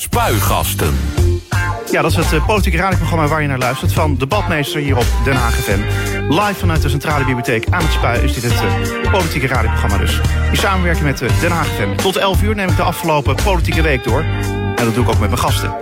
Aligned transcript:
Spuigasten. 0.00 0.98
Ja, 1.90 2.02
dat 2.02 2.10
is 2.10 2.16
het 2.16 2.32
uh, 2.32 2.46
politieke 2.46 2.76
radioprogramma 2.76 3.26
waar 3.26 3.42
je 3.42 3.48
naar 3.48 3.58
luistert... 3.58 3.92
van 3.92 4.16
Debatmeester 4.16 4.80
hier 4.80 4.96
op 4.96 5.06
Den 5.24 5.36
Haag 5.36 5.54
FM. 5.54 5.80
Live 6.28 6.54
vanuit 6.54 6.82
de 6.82 6.88
Centrale 6.88 7.24
Bibliotheek 7.24 7.66
aan 7.70 7.82
het 7.82 7.92
Spui 7.92 8.22
is 8.22 8.34
dit 8.34 8.42
het 8.42 8.52
uh, 8.52 9.10
politieke 9.10 9.46
radioprogramma 9.46 9.98
dus. 9.98 10.20
In 10.50 10.56
samenwerking 10.56 11.04
met 11.04 11.22
uh, 11.22 11.40
Den 11.40 11.50
Haag 11.50 11.66
FM. 11.66 11.96
Tot 11.96 12.16
11 12.16 12.42
uur 12.42 12.54
neem 12.54 12.68
ik 12.68 12.76
de 12.76 12.82
afgelopen 12.82 13.36
politieke 13.44 13.82
week 13.82 14.04
door. 14.04 14.20
En 14.76 14.84
dat 14.84 14.94
doe 14.94 15.04
ik 15.04 15.10
ook 15.10 15.18
met 15.18 15.30
mijn 15.30 15.42
gasten. 15.42 15.74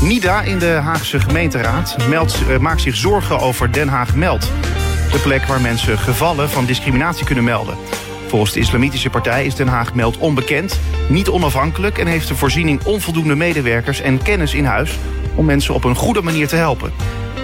NIDA 0.00 0.42
in 0.42 0.58
de 0.58 0.70
Haagse 0.70 1.20
gemeenteraad 1.20 1.96
meldt, 2.08 2.60
maakt 2.60 2.80
zich 2.80 2.96
zorgen 2.96 3.40
over 3.40 3.72
Den 3.72 3.88
Haag 3.88 4.14
Meld. 4.14 4.50
De 5.12 5.18
plek 5.18 5.44
waar 5.44 5.60
mensen 5.60 5.98
gevallen 5.98 6.50
van 6.50 6.64
discriminatie 6.64 7.24
kunnen 7.24 7.44
melden. 7.44 7.76
Volgens 8.26 8.52
de 8.52 8.60
Islamitische 8.60 9.10
Partij 9.10 9.46
is 9.46 9.54
Den 9.54 9.68
Haag 9.68 9.94
Meld 9.94 10.18
onbekend, 10.18 10.80
niet 11.08 11.28
onafhankelijk 11.28 11.98
en 11.98 12.06
heeft 12.06 12.28
de 12.28 12.34
voorziening 12.34 12.84
onvoldoende 12.84 13.34
medewerkers 13.34 14.00
en 14.00 14.22
kennis 14.22 14.54
in 14.54 14.64
huis 14.64 14.98
om 15.34 15.44
mensen 15.44 15.74
op 15.74 15.84
een 15.84 15.94
goede 15.94 16.22
manier 16.22 16.48
te 16.48 16.56
helpen. 16.56 16.92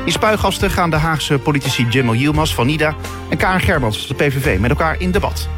In 0.05 0.13
spuigasten 0.13 0.71
gaan 0.71 0.91
de 0.91 0.97
Haagse 0.97 1.39
politici 1.39 1.87
Jemmel 1.91 2.15
Yilmaz 2.15 2.55
van 2.55 2.67
NIDA 2.67 2.95
en 3.29 3.37
Karen 3.37 3.61
Germans, 3.61 4.07
de 4.07 4.15
PVV, 4.15 4.59
met 4.59 4.71
elkaar 4.71 5.01
in 5.01 5.11
debat. 5.11 5.49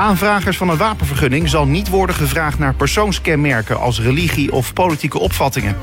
Aanvragers 0.00 0.56
van 0.56 0.68
een 0.68 0.76
wapenvergunning 0.76 1.48
zal 1.48 1.66
niet 1.66 1.88
worden 1.88 2.14
gevraagd 2.14 2.58
naar 2.58 2.74
persoonskenmerken 2.74 3.80
als 3.80 4.00
religie 4.00 4.52
of 4.52 4.72
politieke 4.72 5.18
opvattingen. 5.18 5.76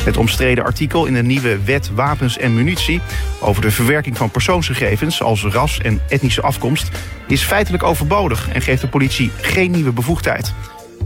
Het 0.00 0.16
omstreden 0.16 0.64
artikel 0.64 1.06
in 1.06 1.14
de 1.14 1.22
nieuwe 1.22 1.64
wet 1.64 1.90
Wapens 1.94 2.38
en 2.38 2.54
Munitie 2.54 3.00
over 3.40 3.62
de 3.62 3.70
verwerking 3.70 4.16
van 4.16 4.30
persoonsgegevens 4.30 5.22
als 5.22 5.44
ras 5.44 5.78
en 5.80 6.00
etnische 6.08 6.42
afkomst 6.42 6.88
is 7.26 7.42
feitelijk 7.42 7.82
overbodig 7.82 8.48
en 8.52 8.62
geeft 8.62 8.80
de 8.80 8.88
politie 8.88 9.30
geen 9.40 9.70
nieuwe 9.70 9.92
bevoegdheid. 9.92 10.54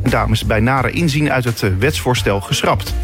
En 0.02 0.10
daarom 0.10 0.32
is 0.32 0.38
het 0.38 0.48
bij 0.48 0.60
nader 0.60 0.94
inzien 0.94 1.32
uit 1.32 1.44
het 1.44 1.78
wetsvoorstel 1.78 2.40
geschrapt. 2.40 2.94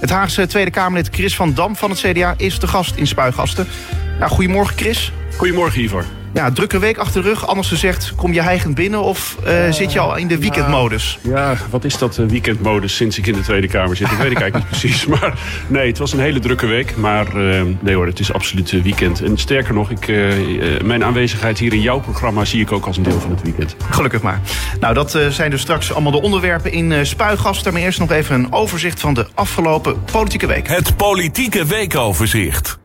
Het 0.00 0.10
Haagse 0.10 0.46
Tweede 0.46 0.70
Kamerlid 0.70 1.08
Chris 1.12 1.36
van 1.36 1.54
Dam 1.54 1.76
van 1.76 1.90
het 1.90 2.00
CDA 2.00 2.34
is 2.36 2.58
de 2.58 2.66
gast 2.66 2.96
in 2.96 3.06
Spuigasten. 3.06 3.66
Nou, 4.18 4.30
goedemorgen 4.30 4.76
Chris. 4.76 5.12
Goedemorgen 5.36 5.82
Ivor. 5.82 6.04
Ja, 6.34 6.50
drukke 6.50 6.78
week 6.78 6.98
achter 6.98 7.22
de 7.22 7.28
rug. 7.28 7.46
Anders 7.46 7.68
gezegd, 7.68 8.12
kom 8.16 8.32
je 8.32 8.42
heigend 8.42 8.74
binnen 8.74 9.02
of 9.02 9.36
uh, 9.46 9.72
zit 9.72 9.92
je 9.92 9.98
al 9.98 10.16
in 10.16 10.28
de 10.28 10.38
weekendmodus? 10.38 11.18
Ja, 11.22 11.56
wat 11.70 11.84
is 11.84 11.98
dat 11.98 12.18
uh, 12.18 12.26
weekendmodus 12.26 12.96
sinds 12.96 13.18
ik 13.18 13.26
in 13.26 13.32
de 13.32 13.40
Tweede 13.40 13.66
Kamer 13.66 13.96
zit? 13.96 14.08
Dat 14.08 14.18
weet 14.18 14.30
ik 14.30 14.40
eigenlijk 14.40 14.70
niet 14.70 14.80
precies. 14.80 15.06
Maar 15.06 15.38
nee, 15.66 15.86
het 15.86 15.98
was 15.98 16.12
een 16.12 16.20
hele 16.20 16.38
drukke 16.38 16.66
week. 16.66 16.96
Maar 16.96 17.36
uh, 17.36 17.62
nee 17.80 17.94
hoor, 17.94 18.06
het 18.06 18.20
is 18.20 18.32
absoluut 18.32 18.82
weekend. 18.82 19.22
En 19.22 19.38
sterker 19.38 19.74
nog, 19.74 19.90
ik, 19.90 20.06
mijn 20.84 21.04
aanwezigheid 21.04 21.58
hier 21.58 21.72
in 21.72 21.80
jouw 21.80 22.00
programma 22.00 22.44
zie 22.44 22.60
ik 22.60 22.72
ook 22.72 22.86
als 22.86 22.96
een 22.96 23.02
deel 23.02 23.20
van 23.20 23.30
het 23.30 23.42
weekend. 23.42 23.76
Gelukkig 23.90 24.22
maar. 24.22 24.40
Nou, 24.80 24.94
dat 24.94 25.18
zijn 25.28 25.50
dus 25.50 25.60
straks 25.60 25.92
allemaal 25.92 26.12
de 26.12 26.22
onderwerpen 26.22 26.72
in 26.72 27.06
Spuigasten. 27.06 27.72
Maar 27.72 27.82
eerst 27.82 27.98
nog 27.98 28.10
even 28.10 28.34
een 28.34 28.52
overzicht 28.52 29.00
van 29.00 29.14
de 29.14 29.26
afgelopen 29.34 30.04
politieke 30.12 30.46
week. 30.46 30.68
Het 30.68 30.96
politieke 30.96 31.64
weekoverzicht. 31.64 32.82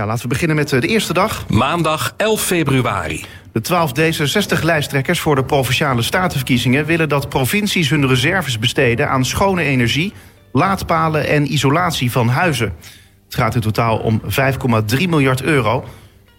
Ja, 0.00 0.06
laten 0.06 0.22
we 0.22 0.28
beginnen 0.28 0.56
met 0.56 0.68
de 0.68 0.86
eerste 0.86 1.12
dag. 1.12 1.48
Maandag 1.48 2.14
11 2.16 2.42
februari. 2.42 3.24
De 3.52 3.60
12 3.60 3.92
D66-lijsttrekkers 3.92 5.20
voor 5.20 5.34
de 5.34 5.44
provinciale 5.44 6.02
statenverkiezingen 6.02 6.84
willen 6.84 7.08
dat 7.08 7.28
provincies 7.28 7.90
hun 7.90 8.08
reserves 8.08 8.58
besteden 8.58 9.10
aan 9.10 9.24
schone 9.24 9.62
energie, 9.62 10.12
laadpalen 10.52 11.26
en 11.26 11.52
isolatie 11.52 12.10
van 12.10 12.28
huizen. 12.28 12.72
Het 13.24 13.34
gaat 13.34 13.54
in 13.54 13.60
totaal 13.60 13.98
om 13.98 14.22
5,3 14.22 15.08
miljard 15.08 15.42
euro. 15.42 15.84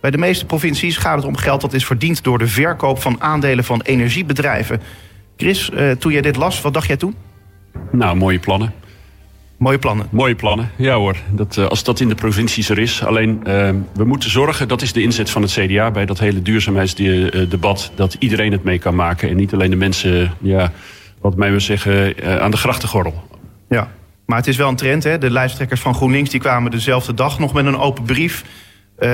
Bij 0.01 0.11
de 0.11 0.17
meeste 0.17 0.45
provincies 0.45 0.97
gaat 0.97 1.15
het 1.15 1.25
om 1.25 1.37
geld 1.37 1.61
dat 1.61 1.73
is 1.73 1.85
verdiend 1.85 2.23
door 2.23 2.37
de 2.37 2.47
verkoop 2.47 3.01
van 3.01 3.21
aandelen 3.21 3.63
van 3.63 3.81
energiebedrijven. 3.81 4.81
Chris, 5.37 5.69
uh, 5.73 5.91
toen 5.91 6.11
jij 6.11 6.21
dit 6.21 6.35
las, 6.35 6.61
wat 6.61 6.73
dacht 6.73 6.87
jij 6.87 6.97
toen? 6.97 7.15
Nou, 7.91 8.15
mooie 8.15 8.39
plannen. 8.39 8.73
Mooie 9.61 9.79
plannen. 9.79 10.07
Mooie 10.11 10.35
plannen, 10.35 10.71
ja 10.75 10.95
hoor. 10.95 11.15
Dat, 11.31 11.57
uh, 11.57 11.67
als 11.67 11.83
dat 11.83 11.99
in 11.99 12.07
de 12.07 12.15
provincies 12.15 12.69
er 12.69 12.79
is. 12.79 13.03
Alleen, 13.05 13.39
uh, 13.47 13.69
we 13.93 14.03
moeten 14.03 14.29
zorgen, 14.29 14.67
dat 14.67 14.81
is 14.81 14.93
de 14.93 15.01
inzet 15.01 15.29
van 15.29 15.41
het 15.41 15.51
CDA... 15.51 15.91
bij 15.91 16.05
dat 16.05 16.19
hele 16.19 16.41
duurzaamheidsdebat, 16.41 17.91
dat 17.95 18.15
iedereen 18.19 18.51
het 18.51 18.63
mee 18.63 18.79
kan 18.79 18.95
maken... 18.95 19.29
en 19.29 19.35
niet 19.35 19.53
alleen 19.53 19.69
de 19.69 19.75
mensen, 19.75 20.33
ja, 20.39 20.71
wat 21.19 21.35
mij 21.35 21.49
wil 21.49 21.59
zeggen, 21.59 22.23
uh, 22.23 22.37
aan 22.37 22.51
de 22.51 22.57
grachtengordel. 22.57 23.23
Ja, 23.69 23.91
maar 24.25 24.37
het 24.37 24.47
is 24.47 24.57
wel 24.57 24.69
een 24.69 24.75
trend, 24.75 25.03
hè? 25.03 25.17
De 25.17 25.31
lijsttrekkers 25.31 25.81
van 25.81 25.95
GroenLinks 25.95 26.29
die 26.29 26.39
kwamen 26.39 26.71
dezelfde 26.71 27.13
dag 27.13 27.39
nog 27.39 27.53
met 27.53 27.65
een 27.65 27.77
open 27.77 28.03
brief... 28.03 28.43
Uh, 29.01 29.09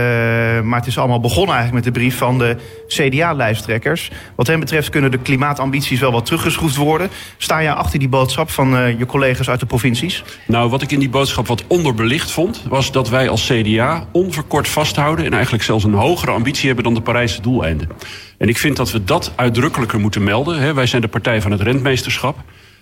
maar 0.61 0.79
het 0.79 0.87
is 0.87 0.97
allemaal 0.97 1.19
begonnen 1.19 1.55
eigenlijk 1.55 1.85
met 1.85 1.93
de 1.93 1.99
brief 1.99 2.17
van 2.17 2.37
de 2.37 2.55
CDA-lijsttrekkers. 2.87 4.11
Wat 4.35 4.47
hen 4.47 4.59
betreft 4.59 4.89
kunnen 4.89 5.11
de 5.11 5.17
klimaatambities 5.17 5.99
wel 5.99 6.11
wat 6.11 6.25
teruggeschroefd 6.25 6.75
worden. 6.75 7.09
Sta 7.37 7.59
je 7.59 7.73
achter 7.73 7.99
die 7.99 8.09
boodschap 8.09 8.49
van 8.49 8.75
uh, 8.75 8.99
je 8.99 9.05
collega's 9.05 9.49
uit 9.49 9.59
de 9.59 9.65
provincies? 9.65 10.23
Nou, 10.47 10.69
wat 10.69 10.81
ik 10.81 10.91
in 10.91 10.99
die 10.99 11.09
boodschap 11.09 11.47
wat 11.47 11.63
onderbelicht 11.67 12.31
vond... 12.31 12.63
was 12.69 12.91
dat 12.91 13.09
wij 13.09 13.29
als 13.29 13.51
CDA 13.51 14.07
onverkort 14.11 14.67
vasthouden... 14.67 15.25
en 15.25 15.33
eigenlijk 15.33 15.63
zelfs 15.63 15.83
een 15.83 15.93
hogere 15.93 16.31
ambitie 16.31 16.65
hebben 16.65 16.83
dan 16.83 16.93
de 16.93 17.01
Parijse 17.01 17.41
doeleinden. 17.41 17.89
En 18.37 18.47
ik 18.47 18.57
vind 18.57 18.75
dat 18.75 18.91
we 18.91 19.03
dat 19.03 19.33
uitdrukkelijker 19.35 19.99
moeten 19.99 20.23
melden. 20.23 20.59
Hè. 20.59 20.73
Wij 20.73 20.85
zijn 20.85 21.01
de 21.01 21.07
partij 21.07 21.41
van 21.41 21.51
het 21.51 21.61
rentmeesterschap... 21.61 22.37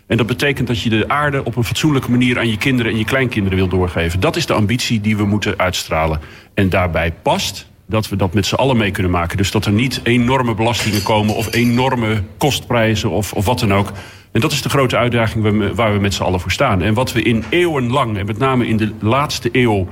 En 0.07 0.17
dat 0.17 0.27
betekent 0.27 0.67
dat 0.67 0.81
je 0.81 0.89
de 0.89 1.07
aarde 1.07 1.43
op 1.43 1.55
een 1.55 1.63
fatsoenlijke 1.63 2.11
manier 2.11 2.37
aan 2.37 2.49
je 2.49 2.57
kinderen 2.57 2.91
en 2.91 2.97
je 2.97 3.05
kleinkinderen 3.05 3.57
wil 3.57 3.67
doorgeven. 3.67 4.19
Dat 4.19 4.35
is 4.35 4.45
de 4.45 4.53
ambitie 4.53 5.01
die 5.01 5.17
we 5.17 5.25
moeten 5.25 5.57
uitstralen. 5.57 6.19
En 6.53 6.69
daarbij 6.69 7.11
past 7.21 7.69
dat 7.87 8.09
we 8.09 8.15
dat 8.15 8.33
met 8.33 8.45
z'n 8.45 8.55
allen 8.55 8.77
mee 8.77 8.91
kunnen 8.91 9.11
maken. 9.11 9.37
Dus 9.37 9.51
dat 9.51 9.65
er 9.65 9.71
niet 9.71 9.99
enorme 10.03 10.55
belastingen 10.55 11.03
komen 11.03 11.35
of 11.35 11.53
enorme 11.53 12.23
kostprijzen 12.37 13.09
of, 13.09 13.33
of 13.33 13.45
wat 13.45 13.59
dan 13.59 13.73
ook. 13.73 13.91
En 14.31 14.41
dat 14.41 14.51
is 14.51 14.61
de 14.61 14.69
grote 14.69 14.97
uitdaging 14.97 15.73
waar 15.75 15.93
we 15.93 15.99
met 15.99 16.13
z'n 16.13 16.23
allen 16.23 16.39
voor 16.39 16.51
staan. 16.51 16.81
En 16.81 16.93
wat 16.93 17.11
we 17.11 17.21
in 17.21 17.43
eeuwenlang, 17.49 18.17
en 18.17 18.25
met 18.25 18.37
name 18.37 18.67
in 18.67 18.77
de 18.77 18.91
laatste 18.99 19.49
eeuw, 19.51 19.87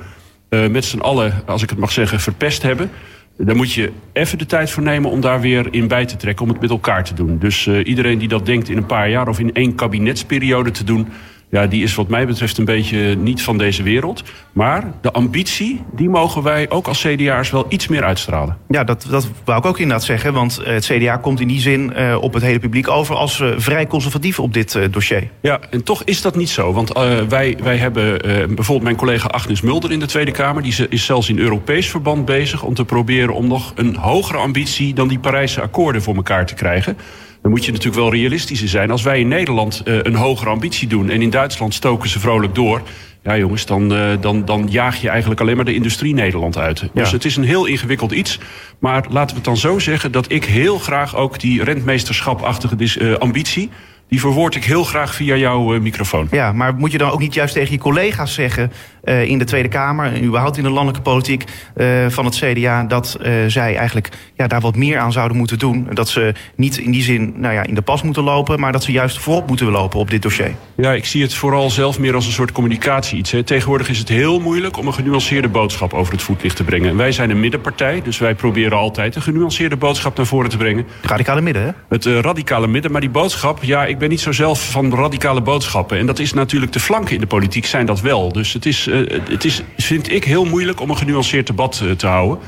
uh, 0.49 0.67
met 0.67 0.85
z'n 0.85 0.99
allen, 0.99 1.43
als 1.45 1.63
ik 1.63 1.69
het 1.69 1.79
mag 1.79 1.91
zeggen, 1.91 2.19
verpest 2.19 2.61
hebben. 2.61 2.91
Daar 3.37 3.55
moet 3.55 3.73
je 3.73 3.91
even 4.13 4.37
de 4.37 4.45
tijd 4.45 4.71
voor 4.71 4.83
nemen 4.83 5.09
om 5.09 5.21
daar 5.21 5.41
weer 5.41 5.67
in 5.71 5.87
bij 5.87 6.05
te 6.05 6.15
trekken, 6.15 6.45
om 6.45 6.51
het 6.51 6.61
met 6.61 6.69
elkaar 6.69 7.03
te 7.03 7.13
doen. 7.13 7.37
Dus 7.37 7.65
uh, 7.65 7.87
iedereen 7.87 8.17
die 8.17 8.27
dat 8.27 8.45
denkt 8.45 8.69
in 8.69 8.77
een 8.77 8.85
paar 8.85 9.09
jaar 9.09 9.27
of 9.27 9.39
in 9.39 9.53
één 9.53 9.75
kabinetsperiode 9.75 10.71
te 10.71 10.83
doen, 10.83 11.07
ja, 11.53 11.67
die 11.67 11.83
is 11.83 11.95
wat 11.95 12.07
mij 12.07 12.25
betreft 12.27 12.57
een 12.57 12.65
beetje 12.65 13.15
niet 13.15 13.41
van 13.41 13.57
deze 13.57 13.83
wereld. 13.83 14.23
Maar 14.51 14.91
de 15.01 15.11
ambitie, 15.11 15.81
die 15.91 16.09
mogen 16.09 16.43
wij 16.43 16.69
ook 16.69 16.87
als 16.87 17.01
CDA'ers 17.01 17.51
wel 17.51 17.65
iets 17.69 17.87
meer 17.87 18.03
uitstralen. 18.03 18.57
Ja, 18.67 18.83
dat, 18.83 19.05
dat 19.09 19.29
wou 19.45 19.59
ik 19.59 19.65
ook 19.65 19.79
inderdaad 19.79 20.05
zeggen. 20.05 20.33
Want 20.33 20.57
eh, 20.57 20.73
het 20.73 20.85
CDA 20.85 21.17
komt 21.17 21.39
in 21.39 21.47
die 21.47 21.59
zin 21.59 21.93
uh, 21.97 22.17
op 22.21 22.33
het 22.33 22.43
hele 22.43 22.59
publiek 22.59 22.89
over 22.89 23.15
als 23.15 23.39
uh, 23.39 23.53
vrij 23.57 23.87
conservatief 23.87 24.39
op 24.39 24.53
dit 24.53 24.79
dossier. 24.91 25.29
Ja, 25.41 25.59
en 25.69 25.83
toch 25.83 26.03
is 26.03 26.21
dat 26.21 26.35
niet 26.35 26.49
zo. 26.49 26.73
Want 26.73 26.91
wij, 27.27 27.57
wij 27.63 27.77
hebben 27.77 28.17
bijvoorbeeld 28.55 28.83
mijn 28.83 28.95
collega 28.95 29.27
Agnes 29.27 29.61
Mulder 29.61 29.91
in 29.91 29.99
de 29.99 30.05
Tweede 30.05 30.31
Kamer. 30.31 30.63
Die 30.63 30.87
is 30.89 31.05
zelfs 31.05 31.29
in 31.29 31.39
Europees 31.39 31.89
verband 31.89 32.25
bezig 32.25 32.63
om 32.63 32.73
te 32.73 32.85
proberen 32.85 33.33
om 33.33 33.47
nog 33.47 33.71
een 33.75 33.95
hogere 33.95 34.37
ambitie 34.37 34.93
dan 34.93 35.07
die 35.07 35.19
Parijse 35.19 35.61
akkoorden 35.61 36.01
voor 36.01 36.15
elkaar 36.15 36.45
te 36.45 36.53
krijgen 36.53 36.97
dan 37.43 37.51
moet 37.51 37.65
je 37.65 37.71
natuurlijk 37.71 38.01
wel 38.01 38.11
realistischer 38.11 38.67
zijn. 38.67 38.91
Als 38.91 39.03
wij 39.03 39.19
in 39.19 39.27
Nederland 39.27 39.81
uh, 39.85 39.99
een 40.01 40.15
hogere 40.15 40.49
ambitie 40.49 40.87
doen 40.87 41.09
en 41.09 41.21
in 41.21 41.29
Duitsland 41.29 41.73
stoken 41.73 42.09
ze 42.09 42.19
vrolijk 42.19 42.55
door. 42.55 42.81
Ja, 43.23 43.37
jongens, 43.37 43.65
dan, 43.65 43.93
uh, 43.93 44.09
dan, 44.21 44.45
dan 44.45 44.67
jaag 44.69 45.01
je 45.01 45.09
eigenlijk 45.09 45.41
alleen 45.41 45.55
maar 45.55 45.65
de 45.65 45.73
industrie 45.73 46.13
Nederland 46.13 46.57
uit. 46.57 46.79
Ja. 46.79 46.89
Dus 46.93 47.11
het 47.11 47.25
is 47.25 47.35
een 47.35 47.43
heel 47.43 47.65
ingewikkeld 47.65 48.11
iets. 48.11 48.39
Maar 48.79 49.05
laten 49.09 49.29
we 49.29 49.35
het 49.35 49.43
dan 49.43 49.57
zo 49.57 49.79
zeggen 49.79 50.11
dat 50.11 50.31
ik 50.31 50.45
heel 50.45 50.77
graag 50.77 51.15
ook 51.15 51.39
die 51.39 51.63
rentmeesterschapachtige 51.63 52.75
uh, 52.99 53.15
ambitie 53.15 53.69
die 54.13 54.21
verwoord 54.21 54.55
ik 54.55 54.63
heel 54.63 54.83
graag 54.83 55.15
via 55.15 55.35
jouw 55.35 55.73
uh, 55.73 55.81
microfoon. 55.81 56.27
Ja, 56.31 56.51
maar 56.51 56.75
moet 56.75 56.91
je 56.91 56.97
dan 56.97 57.09
ook 57.09 57.19
niet 57.19 57.33
juist 57.33 57.53
tegen 57.53 57.71
je 57.71 57.79
collega's 57.79 58.33
zeggen 58.33 58.71
uh, 59.03 59.23
in 59.23 59.37
de 59.37 59.43
Tweede 59.43 59.67
Kamer 59.67 60.13
en 60.13 60.23
überhaupt 60.23 60.57
in 60.57 60.63
de 60.63 60.69
landelijke 60.69 61.01
politiek 61.01 61.43
uh, 61.75 62.09
van 62.09 62.25
het 62.25 62.35
CDA 62.35 62.83
dat 62.83 63.17
zij 63.47 63.75
eigenlijk 63.75 64.09
ja, 64.35 64.47
daar 64.47 64.61
wat 64.61 64.75
meer 64.75 64.97
aan 64.97 65.11
zouden 65.11 65.37
moeten 65.37 65.59
doen? 65.59 65.87
Dat 65.93 66.09
ze 66.09 66.33
niet 66.55 66.77
in 66.77 66.91
die 66.91 67.01
zin 67.01 67.33
nou 67.35 67.53
ja, 67.53 67.63
in 67.63 67.73
de 67.75 67.81
pas 67.81 68.01
moeten 68.01 68.23
lopen, 68.23 68.59
maar 68.59 68.71
dat 68.71 68.83
ze 68.83 68.91
juist 68.91 69.19
voorop 69.19 69.47
moeten 69.47 69.67
lopen 69.67 69.99
op 69.99 70.09
dit 70.09 70.21
dossier. 70.21 70.55
Ja, 70.75 70.91
ik 70.91 71.05
zie 71.05 71.21
het 71.21 71.33
vooral 71.33 71.69
zelf 71.69 71.99
meer 71.99 72.15
als 72.15 72.25
een 72.25 72.31
soort 72.31 72.51
communicatie 72.51 73.17
iets. 73.17 73.31
Hè. 73.31 73.43
Tegenwoordig 73.43 73.89
is 73.89 73.99
het 73.99 74.09
heel 74.09 74.39
moeilijk 74.39 74.77
om 74.77 74.87
een 74.87 74.93
genuanceerde 74.93 75.47
boodschap 75.47 75.93
over 75.93 76.13
het 76.13 76.21
voetlicht 76.21 76.55
te 76.55 76.63
brengen. 76.63 76.89
En 76.89 76.97
wij 76.97 77.11
zijn 77.11 77.29
een 77.29 77.39
middenpartij, 77.39 78.01
dus 78.03 78.17
wij 78.17 78.35
proberen 78.35 78.77
altijd 78.77 79.15
een 79.15 79.21
genuanceerde 79.21 79.77
boodschap 79.77 80.17
naar 80.17 80.25
voren 80.25 80.49
te 80.49 80.57
brengen. 80.57 80.85
Het 81.01 81.09
radicale 81.09 81.41
midden, 81.41 81.63
hè? 81.63 81.69
Het 81.89 82.05
radicale 82.05 82.67
midden, 82.67 82.91
maar 82.91 83.01
die 83.01 83.09
boodschap, 83.09 83.63
ja, 83.63 83.85
ik 83.85 83.97
ben 84.03 84.11
niet 84.11 84.21
zo 84.21 84.31
zelf 84.31 84.71
van 84.71 84.95
radicale 84.95 85.41
boodschappen. 85.41 85.97
En 85.97 86.05
dat 86.05 86.19
is 86.19 86.33
natuurlijk 86.33 86.73
de 86.73 86.79
flanken 86.79 87.13
in 87.13 87.19
de 87.21 87.27
politiek 87.27 87.65
zijn 87.65 87.85
dat 87.85 88.01
wel. 88.01 88.31
Dus 88.31 88.53
het 88.53 88.65
is, 88.65 88.87
uh, 88.87 89.19
het 89.29 89.45
is 89.45 89.61
vind 89.77 90.11
ik, 90.11 90.23
heel 90.23 90.45
moeilijk 90.45 90.79
om 90.79 90.89
een 90.89 90.97
genuanceerd 90.97 91.47
debat 91.47 91.81
uh, 91.83 91.91
te 91.91 92.07
houden. 92.07 92.39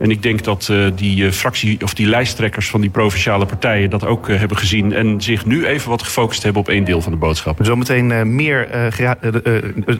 En 0.00 0.10
ik 0.10 0.22
denk 0.22 0.44
dat 0.44 0.68
uh, 0.70 0.86
die 0.94 1.24
uh, 1.24 1.30
fractie 1.30 1.82
of 1.82 1.94
die 1.94 2.06
lijsttrekkers 2.06 2.70
van 2.70 2.80
die 2.80 2.90
provinciale 2.90 3.46
partijen 3.46 3.90
dat 3.90 4.06
ook 4.06 4.28
uh, 4.28 4.38
hebben 4.38 4.56
gezien. 4.56 4.92
En 4.92 5.20
zich 5.20 5.46
nu 5.46 5.66
even 5.66 5.90
wat 5.90 6.02
gefocust 6.02 6.42
hebben 6.42 6.62
op 6.62 6.68
één 6.68 6.84
deel 6.84 7.00
van 7.00 7.12
de 7.12 7.18
boodschappen. 7.18 7.64
Zometeen 7.64 8.34
meer 8.34 8.68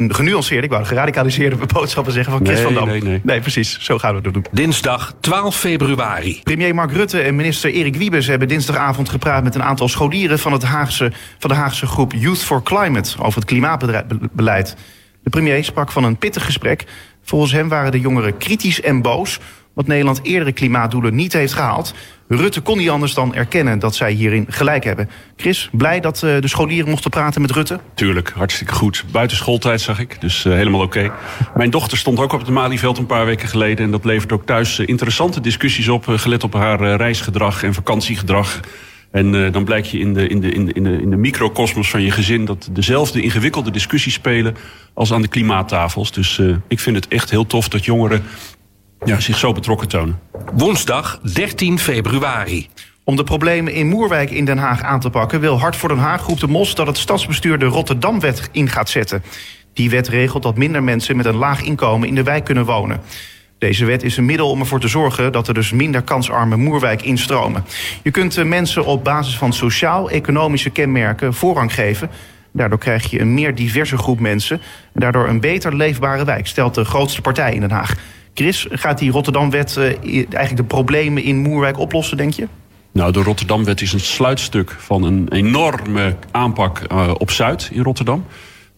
genuanceerde, 0.09 0.65
ik 0.65 0.73
wou 0.73 0.85
geradicaliseerde 0.85 1.57
boodschappen 1.75 2.13
zeggen 2.13 2.33
van 2.33 2.45
Chris 2.47 2.57
nee, 2.57 2.65
van 2.65 2.75
Dam. 2.75 2.89
Nee, 2.89 3.03
nee. 3.03 3.21
nee, 3.23 3.41
precies. 3.41 3.79
Zo 3.81 3.99
gaan 3.99 4.15
we 4.15 4.21
het 4.23 4.35
doen. 4.35 4.45
Dinsdag 4.53 5.15
12 5.21 5.57
februari. 5.57 6.41
Premier 6.43 6.75
Mark 6.75 6.93
Rutte 6.93 7.21
en 7.21 7.37
minister 7.37 7.71
Erik 7.71 7.97
Wiebes 7.97 8.27
hebben 8.27 8.49
dinsdagavond 8.49 9.09
gepraat 9.09 9.45
met 9.45 9.55
een 9.55 9.63
aantal 9.63 9.89
scholieren 9.89 10.39
van, 10.39 10.53
het 10.53 10.63
Haagse, 10.63 11.13
van 11.39 11.51
de 11.51 11.57
Haagse 11.57 11.87
groep 11.87 12.13
Youth 12.13 12.43
for 12.43 12.63
Climate 12.63 13.23
over 13.23 13.41
het 13.41 13.49
klimaatbeleid. 13.49 14.77
De 15.23 15.31
premier 15.31 15.65
sprak 15.65 15.93
van 15.93 16.05
een 16.05 16.17
pittig 16.17 16.45
gesprek. 16.45 16.85
Volgens 17.23 17.53
hem 17.53 17.69
waren 17.69 17.93
de 17.93 18.01
jongeren 18.01 18.37
kritisch 18.37 18.81
en 18.81 19.03
boos 19.03 19.41
wat 19.81 19.89
Nederland 19.89 20.21
eerdere 20.23 20.53
klimaatdoelen 20.53 21.15
niet 21.15 21.33
heeft 21.33 21.53
gehaald. 21.53 21.95
Rutte 22.29 22.61
kon 22.61 22.79
niet 22.79 22.91
anders 22.91 23.15
dan 23.15 23.35
erkennen 23.35 23.79
dat 23.79 23.95
zij 23.95 24.13
hierin 24.13 24.47
gelijk 24.49 24.85
hebben. 24.85 25.11
Chris, 25.37 25.69
blij 25.73 26.01
dat 26.01 26.23
uh, 26.25 26.41
de 26.41 26.49
scholieren 26.49 26.91
mochten 26.91 27.11
praten 27.11 27.41
met 27.41 27.51
Rutte? 27.51 27.81
Tuurlijk, 27.95 28.33
hartstikke 28.35 28.75
goed. 28.75 29.05
Buiten 29.13 29.37
schooltijd 29.37 29.81
zag 29.81 29.99
ik, 29.99 30.21
dus 30.21 30.45
uh, 30.45 30.53
helemaal 30.53 30.81
oké. 30.81 31.13
Mijn 31.55 31.71
dochter 31.71 31.99
stond 31.99 32.19
ook 32.19 32.33
op 32.33 32.41
het 32.41 32.49
Malieveld 32.49 32.99
een 32.99 33.07
paar 33.07 33.27
weken 33.27 33.49
geleden... 33.49 33.85
en 33.85 33.91
dat 33.91 34.05
levert 34.05 34.33
ook 34.33 34.47
thuis 34.47 34.79
uh, 34.79 34.89
interessante 34.89 35.41
discussies 35.41 35.89
op... 35.89 36.05
gelet 36.07 36.45
op 36.45 36.55
haar 36.55 36.97
reisgedrag 36.97 37.63
en 37.63 37.75
vakantiegedrag... 37.75 38.61
En 39.11 39.53
dan 39.53 39.65
blijkt 39.65 39.91
je 39.91 39.99
in 39.99 40.15
de, 40.15 40.29
in, 40.29 40.41
de, 40.41 40.53
in, 40.53 40.67
de, 40.67 40.73
in, 40.73 40.85
de, 40.85 41.03
in 41.03 41.11
de 41.11 41.17
microcosmos 41.17 41.91
van 41.91 42.03
je 42.03 42.11
gezin... 42.11 42.45
dat 42.45 42.69
dezelfde 42.73 43.23
ingewikkelde 43.23 43.71
discussies 43.71 44.15
spelen 44.15 44.57
als 44.95 45.13
aan 45.13 45.23
de 45.23 45.29
klimaattafels. 45.29 46.13
Dus 46.13 46.41
ik 46.69 46.81
vind 46.81 46.97
het 46.97 47.09
echt 47.09 47.31
heel 47.31 47.47
tof 47.47 47.69
dat 47.69 47.85
jongeren 47.85 48.23
ja, 49.05 49.21
zich 49.21 49.39
zo 49.39 49.53
betrokken 49.53 49.89
tonen. 49.89 50.21
Woensdag 50.53 51.21
13 51.23 51.79
februari. 51.79 52.69
Om 53.05 53.17
de 53.17 53.25
problemen 53.25 53.73
in 53.73 53.89
Moerwijk 53.89 54.31
in 54.31 54.45
Den 54.45 54.59
Haag 54.59 54.83
aan 54.83 55.01
te 55.01 55.11
pakken... 55.11 55.41
wil 55.41 55.61
Hart 55.61 55.77
voor 55.77 55.89
Den 55.89 55.99
Haag 55.99 56.23
groep 56.23 56.41
de 56.41 56.47
Mos 56.47 56.75
dat 56.75 56.87
het 56.87 56.99
stadsbestuur 56.99 57.59
de 57.59 57.65
Rotterdamwet 57.65 58.49
in 58.53 58.69
gaat 58.69 58.89
zetten. 58.89 59.23
Die 59.73 59.91
wet 59.91 60.09
regelt 60.09 60.43
dat 60.43 60.57
minder 60.57 60.83
mensen 60.83 61.17
met 61.17 61.27
een 61.27 61.37
laag 61.37 61.63
inkomen 61.63 62.09
in 62.09 62.15
de 62.15 62.23
wijk 62.23 62.45
kunnen 62.45 62.65
wonen. 62.65 63.01
Deze 63.59 63.85
wet 63.85 64.03
is 64.03 64.17
een 64.17 64.25
middel 64.25 64.51
om 64.51 64.61
ervoor 64.61 64.81
te 64.81 64.89
zorgen 64.89 65.33
dat 65.33 65.49
er 65.49 65.55
dus 65.55 65.73
minder 65.73 66.03
kansarme 66.03 66.57
Moerwijk 66.57 67.03
instromen. 67.03 67.65
Je 68.03 68.11
kunt 68.11 68.45
mensen 68.45 68.85
op 68.85 69.05
basis 69.05 69.37
van 69.39 69.53
sociaal-economische 69.53 70.71
kenmerken 70.71 71.35
voorrang 71.35 71.75
geven. 71.75 72.11
Daardoor 72.53 72.79
krijg 72.79 73.11
je 73.11 73.21
een 73.21 73.35
meer 73.35 73.55
diverse 73.55 73.97
groep 73.97 74.21
mensen 74.21 74.61
en 74.93 75.01
daardoor 75.01 75.29
een 75.29 75.41
beter 75.41 75.77
leefbare 75.77 76.25
wijk, 76.25 76.47
stelt 76.47 76.75
de 76.75 76.85
grootste 76.85 77.21
partij 77.21 77.55
in 77.55 77.61
Den 77.61 77.71
Haag. 77.71 77.95
Gaat 78.71 78.99
die 78.99 79.11
Rotterdamwet 79.11 79.77
uh, 79.79 79.85
eigenlijk 80.15 80.57
de 80.57 80.65
problemen 80.65 81.23
in 81.23 81.37
Moerwijk 81.37 81.79
oplossen, 81.79 82.17
denk 82.17 82.33
je? 82.33 82.49
Nou, 82.93 83.13
de 83.13 83.23
Rotterdamwet 83.23 83.81
is 83.81 83.93
een 83.93 84.01
sluitstuk 84.01 84.77
van 84.79 85.03
een 85.03 85.29
enorme 85.33 86.17
aanpak 86.31 86.87
uh, 86.93 87.11
op 87.19 87.31
Zuid 87.31 87.71
in 87.73 87.83
Rotterdam. 87.83 88.25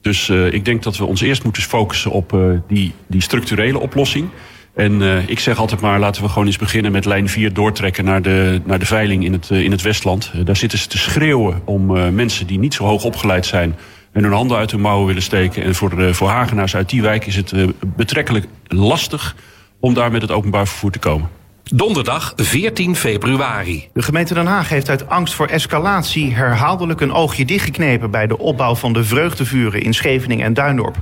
Dus 0.00 0.28
uh, 0.28 0.52
ik 0.52 0.64
denk 0.64 0.82
dat 0.82 0.96
we 0.96 1.04
ons 1.04 1.20
eerst 1.20 1.44
moeten 1.44 1.62
focussen 1.62 2.10
op 2.10 2.36
die, 2.68 2.92
die 3.06 3.22
structurele 3.22 3.78
oplossing. 3.78 4.28
En 4.74 5.02
ik 5.28 5.38
zeg 5.38 5.58
altijd 5.58 5.80
maar, 5.80 5.98
laten 5.98 6.22
we 6.22 6.28
gewoon 6.28 6.46
eens 6.46 6.56
beginnen 6.56 6.92
met 6.92 7.04
lijn 7.04 7.28
4 7.28 7.52
doortrekken 7.52 8.04
naar 8.04 8.22
de, 8.22 8.60
naar 8.64 8.78
de 8.78 8.86
veiling 8.86 9.24
in 9.24 9.32
het, 9.32 9.50
in 9.50 9.70
het 9.70 9.82
Westland. 9.82 10.32
Daar 10.44 10.56
zitten 10.56 10.78
ze 10.78 10.88
te 10.88 10.98
schreeuwen 10.98 11.60
om 11.64 11.86
mensen 12.14 12.46
die 12.46 12.58
niet 12.58 12.74
zo 12.74 12.84
hoog 12.84 13.04
opgeleid 13.04 13.46
zijn 13.46 13.76
en 14.12 14.22
hun 14.22 14.32
handen 14.32 14.56
uit 14.56 14.70
hun 14.70 14.80
mouwen 14.80 15.06
willen 15.06 15.22
steken. 15.22 15.62
En 15.62 15.74
voor, 15.74 16.14
voor 16.14 16.28
Hagenaars 16.28 16.76
uit 16.76 16.88
die 16.88 17.02
wijk 17.02 17.26
is 17.26 17.36
het 17.36 17.52
betrekkelijk 17.96 18.46
lastig 18.66 19.34
om 19.82 19.94
daar 19.94 20.10
met 20.10 20.22
het 20.22 20.30
openbaar 20.30 20.66
vervoer 20.66 20.90
te 20.90 20.98
komen. 20.98 21.28
Donderdag 21.64 22.32
14 22.36 22.96
februari. 22.96 23.88
De 23.92 24.02
gemeente 24.02 24.34
Den 24.34 24.46
Haag 24.46 24.68
heeft 24.68 24.88
uit 24.88 25.08
angst 25.08 25.34
voor 25.34 25.46
escalatie 25.46 26.34
herhaaldelijk 26.34 27.00
een 27.00 27.12
oogje 27.12 27.44
dichtgeknepen 27.44 28.10
bij 28.10 28.26
de 28.26 28.38
opbouw 28.38 28.74
van 28.74 28.92
de 28.92 29.04
vreugdevuren 29.04 29.82
in 29.82 29.94
Scheveningen 29.94 30.44
en 30.44 30.54
Duindorp. 30.54 30.96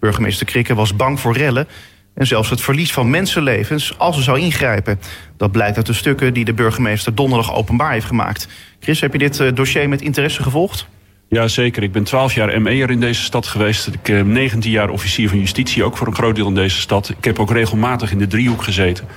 Burgemeester 0.00 0.46
Krikke 0.46 0.74
was 0.74 0.96
bang 0.96 1.20
voor 1.20 1.36
rellen 1.36 1.68
en 2.14 2.26
zelfs 2.26 2.50
het 2.50 2.60
verlies 2.60 2.92
van 2.92 3.10
mensenlevens 3.10 3.98
als 3.98 4.16
ze 4.16 4.22
zou 4.22 4.38
ingrijpen. 4.38 5.00
Dat 5.36 5.52
blijkt 5.52 5.76
uit 5.76 5.86
de 5.86 5.92
stukken 5.92 6.34
die 6.34 6.44
de 6.44 6.54
burgemeester 6.54 7.14
donderdag 7.14 7.54
openbaar 7.54 7.92
heeft 7.92 8.06
gemaakt. 8.06 8.48
Chris, 8.80 9.00
heb 9.00 9.12
je 9.12 9.18
dit 9.18 9.56
dossier 9.56 9.88
met 9.88 10.02
interesse 10.02 10.42
gevolgd? 10.42 10.86
Ja, 11.32 11.48
zeker. 11.48 11.82
Ik 11.82 11.92
ben 11.92 12.04
12 12.04 12.34
jaar 12.34 12.62
ME'er 12.62 12.90
in 12.90 13.00
deze 13.00 13.22
stad 13.22 13.46
geweest. 13.46 13.86
Ik 13.86 14.06
heb 14.06 14.26
19 14.26 14.70
jaar 14.70 14.90
officier 14.90 15.28
van 15.28 15.38
justitie, 15.38 15.84
ook 15.84 15.96
voor 15.96 16.06
een 16.06 16.14
groot 16.14 16.34
deel 16.34 16.46
in 16.46 16.54
deze 16.54 16.80
stad. 16.80 17.08
Ik 17.08 17.24
heb 17.24 17.38
ook 17.38 17.50
regelmatig 17.50 18.10
in 18.10 18.18
de 18.18 18.26
driehoek 18.26 18.62
gezeten. 18.62 19.08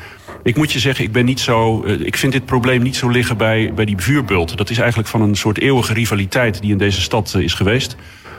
Ik 0.43 0.55
moet 0.55 0.71
je 0.71 0.79
zeggen, 0.79 1.05
ik 1.05 1.11
ben 1.11 1.25
niet 1.25 1.39
zo. 1.39 1.85
Ik 1.85 2.17
vind 2.17 2.31
dit 2.31 2.45
probleem 2.45 2.81
niet 2.81 2.95
zo 2.95 3.09
liggen 3.09 3.37
bij, 3.37 3.71
bij 3.73 3.85
die 3.85 3.97
vuurbult. 3.97 4.57
Dat 4.57 4.69
is 4.69 4.77
eigenlijk 4.77 5.09
van 5.09 5.21
een 5.21 5.35
soort 5.35 5.57
eeuwige 5.57 5.93
rivaliteit 5.93 6.61
die 6.61 6.71
in 6.71 6.77
deze 6.77 7.01
stad 7.01 7.35
is 7.39 7.53
geweest. 7.53 7.95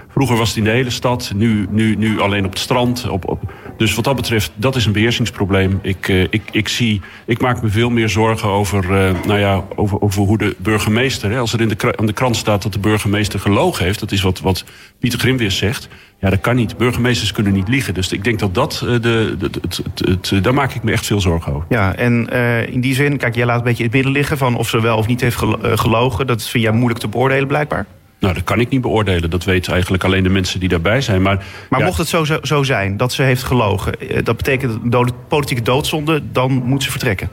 Vroeger 0.08 0.36
was 0.36 0.48
het 0.48 0.58
in 0.58 0.64
de 0.64 0.70
hele 0.70 0.90
stad, 0.90 1.32
nu, 1.34 1.66
nu, 1.70 1.96
nu 1.96 2.20
alleen 2.20 2.44
op 2.44 2.50
het 2.50 2.60
strand. 2.60 3.08
Op, 3.08 3.28
op. 3.28 3.52
Dus 3.76 3.94
wat 3.94 4.04
dat 4.04 4.16
betreft, 4.16 4.52
dat 4.54 4.76
is 4.76 4.86
een 4.86 4.92
beheersingsprobleem. 4.92 5.78
Ik, 5.82 6.08
uh, 6.08 6.22
ik, 6.30 6.42
ik, 6.50 6.68
zie, 6.68 7.00
ik 7.26 7.40
maak 7.40 7.62
me 7.62 7.68
veel 7.68 7.90
meer 7.90 8.08
zorgen 8.08 8.48
over, 8.48 8.84
uh, 8.84 9.10
nou 9.26 9.38
ja, 9.38 9.64
over, 9.74 10.00
over 10.00 10.22
hoe 10.22 10.38
de 10.38 10.56
burgemeester... 10.58 11.30
Hè, 11.30 11.38
als 11.38 11.52
er 11.52 11.60
in 11.60 11.68
de, 11.68 11.96
aan 11.96 12.06
de 12.06 12.12
krant 12.12 12.36
staat 12.36 12.62
dat 12.62 12.72
de 12.72 12.78
burgemeester 12.78 13.40
gelogen 13.40 13.84
heeft... 13.84 14.00
dat 14.00 14.12
is 14.12 14.22
wat, 14.22 14.40
wat 14.40 14.64
Pieter 14.98 15.18
Grimweers 15.18 15.56
zegt... 15.56 15.88
Ja, 16.20 16.30
dat 16.30 16.40
kan 16.40 16.56
niet. 16.56 16.76
Burgemeesters 16.76 17.32
kunnen 17.32 17.52
niet 17.52 17.68
liegen. 17.68 17.94
Dus 17.94 18.12
ik 18.12 18.24
denk 18.24 18.38
dat 18.38 18.54
dat, 18.54 18.82
uh, 18.84 18.90
de, 18.90 19.00
de, 19.38 19.50
het, 19.60 19.80
het, 19.84 20.30
het, 20.30 20.44
daar 20.44 20.54
maak 20.54 20.74
ik 20.74 20.82
me 20.82 20.92
echt 20.92 21.06
veel 21.06 21.20
zorgen 21.20 21.52
over. 21.52 21.66
Ja, 21.68 21.94
en 21.94 22.28
in 22.68 22.80
die 22.80 22.94
zin, 22.94 23.16
kijk, 23.16 23.34
jij 23.34 23.46
laat 23.46 23.58
een 23.58 23.64
beetje 23.64 23.78
in 23.78 23.84
het 23.84 23.94
midden 23.94 24.12
liggen... 24.12 24.38
van 24.38 24.56
of 24.56 24.68
ze 24.68 24.80
wel 24.80 24.96
of 24.96 25.06
niet 25.06 25.20
heeft 25.20 25.36
gelogen. 25.60 26.26
Dat 26.26 26.48
vind 26.48 26.64
jij 26.64 26.72
moeilijk 26.72 27.00
te 27.00 27.08
beoordelen 27.08 27.46
blijkbaar. 27.46 27.86
Nou, 28.18 28.34
dat 28.34 28.44
kan 28.44 28.60
ik 28.60 28.68
niet 28.68 28.80
beoordelen. 28.80 29.30
Dat 29.30 29.44
weten 29.44 29.72
eigenlijk 29.72 30.04
alleen 30.04 30.22
de 30.22 30.28
mensen 30.28 30.60
die 30.60 30.68
daarbij 30.68 31.00
zijn. 31.00 31.22
Maar, 31.22 31.44
maar 31.70 31.80
ja. 31.80 31.86
mocht 31.86 31.98
het 31.98 32.08
zo, 32.08 32.24
zo, 32.42 32.62
zijn 32.62 32.96
dat 32.96 33.12
ze 33.12 33.22
heeft 33.22 33.42
gelogen... 33.42 33.94
dat 34.24 34.36
betekent 34.36 34.92
dood, 34.92 35.28
politieke 35.28 35.62
doodzonde, 35.62 36.22
dan 36.32 36.52
moet 36.52 36.82
ze 36.82 36.90
vertrekken. 36.90 37.30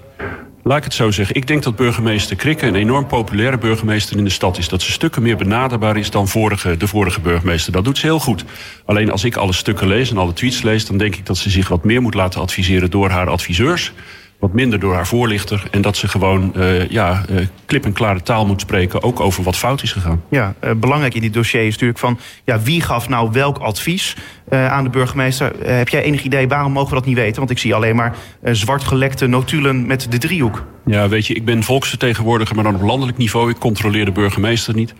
Laat 0.65 0.77
ik 0.77 0.83
het 0.83 0.93
zo 0.93 1.11
zeggen. 1.11 1.35
Ik 1.35 1.47
denk 1.47 1.63
dat 1.63 1.75
burgemeester 1.75 2.35
Krikke 2.35 2.67
een 2.67 2.75
enorm 2.75 3.07
populaire 3.07 3.57
burgemeester 3.57 4.17
in 4.17 4.23
de 4.23 4.29
stad 4.29 4.57
is. 4.57 4.69
Dat 4.69 4.81
ze 4.81 4.91
stukken 4.91 5.21
meer 5.21 5.37
benaderbaar 5.37 5.97
is 5.97 6.09
dan 6.09 6.27
vorige, 6.27 6.77
de 6.77 6.87
vorige 6.87 7.19
burgemeester. 7.21 7.71
Dat 7.71 7.83
doet 7.83 7.97
ze 7.97 8.05
heel 8.05 8.19
goed. 8.19 8.45
Alleen 8.85 9.11
als 9.11 9.23
ik 9.23 9.35
alle 9.35 9.53
stukken 9.53 9.87
lees 9.87 10.11
en 10.11 10.17
alle 10.17 10.33
tweets 10.33 10.61
lees... 10.61 10.85
dan 10.85 10.97
denk 10.97 11.15
ik 11.15 11.25
dat 11.25 11.37
ze 11.37 11.49
zich 11.49 11.67
wat 11.67 11.83
meer 11.83 12.01
moet 12.01 12.13
laten 12.13 12.41
adviseren 12.41 12.89
door 12.89 13.09
haar 13.09 13.29
adviseurs 13.29 13.93
wat 14.43 14.53
minder 14.53 14.79
door 14.79 14.93
haar 14.93 15.07
voorlichter. 15.07 15.63
En 15.71 15.81
dat 15.81 15.97
ze 15.97 16.07
gewoon 16.07 16.53
uh, 16.55 16.89
ja, 16.89 17.25
uh, 17.29 17.47
klip 17.65 17.85
en 17.85 17.93
klare 17.93 18.21
taal 18.21 18.45
moet 18.45 18.61
spreken, 18.61 19.03
ook 19.03 19.19
over 19.19 19.43
wat 19.43 19.55
fout 19.55 19.83
is 19.83 19.91
gegaan. 19.91 20.23
Ja, 20.29 20.53
uh, 20.63 20.71
belangrijk 20.71 21.13
in 21.13 21.21
dit 21.21 21.33
dossier 21.33 21.65
is 21.65 21.71
natuurlijk 21.71 21.99
van 21.99 22.19
ja, 22.43 22.61
wie 22.61 22.81
gaf 22.81 23.09
nou 23.09 23.29
welk 23.31 23.57
advies 23.57 24.15
aan 24.49 24.83
de 24.83 24.89
burgemeester. 24.89 25.53
heb 25.65 25.89
jij 25.89 26.03
enig 26.03 26.23
idee 26.23 26.47
waarom 26.47 26.71
mogen 26.71 26.89
we 26.89 26.95
dat 26.95 27.05
niet 27.05 27.15
weten? 27.15 27.37
Want 27.37 27.49
ik 27.49 27.57
zie 27.57 27.75
alleen 27.75 27.95
maar 27.95 28.15
zwart 28.43 28.83
gelekte 28.83 29.27
notulen 29.27 29.85
met 29.85 30.11
de 30.11 30.17
driehoek. 30.17 30.65
Ja, 30.85 31.07
weet 31.07 31.27
je, 31.27 31.33
ik 31.33 31.45
ben 31.45 31.63
volksvertegenwoordiger, 31.63 32.55
maar 32.55 32.63
dan 32.63 32.75
op 32.75 32.81
landelijk 32.81 33.17
niveau. 33.17 33.49
Ik 33.49 33.59
controleer 33.59 34.05
de 34.05 34.11
burgemeester 34.11 34.75
niet. 34.75 34.93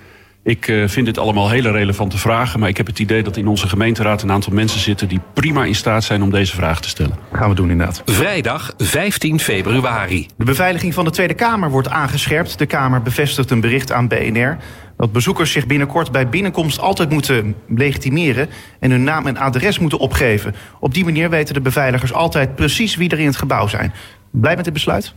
Ik 0.44 0.68
uh, 0.68 0.88
vind 0.88 1.06
dit 1.06 1.18
allemaal 1.18 1.50
hele 1.50 1.72
relevante 1.72 2.18
vragen. 2.18 2.60
Maar 2.60 2.70
ik 2.70 2.78
heb 2.78 2.88
het 2.88 3.00
idee 3.00 3.24
dat 3.24 3.38
in 3.38 3.48
onze 3.48 3.68
gemeenteraad 3.68 4.22
een 4.22 4.32
aantal 4.32 4.54
mensen 4.54 4.80
zitten... 4.80 5.08
die 5.08 5.20
prima 5.34 5.66
in 5.66 5.76
staat 5.76 6.04
zijn 6.04 6.22
om 6.22 6.30
deze 6.30 6.56
vraag 6.56 6.82
te 6.82 6.90
stellen. 6.90 7.16
Gaan 7.32 7.50
we 7.50 7.56
doen 7.56 7.70
inderdaad. 7.70 8.02
Vrijdag 8.06 8.74
15 8.78 9.40
februari. 9.40 10.28
De 10.38 10.46
beveiliging 10.46 10.94
van 10.94 11.06
de 11.06 11.12
Tweede 11.12 11.34
Kamer 11.34 11.70
wordt 11.70 11.90
aangescherpt. 11.90 12.58
De 12.58 12.66
Kamer 12.66 13.02
bevestigt 13.02 13.52
een 13.52 13.62
bericht 13.62 13.92
aan 13.92 14.08
BNR... 14.08 14.58
dat 14.98 15.12
bezoekers 15.12 15.52
zich 15.52 15.66
binnenkort 15.66 16.12
bij 16.12 16.30
binnenkomst 16.30 16.80
altijd 16.80 17.10
moeten 17.10 17.56
legitimeren... 17.68 18.50
en 18.80 18.92
hun 18.92 19.04
naam 19.04 19.28
en 19.28 19.38
adres 19.38 19.80
moeten 19.80 20.00
opgeven. 20.00 20.56
Op 20.80 20.94
die 20.94 21.04
manier 21.04 21.30
weten 21.30 21.54
de 21.54 21.62
beveiligers 21.62 22.14
altijd 22.14 22.56
precies 22.56 22.96
wie 22.96 23.10
er 23.10 23.20
in 23.20 23.26
het 23.26 23.38
gebouw 23.38 23.68
zijn. 23.68 23.94
Blij 24.32 24.56
met 24.56 24.64
dit 24.66 24.74
besluit? 24.74 25.14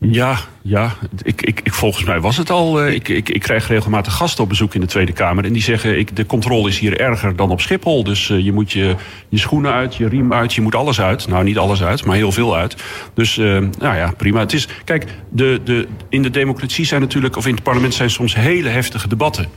Ja, 0.00 0.38
ja. 0.62 0.94
Ik, 1.22 1.42
ik, 1.42 1.60
ik, 1.62 1.72
volgens 1.74 2.04
mij 2.04 2.20
was 2.20 2.36
het 2.36 2.50
al. 2.50 2.86
Uh, 2.86 2.94
ik, 2.94 3.08
ik, 3.08 3.28
ik 3.28 3.40
krijg 3.40 3.68
regelmatig 3.68 4.12
gasten 4.12 4.42
op 4.42 4.48
bezoek 4.48 4.74
in 4.74 4.80
de 4.80 4.86
Tweede 4.86 5.12
Kamer. 5.12 5.44
En 5.44 5.52
die 5.52 5.62
zeggen, 5.62 5.98
ik, 5.98 6.16
de 6.16 6.26
controle 6.26 6.68
is 6.68 6.78
hier 6.78 7.00
erger 7.00 7.36
dan 7.36 7.50
op 7.50 7.60
Schiphol. 7.60 8.04
Dus 8.04 8.28
uh, 8.28 8.44
je 8.44 8.52
moet 8.52 8.72
je, 8.72 8.94
je 9.28 9.38
schoenen 9.38 9.72
uit, 9.72 9.96
je 9.96 10.08
riem 10.08 10.32
uit, 10.32 10.54
je 10.54 10.60
moet 10.60 10.74
alles 10.74 11.00
uit. 11.00 11.28
Nou, 11.28 11.44
niet 11.44 11.58
alles 11.58 11.82
uit, 11.82 12.04
maar 12.04 12.16
heel 12.16 12.32
veel 12.32 12.56
uit. 12.56 12.76
Dus, 13.14 13.36
uh, 13.36 13.58
nou 13.78 13.96
ja, 13.96 14.12
prima. 14.16 14.40
Het 14.40 14.52
is, 14.52 14.68
kijk, 14.84 15.04
de, 15.30 15.60
de, 15.64 15.86
in 16.08 16.22
de 16.22 16.30
democratie 16.30 16.84
zijn 16.84 17.00
natuurlijk, 17.00 17.36
of 17.36 17.46
in 17.46 17.54
het 17.54 17.62
parlement 17.62 17.94
zijn 17.94 18.10
soms 18.10 18.34
hele 18.34 18.68
heftige 18.68 19.08
debatten. 19.08 19.48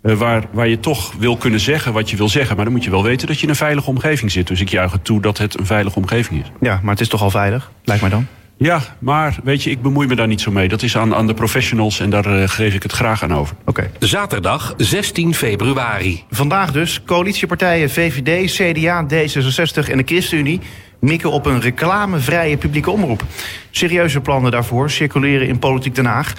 waar, 0.00 0.44
waar 0.52 0.68
je 0.68 0.80
toch 0.80 1.12
wil 1.18 1.36
kunnen 1.36 1.60
zeggen 1.60 1.92
wat 1.92 2.10
je 2.10 2.16
wil 2.16 2.28
zeggen. 2.28 2.56
Maar 2.56 2.64
dan 2.64 2.74
moet 2.74 2.84
je 2.84 2.90
wel 2.90 3.02
weten 3.02 3.26
dat 3.26 3.36
je 3.36 3.42
in 3.42 3.48
een 3.48 3.56
veilige 3.56 3.90
omgeving 3.90 4.30
zit. 4.30 4.46
Dus 4.46 4.60
ik 4.60 4.68
juich 4.68 4.92
het 4.92 5.04
toe 5.04 5.20
dat 5.20 5.38
het 5.38 5.58
een 5.58 5.66
veilige 5.66 5.98
omgeving 5.98 6.40
is. 6.40 6.50
Ja, 6.60 6.80
maar 6.82 6.92
het 6.92 7.00
is 7.00 7.08
toch 7.08 7.22
al 7.22 7.30
veilig, 7.30 7.70
lijkt 7.84 8.02
mij 8.02 8.10
dan? 8.10 8.26
Ja, 8.62 8.80
maar 8.98 9.38
weet 9.44 9.62
je, 9.62 9.70
ik 9.70 9.82
bemoei 9.82 10.06
me 10.06 10.14
daar 10.14 10.26
niet 10.26 10.40
zo 10.40 10.50
mee. 10.50 10.68
Dat 10.68 10.82
is 10.82 10.96
aan, 10.96 11.14
aan 11.14 11.26
de 11.26 11.34
professionals 11.34 12.00
en 12.00 12.10
daar 12.10 12.26
uh, 12.26 12.48
geef 12.48 12.74
ik 12.74 12.82
het 12.82 12.92
graag 12.92 13.22
aan 13.22 13.34
over. 13.34 13.56
Oké. 13.64 13.90
Zaterdag 13.98 14.74
16 14.76 15.34
februari. 15.34 16.24
Vandaag 16.30 16.72
dus 16.72 17.02
coalitiepartijen 17.06 17.90
VVD, 17.90 18.52
CDA, 18.52 19.04
D66 19.04 19.90
en 19.90 19.96
de 19.96 20.02
ChristenUnie 20.04 20.60
mikken 21.00 21.30
op 21.30 21.46
een 21.46 21.60
reclamevrije 21.60 22.56
publieke 22.56 22.90
omroep. 22.90 23.24
Serieuze 23.70 24.20
plannen 24.20 24.50
daarvoor 24.50 24.90
circuleren 24.90 25.48
in 25.48 25.58
Politiek 25.58 25.94
Den 25.94 26.06
Haag. 26.06 26.32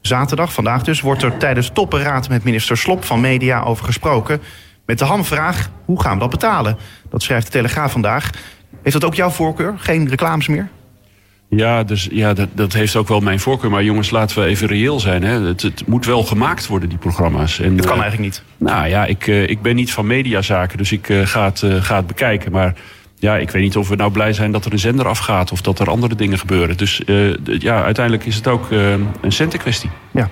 Zaterdag, 0.00 0.52
vandaag 0.52 0.82
dus, 0.82 1.00
wordt 1.00 1.22
er 1.22 1.36
tijdens 1.36 1.70
toppenraad 1.72 2.28
met 2.28 2.44
minister 2.44 2.76
Slop 2.76 3.04
van 3.04 3.20
Media 3.20 3.62
over 3.62 3.84
gesproken. 3.84 4.40
Met 4.86 4.98
de 4.98 5.04
hamvraag, 5.04 5.70
hoe 5.84 6.00
gaan 6.00 6.14
we 6.14 6.20
dat 6.20 6.30
betalen? 6.30 6.78
Dat 7.10 7.22
schrijft 7.22 7.46
de 7.46 7.52
Telegraaf 7.52 7.92
vandaag. 7.92 8.30
Heeft 8.82 9.00
dat 9.00 9.04
ook 9.04 9.14
jouw 9.14 9.30
voorkeur? 9.30 9.74
Geen 9.76 10.08
reclames 10.08 10.48
meer? 10.48 10.68
Ja, 11.50 11.84
dus, 11.84 12.08
ja 12.10 12.34
dat, 12.34 12.48
dat 12.52 12.72
heeft 12.72 12.96
ook 12.96 13.08
wel 13.08 13.20
mijn 13.20 13.40
voorkeur. 13.40 13.70
Maar 13.70 13.84
jongens, 13.84 14.10
laten 14.10 14.38
we 14.38 14.44
even 14.44 14.66
reëel 14.66 15.00
zijn. 15.00 15.22
Hè. 15.22 15.40
Het, 15.40 15.62
het 15.62 15.86
moet 15.86 16.06
wel 16.06 16.24
gemaakt 16.24 16.66
worden, 16.66 16.88
die 16.88 16.98
programma's. 16.98 17.60
En, 17.60 17.76
het 17.76 17.86
kan 17.86 17.96
uh, 17.96 18.02
eigenlijk 18.02 18.32
niet. 18.32 18.42
Nou 18.56 18.88
ja, 18.88 19.04
ik, 19.04 19.26
uh, 19.26 19.48
ik 19.48 19.62
ben 19.62 19.76
niet 19.76 19.92
van 19.92 20.06
mediazaken, 20.06 20.78
dus 20.78 20.92
ik 20.92 21.08
uh, 21.08 21.26
ga, 21.26 21.44
het, 21.44 21.64
ga 21.84 21.96
het 21.96 22.06
bekijken. 22.06 22.52
Maar 22.52 22.74
ja, 23.18 23.36
ik 23.36 23.50
weet 23.50 23.62
niet 23.62 23.76
of 23.76 23.88
we 23.88 23.96
nou 23.96 24.12
blij 24.12 24.32
zijn 24.32 24.52
dat 24.52 24.64
er 24.64 24.72
een 24.72 24.78
zender 24.78 25.06
afgaat... 25.06 25.52
of 25.52 25.60
dat 25.60 25.78
er 25.78 25.90
andere 25.90 26.14
dingen 26.14 26.38
gebeuren. 26.38 26.76
Dus 26.76 27.02
ja, 27.44 27.82
uiteindelijk 27.84 28.26
is 28.26 28.34
het 28.34 28.46
ook 28.46 28.70
een 28.70 29.32
centenkwestie. 29.32 29.90
Ja. 30.12 30.30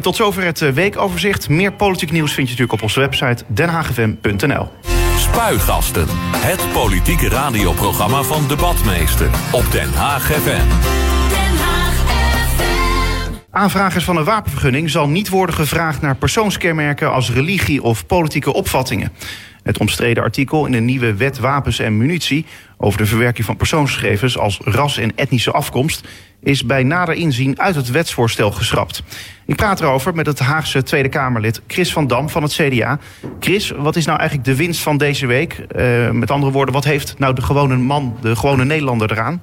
tot 0.00 0.16
zover 0.16 0.44
het 0.44 0.74
weekoverzicht. 0.74 1.48
Meer 1.48 1.72
politiek 1.72 2.12
nieuws 2.12 2.32
vind 2.32 2.48
je 2.48 2.52
natuurlijk 2.52 2.72
op 2.72 2.82
onze 2.82 3.00
website 3.00 3.44
denhagfm.nl. 3.46 4.95
Spuigasten. 5.36 6.06
Het 6.36 6.72
politieke 6.72 7.28
radioprogramma 7.28 8.22
van 8.22 8.48
Debatmeester. 8.48 9.30
Op 9.52 9.70
Den 9.70 9.92
Haag 9.92 10.22
FM. 10.22 10.66
Aanvragers 13.50 14.04
van 14.04 14.16
een 14.16 14.24
wapenvergunning 14.24 14.90
zal 14.90 15.08
niet 15.08 15.28
worden 15.28 15.54
gevraagd 15.54 16.00
naar 16.00 16.16
persoonskenmerken 16.16 17.12
als 17.12 17.30
religie 17.30 17.82
of 17.82 18.06
politieke 18.06 18.52
opvattingen. 18.52 19.12
Het 19.66 19.78
omstreden 19.78 20.22
artikel 20.22 20.66
in 20.66 20.72
de 20.72 20.80
nieuwe 20.80 21.14
wet 21.14 21.38
wapens 21.38 21.78
en 21.78 21.96
munitie 21.96 22.46
over 22.76 22.98
de 22.98 23.06
verwerking 23.06 23.46
van 23.46 23.56
persoonsgegevens 23.56 24.38
als 24.38 24.60
ras 24.64 24.98
en 24.98 25.16
etnische 25.16 25.50
afkomst 25.50 26.08
is 26.40 26.66
bij 26.66 26.82
nader 26.82 27.14
inzien 27.14 27.60
uit 27.60 27.74
het 27.74 27.90
wetsvoorstel 27.90 28.50
geschrapt. 28.50 29.02
Ik 29.46 29.56
praat 29.56 29.80
erover 29.80 30.14
met 30.14 30.26
het 30.26 30.38
Haagse 30.38 30.82
Tweede 30.82 31.08
Kamerlid 31.08 31.60
Chris 31.66 31.92
van 31.92 32.06
Dam 32.06 32.28
van 32.28 32.42
het 32.42 32.52
CDA. 32.52 32.98
Chris, 33.40 33.70
wat 33.70 33.96
is 33.96 34.04
nou 34.04 34.18
eigenlijk 34.18 34.48
de 34.48 34.56
winst 34.56 34.80
van 34.80 34.96
deze 34.96 35.26
week? 35.26 35.66
Uh, 35.76 36.10
met 36.10 36.30
andere 36.30 36.52
woorden, 36.52 36.74
wat 36.74 36.84
heeft 36.84 37.18
nou 37.18 37.34
de 37.34 37.42
gewone 37.42 37.76
man, 37.76 38.16
de 38.20 38.36
gewone 38.36 38.64
Nederlander 38.64 39.12
eraan? 39.12 39.42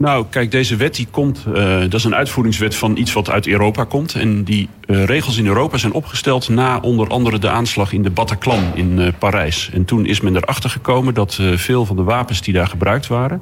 Nou, 0.00 0.26
kijk, 0.30 0.50
deze 0.50 0.76
wet 0.76 0.94
die 0.94 1.06
komt, 1.10 1.44
uh, 1.48 1.80
dat 1.80 1.94
is 1.94 2.04
een 2.04 2.14
uitvoeringswet 2.14 2.74
van 2.74 2.96
iets 2.96 3.12
wat 3.12 3.30
uit 3.30 3.46
Europa 3.46 3.84
komt. 3.84 4.14
En 4.14 4.44
die 4.44 4.68
uh, 4.86 5.04
regels 5.04 5.36
in 5.38 5.46
Europa 5.46 5.76
zijn 5.76 5.92
opgesteld 5.92 6.48
na 6.48 6.78
onder 6.78 7.08
andere 7.08 7.38
de 7.38 7.48
aanslag 7.48 7.92
in 7.92 8.02
de 8.02 8.10
Bataclan 8.10 8.62
in 8.74 8.98
uh, 8.98 9.08
Parijs. 9.18 9.70
En 9.72 9.84
toen 9.84 10.06
is 10.06 10.20
men 10.20 10.36
erachter 10.36 10.70
gekomen 10.70 11.14
dat 11.14 11.38
veel 11.54 11.86
van 11.86 11.96
de 11.96 12.02
wapens 12.02 12.42
die 12.42 12.54
daar 12.54 12.66
gebruikt 12.66 13.06
waren, 13.06 13.40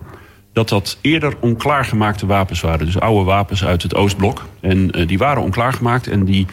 dat 0.52 0.68
dat 0.68 0.98
eerder 1.00 1.34
onklaargemaakte 1.40 2.26
wapens 2.26 2.60
waren. 2.60 2.86
Dus 2.86 3.00
oude 3.00 3.24
wapens 3.24 3.64
uit 3.64 3.82
het 3.82 3.94
Oostblok. 3.94 4.44
En 4.60 4.90
die 5.06 5.18
waren 5.18 5.42
onklaargemaakt 5.42 6.06
en 6.06 6.24
die, 6.24 6.46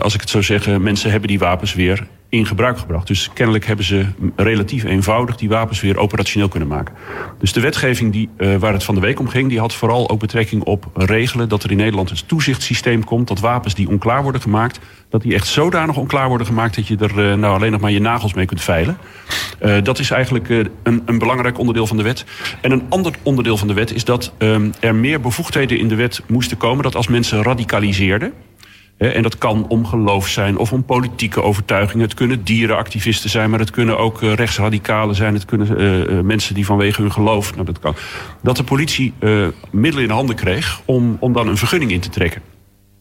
als 0.00 0.14
ik 0.14 0.20
het 0.20 0.30
zo 0.30 0.42
zeggen, 0.42 0.82
mensen 0.82 1.10
hebben 1.10 1.28
die 1.28 1.38
wapens 1.38 1.74
weer 1.74 2.06
in 2.28 2.46
gebruik 2.46 2.78
gebracht. 2.78 3.06
Dus 3.06 3.30
kennelijk 3.32 3.66
hebben 3.66 3.84
ze 3.84 4.06
relatief 4.36 4.84
eenvoudig 4.84 5.36
die 5.36 5.48
wapens 5.48 5.80
weer 5.80 5.98
operationeel 5.98 6.48
kunnen 6.48 6.68
maken. 6.68 6.94
Dus 7.38 7.52
de 7.52 7.60
wetgeving 7.60 8.12
die, 8.12 8.28
uh, 8.38 8.56
waar 8.56 8.72
het 8.72 8.84
van 8.84 8.94
de 8.94 9.00
week 9.00 9.20
om 9.20 9.28
ging, 9.28 9.48
die 9.48 9.58
had 9.58 9.74
vooral 9.74 10.10
ook 10.10 10.20
betrekking 10.20 10.62
op 10.62 10.86
regelen 10.94 11.48
dat 11.48 11.62
er 11.62 11.70
in 11.70 11.76
Nederland 11.76 12.10
een 12.10 12.26
toezichtssysteem 12.26 13.04
komt 13.04 13.28
dat 13.28 13.40
wapens 13.40 13.74
die 13.74 13.88
onklaar 13.88 14.22
worden 14.22 14.40
gemaakt, 14.40 14.80
dat 15.08 15.22
die 15.22 15.34
echt 15.34 15.46
zodanig 15.46 15.96
onklaar 15.96 16.28
worden 16.28 16.46
gemaakt 16.46 16.76
dat 16.76 16.86
je 16.86 16.96
er 16.96 17.30
uh, 17.30 17.34
nou 17.34 17.54
alleen 17.54 17.72
nog 17.72 17.80
maar 17.80 17.90
je 17.90 18.00
nagels 18.00 18.34
mee 18.34 18.46
kunt 18.46 18.62
veilen. 18.62 18.98
Uh, 19.62 19.82
dat 19.82 19.98
is 19.98 20.10
eigenlijk 20.10 20.48
een, 20.48 21.02
een, 21.04 21.18
belangrijk 21.18 21.58
onderdeel 21.58 21.86
van 21.86 21.96
de 21.96 22.02
wet. 22.02 22.24
En 22.60 22.70
een 22.70 22.82
ander 22.88 23.14
onderdeel 23.22 23.56
van 23.56 23.68
de 23.68 23.74
wet 23.74 23.92
is 23.92 24.04
dat 24.04 24.32
um, 24.38 24.72
er 24.80 24.94
meer 24.94 25.20
bevoegdheden 25.20 25.78
in 25.78 25.88
de 25.88 25.94
wet 25.94 26.22
moesten 26.26 26.56
komen 26.56 26.82
dat 26.82 26.94
als 26.94 27.08
mensen 27.08 27.42
radicaliseerden 27.42 28.32
en 28.96 29.22
dat 29.22 29.38
kan 29.38 29.66
om 29.68 29.86
geloof 29.86 30.28
zijn 30.28 30.56
of 30.58 30.72
om 30.72 30.84
politieke 30.84 31.42
overtuigingen. 31.42 32.04
Het 32.04 32.14
kunnen 32.14 32.44
dierenactivisten 32.44 33.30
zijn, 33.30 33.50
maar 33.50 33.58
het 33.58 33.70
kunnen 33.70 33.98
ook 33.98 34.22
uh, 34.22 34.32
rechtsradicalen 34.32 35.14
zijn. 35.14 35.34
Het 35.34 35.44
kunnen 35.44 35.80
uh, 35.80 36.20
mensen 36.20 36.54
die 36.54 36.66
vanwege 36.66 37.00
hun 37.00 37.12
geloof. 37.12 37.54
Nou, 37.54 37.66
dat 37.66 37.78
kan. 37.78 37.94
Dat 38.42 38.56
de 38.56 38.64
politie 38.64 39.12
middelen 39.70 40.04
in 40.04 40.10
handen 40.10 40.36
kreeg 40.36 40.80
om, 40.84 41.16
om 41.20 41.32
dan 41.32 41.48
een 41.48 41.56
vergunning 41.56 41.90
in 41.90 42.00
te 42.00 42.08
trekken. 42.08 42.42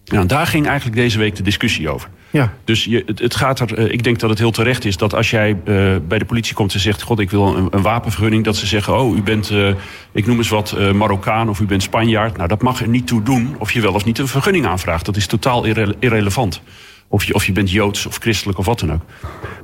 Nou, 0.06 0.26
daar 0.26 0.48
ging 0.48 0.68
eigenlijk 0.68 0.96
deze 0.96 1.18
week 1.18 1.36
de 1.36 1.44
discussie 1.44 1.90
over. 1.90 2.10
Ja. 2.30 2.54
Dus 2.64 2.84
je, 2.84 3.04
het, 3.06 3.20
het, 3.20 3.36
gaat 3.36 3.60
er, 3.60 3.92
ik 3.92 4.04
denk 4.04 4.20
dat 4.20 4.30
het 4.30 4.40
heel 4.40 4.52
terecht 4.52 4.86
is 4.86 4.98
dat 4.98 5.14
als 5.14 5.30
jij 5.30 5.50
uh, 5.50 5.96
bij 6.08 6.18
de 6.18 6.26
politie 6.26 6.56
komt 6.56 6.74
en 6.74 6.80
zegt: 6.80 7.02
God, 7.02 7.20
ik 7.20 7.32
wil 7.32 7.56
een, 7.56 7.68
een 7.72 7.82
wapenvergunning, 7.82 8.44
dat 8.44 8.56
ze 8.56 8.66
zeggen: 8.66 8.98
Oh, 8.98 9.18
u 9.18 9.22
bent, 9.22 9.52
uh, 9.52 9.70
ik 10.12 10.26
noem 10.26 10.38
eens 10.38 10.50
wat, 10.50 10.78
Marokkaan 10.94 11.50
of 11.50 11.60
u 11.60 11.66
bent 11.66 11.84
Spanjaard. 11.84 12.38
Nou, 12.38 12.48
dat 12.48 12.62
mag 12.62 12.82
er 12.82 12.88
niet 12.88 13.08
toe 13.08 13.24
doen 13.24 13.56
of 13.60 13.72
je 13.72 13.82
wel 13.82 13.94
of 13.94 14.06
niet 14.06 14.20
een 14.20 14.28
vergunning 14.28 14.66
aanvraagt. 14.66 15.06
Dat 15.06 15.16
is 15.16 15.28
totaal 15.28 15.66
irre 15.66 15.96
irrelevant. 16.00 16.62
Of 17.08 17.24
je, 17.24 17.34
of 17.34 17.46
je 17.46 17.52
bent 17.52 17.72
joods 17.72 18.06
of 18.06 18.18
christelijk 18.18 18.58
of 18.58 18.66
wat 18.66 18.80
dan 18.80 18.92
ook. 18.94 19.02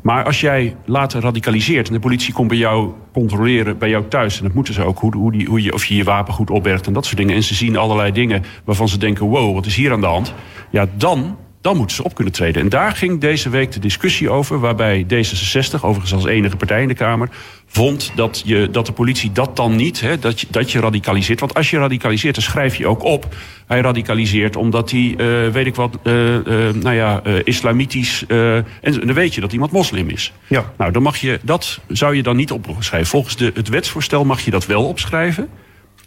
Maar 0.01 0.23
als 0.23 0.41
jij 0.41 0.75
later 0.85 1.21
radicaliseert 1.21 1.87
en 1.87 1.93
de 1.93 1.99
politie 1.99 2.33
komt 2.33 2.47
bij 2.47 2.57
jou 2.57 2.91
controleren, 3.13 3.77
bij 3.77 3.89
jou 3.89 4.07
thuis, 4.07 4.37
en 4.37 4.43
dat 4.43 4.53
moeten 4.53 4.73
ze 4.73 4.83
ook, 4.83 4.99
hoe, 4.99 5.15
hoe, 5.15 5.31
die, 5.31 5.47
hoe 5.47 5.61
je, 5.61 5.73
of 5.73 5.85
je 5.85 5.95
je 5.95 6.03
wapen 6.03 6.33
goed 6.33 6.49
opbergt 6.49 6.87
en 6.87 6.93
dat 6.93 7.05
soort 7.05 7.17
dingen. 7.17 7.35
En 7.35 7.43
ze 7.43 7.53
zien 7.53 7.77
allerlei 7.77 8.11
dingen 8.11 8.43
waarvan 8.63 8.87
ze 8.87 8.97
denken: 8.97 9.25
wow, 9.25 9.53
wat 9.53 9.65
is 9.65 9.75
hier 9.75 9.91
aan 9.91 10.01
de 10.01 10.07
hand? 10.07 10.33
Ja, 10.69 10.87
dan 10.97 11.37
dan 11.61 11.77
moeten 11.77 11.95
ze 11.95 12.03
op 12.03 12.15
kunnen 12.15 12.33
treden. 12.33 12.61
En 12.61 12.69
daar 12.69 12.91
ging 12.91 13.19
deze 13.19 13.49
week 13.49 13.71
de 13.71 13.79
discussie 13.79 14.29
over, 14.29 14.59
waarbij 14.59 15.05
D66, 15.05 15.81
overigens 15.81 16.13
als 16.13 16.25
enige 16.25 16.55
partij 16.55 16.81
in 16.81 16.87
de 16.87 16.93
Kamer, 16.93 17.29
vond 17.65 18.11
dat, 18.15 18.41
je, 18.45 18.69
dat 18.71 18.85
de 18.85 18.91
politie 18.91 19.31
dat 19.31 19.55
dan 19.55 19.75
niet, 19.75 20.01
hè, 20.01 20.19
dat, 20.19 20.41
je, 20.41 20.47
dat 20.49 20.71
je 20.71 20.79
radicaliseert. 20.79 21.39
Want 21.39 21.53
als 21.53 21.69
je 21.69 21.77
radicaliseert, 21.77 22.35
dan 22.35 22.43
schrijf 22.43 22.75
je 22.75 22.87
ook 22.87 23.03
op. 23.03 23.35
Hij 23.67 23.81
radicaliseert 23.81 24.55
omdat 24.55 24.91
hij, 24.91 25.15
uh, 25.17 25.47
weet 25.51 25.65
ik 25.65 25.75
wat, 25.75 25.97
uh, 26.03 26.13
uh, 26.13 26.43
nou 26.73 26.95
ja, 26.95 27.21
islamitisch. 27.43 28.25
en 28.27 28.65
dan 28.81 29.13
weet 29.13 29.33
je 29.33 29.41
dat 29.41 29.53
iemand 29.53 29.71
moslim 29.71 30.09
is. 30.09 30.33
Ja. 30.47 30.73
Nou, 30.77 30.91
dan 30.91 31.01
mag 31.01 31.17
je, 31.17 31.39
dat 31.41 31.79
zou 31.87 32.15
je 32.15 32.23
dan 32.23 32.35
niet 32.35 32.51
opschrijven. 32.51 33.09
Volgens 33.09 33.35
de, 33.35 33.51
het 33.53 33.69
wetsvoorstel 33.69 34.25
mag 34.25 34.41
je 34.41 34.51
dat 34.51 34.65
wel 34.65 34.87
opschrijven. 34.87 35.49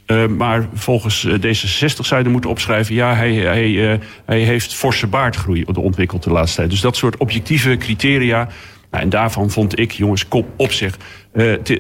Uh, 0.06 0.26
maar 0.26 0.68
volgens 0.74 1.26
D66 1.28 2.00
zou 2.00 2.22
je 2.22 2.28
moeten 2.28 2.50
opschrijven... 2.50 2.94
ja, 2.94 3.14
hij, 3.14 3.34
hij, 3.34 3.68
uh, 3.68 3.98
hij 4.24 4.40
heeft 4.40 4.74
forse 4.74 5.06
baardgroei 5.06 5.64
ontwikkeld 5.64 6.22
de 6.22 6.30
laatste 6.30 6.56
tijd. 6.56 6.70
Dus 6.70 6.80
dat 6.80 6.96
soort 6.96 7.16
objectieve 7.16 7.76
criteria... 7.76 8.48
Nou, 8.90 9.06
en 9.06 9.10
daarvan 9.10 9.50
vond 9.50 9.78
ik, 9.78 9.92
jongens, 9.92 10.24
op 10.56 10.72
zich. 10.72 10.98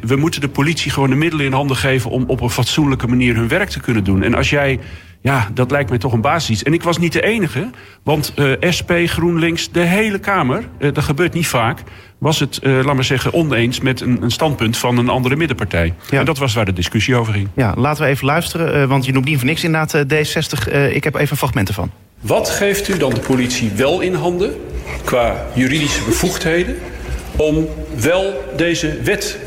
We 0.02 0.16
moeten 0.16 0.40
de 0.40 0.48
politie 0.48 0.90
gewoon 0.90 1.10
de 1.10 1.16
middelen 1.16 1.46
in 1.46 1.52
handen 1.52 1.76
geven... 1.76 2.10
om 2.10 2.24
op 2.26 2.40
een 2.40 2.50
fatsoenlijke 2.50 3.06
manier 3.06 3.34
hun 3.34 3.48
werk 3.48 3.68
te 3.68 3.80
kunnen 3.80 4.04
doen. 4.04 4.22
En 4.22 4.34
als 4.34 4.50
jij 4.50 4.78
ja, 5.24 5.48
dat 5.54 5.70
lijkt 5.70 5.88
mij 5.88 5.98
toch 5.98 6.12
een 6.12 6.20
basis. 6.20 6.62
En 6.62 6.72
ik 6.72 6.82
was 6.82 6.98
niet 6.98 7.12
de 7.12 7.22
enige, 7.22 7.70
want 8.02 8.32
uh, 8.36 8.52
SP, 8.76 8.90
GroenLinks, 9.04 9.70
de 9.70 9.80
hele 9.80 10.18
Kamer, 10.18 10.64
uh, 10.78 10.92
dat 10.92 11.04
gebeurt 11.04 11.32
niet 11.32 11.46
vaak, 11.46 11.82
was 12.18 12.40
het, 12.40 12.60
uh, 12.62 12.84
laat 12.84 12.94
maar 12.94 13.04
zeggen, 13.04 13.32
oneens 13.32 13.80
met 13.80 14.00
een, 14.00 14.22
een 14.22 14.30
standpunt 14.30 14.76
van 14.76 14.98
een 14.98 15.08
andere 15.08 15.36
middenpartij. 15.36 15.94
Ja. 16.10 16.18
En 16.18 16.24
dat 16.24 16.38
was 16.38 16.54
waar 16.54 16.64
de 16.64 16.72
discussie 16.72 17.16
over 17.16 17.32
ging. 17.32 17.48
Ja, 17.54 17.74
laten 17.76 18.04
we 18.04 18.10
even 18.10 18.26
luisteren, 18.26 18.88
want 18.88 19.04
je 19.04 19.12
noemt 19.12 19.24
niet 19.24 19.36
voor 19.36 19.46
niks 19.46 19.64
inderdaad 19.64 20.04
D60. 20.14 20.72
ik 20.92 21.04
heb 21.04 21.14
even 21.14 21.36
fragmenten 21.36 21.74
van. 21.74 21.90
Wat 22.20 22.50
geeft 22.50 22.88
u 22.88 22.96
dan 22.96 23.14
de 23.14 23.20
politie 23.20 23.70
wel 23.70 24.00
in 24.00 24.14
handen, 24.14 24.54
qua 25.04 25.46
juridische 25.54 26.04
bevoegdheden, 26.04 26.76
om 27.36 27.68
wel 28.00 28.52
deze 28.56 29.00
wet 29.02 29.38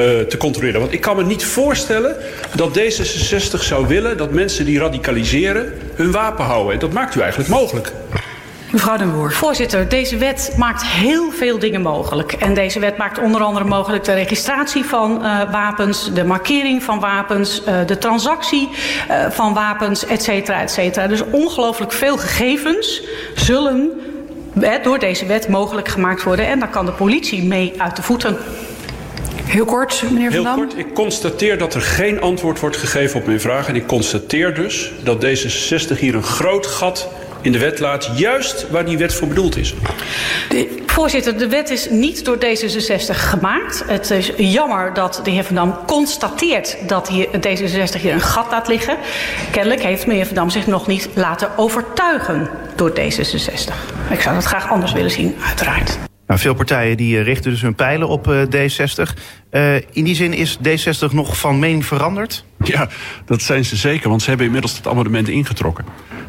uh, 0.00 0.20
te 0.20 0.36
controleren. 0.36 0.80
Want 0.80 0.92
ik 0.92 1.00
kan 1.00 1.16
me 1.16 1.24
niet 1.24 1.44
voorstellen 1.44 2.16
dat 2.54 2.78
D66 2.78 3.60
zou 3.60 3.86
willen 3.86 4.16
dat 4.16 4.30
mensen 4.30 4.64
die 4.64 4.78
radicaliseren 4.78 5.72
hun 5.94 6.10
wapen 6.10 6.44
houden. 6.44 6.72
En 6.72 6.78
dat 6.78 6.92
maakt 6.92 7.14
u 7.14 7.20
eigenlijk 7.20 7.50
mogelijk. 7.50 7.92
Mevrouw 8.72 8.96
Den 8.96 9.12
Boer. 9.12 9.32
Voorzitter, 9.32 9.88
deze 9.88 10.16
wet 10.16 10.54
maakt 10.56 10.84
heel 10.84 11.30
veel 11.30 11.58
dingen 11.58 11.80
mogelijk. 11.80 12.32
En 12.32 12.54
deze 12.54 12.80
wet 12.80 12.96
maakt 12.96 13.18
onder 13.18 13.40
andere 13.40 13.64
mogelijk 13.64 14.04
de 14.04 14.12
registratie 14.12 14.84
van 14.84 15.18
uh, 15.22 15.50
wapens, 15.50 16.12
de 16.12 16.24
markering 16.24 16.82
van 16.82 17.00
wapens, 17.00 17.62
uh, 17.68 17.74
de 17.86 17.98
transactie 17.98 18.68
uh, 19.10 19.30
van 19.30 19.54
wapens, 19.54 20.06
et 20.06 20.22
cetera, 20.22 20.60
et 20.60 20.70
cetera. 20.70 21.06
Dus 21.06 21.22
ongelooflijk 21.30 21.92
veel 21.92 22.16
gegevens 22.16 23.02
zullen 23.34 23.90
door 24.82 24.98
deze 24.98 25.26
wet 25.26 25.48
mogelijk 25.48 25.88
gemaakt 25.88 26.22
worden. 26.22 26.46
En 26.46 26.58
daar 26.58 26.70
kan 26.70 26.86
de 26.86 26.92
politie 26.92 27.44
mee 27.44 27.72
uit 27.78 27.96
de 27.96 28.02
voeten. 28.02 28.36
Heel 29.46 29.64
kort, 29.64 30.02
meneer 30.10 30.32
Van 30.32 30.42
Dam. 30.42 30.54
Heel 30.54 30.66
kort. 30.66 30.78
Ik 30.78 30.94
constateer 30.94 31.58
dat 31.58 31.74
er 31.74 31.82
geen 31.82 32.20
antwoord 32.20 32.60
wordt 32.60 32.76
gegeven 32.76 33.20
op 33.20 33.26
mijn 33.26 33.40
vraag. 33.40 33.68
En 33.68 33.74
ik 33.74 33.86
constateer 33.86 34.54
dus 34.54 34.92
dat 35.02 35.24
D66 35.24 35.98
hier 35.98 36.14
een 36.14 36.22
groot 36.22 36.66
gat 36.66 37.08
in 37.40 37.52
de 37.52 37.58
wet 37.58 37.78
laat, 37.78 38.10
juist 38.14 38.70
waar 38.70 38.84
die 38.84 38.98
wet 38.98 39.14
voor 39.14 39.28
bedoeld 39.28 39.56
is. 39.56 39.74
De, 40.48 40.84
Voorzitter, 40.96 41.38
de 41.38 41.48
wet 41.48 41.70
is 41.70 41.90
niet 41.90 42.24
door 42.24 42.36
D66 42.36 43.10
gemaakt. 43.10 43.82
Het 43.86 44.10
is 44.10 44.32
jammer 44.36 44.94
dat 44.94 45.20
de 45.24 45.30
heer 45.30 45.44
Van 45.44 45.54
Dam 45.54 45.78
constateert 45.86 46.76
dat 46.86 47.08
hier, 47.08 47.26
D66 47.26 48.00
hier 48.00 48.12
een 48.12 48.20
gat 48.20 48.50
laat 48.50 48.68
liggen. 48.68 48.96
Kennelijk 49.50 49.82
heeft 49.82 50.06
meneer 50.06 50.26
Van 50.26 50.34
Dam 50.34 50.50
zich 50.50 50.66
nog 50.66 50.86
niet 50.86 51.08
laten 51.14 51.58
overtuigen 51.58 52.48
door 52.76 52.90
D66. 52.90 53.74
Ik 54.10 54.20
zou 54.20 54.34
dat 54.34 54.44
graag 54.44 54.70
anders 54.70 54.92
willen 54.92 55.10
zien, 55.10 55.36
uiteraard. 55.46 55.98
Nou, 56.26 56.40
veel 56.40 56.54
partijen 56.54 56.96
die 56.96 57.20
richten 57.20 57.50
dus 57.50 57.62
hun 57.62 57.74
pijlen 57.74 58.08
op 58.08 58.28
uh, 58.28 58.42
D60. 58.42 59.12
Uh, 59.50 59.74
in 59.74 60.04
die 60.04 60.14
zin 60.14 60.32
is 60.32 60.58
D60 60.58 61.12
nog 61.12 61.38
van 61.38 61.58
mening 61.58 61.86
veranderd? 61.86 62.44
Ja, 62.64 62.88
dat 63.24 63.42
zijn 63.42 63.64
ze 63.64 63.76
zeker, 63.76 64.08
want 64.08 64.22
ze 64.22 64.28
hebben 64.28 64.46
inmiddels 64.46 64.76
het 64.76 64.86
amendement 64.86 65.28
ingetrokken. 65.28 65.84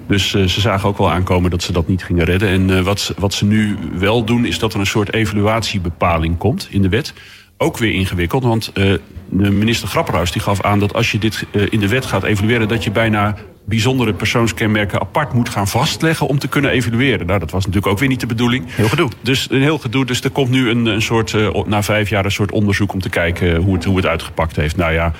Dus 0.07 0.33
uh, 0.33 0.45
ze 0.45 0.61
zagen 0.61 0.89
ook 0.89 0.97
wel 0.97 1.11
aankomen 1.11 1.51
dat 1.51 1.63
ze 1.63 1.71
dat 1.71 1.87
niet 1.87 2.03
gingen 2.03 2.25
redden. 2.25 2.49
En 2.49 2.69
uh, 2.69 2.81
wat, 2.81 3.13
wat 3.17 3.33
ze 3.33 3.45
nu 3.45 3.77
wel 3.93 4.23
doen, 4.23 4.45
is 4.45 4.59
dat 4.59 4.73
er 4.73 4.79
een 4.79 4.85
soort 4.85 5.13
evaluatiebepaling 5.13 6.37
komt 6.37 6.67
in 6.71 6.81
de 6.81 6.89
wet. 6.89 7.13
Ook 7.57 7.77
weer 7.77 7.93
ingewikkeld, 7.93 8.43
want 8.43 8.71
de 8.73 9.51
minister 9.51 9.87
Grapperhaus 9.87 10.31
die 10.31 10.41
gaf 10.41 10.61
aan 10.61 10.79
dat 10.79 10.93
als 10.93 11.11
je 11.11 11.17
dit 11.17 11.45
in 11.69 11.79
de 11.79 11.87
wet 11.87 12.05
gaat 12.05 12.23
evalueren, 12.23 12.67
dat 12.67 12.83
je 12.83 12.91
bijna 12.91 13.35
bijzondere 13.67 14.13
persoonskenmerken 14.13 14.99
apart 14.99 15.33
moet 15.33 15.49
gaan 15.49 15.67
vastleggen 15.67 16.27
om 16.27 16.39
te 16.39 16.47
kunnen 16.47 16.71
evalueren. 16.71 17.25
Nou, 17.27 17.39
dat 17.39 17.51
was 17.51 17.65
natuurlijk 17.65 17.93
ook 17.93 17.99
weer 17.99 18.09
niet 18.09 18.19
de 18.19 18.25
bedoeling. 18.25 18.65
Heel 18.67 18.89
gedoe. 18.89 19.09
Dus 19.21 19.47
een 19.49 19.61
heel 19.61 19.77
gedoe. 19.77 20.05
Dus 20.05 20.21
er 20.21 20.29
komt 20.29 20.49
nu 20.49 20.69
een, 20.69 20.85
een 20.85 21.01
soort, 21.01 21.35
na 21.65 21.83
vijf 21.83 22.09
jaar, 22.09 22.25
een 22.25 22.31
soort 22.31 22.51
onderzoek 22.51 22.93
om 22.93 22.99
te 22.99 23.09
kijken 23.09 23.55
hoe 23.55 23.73
het, 23.73 23.83
hoe 23.83 23.95
het 23.95 24.05
uitgepakt 24.05 24.55
heeft. 24.55 24.77
Nou 24.77 24.93
ja, 24.93 25.11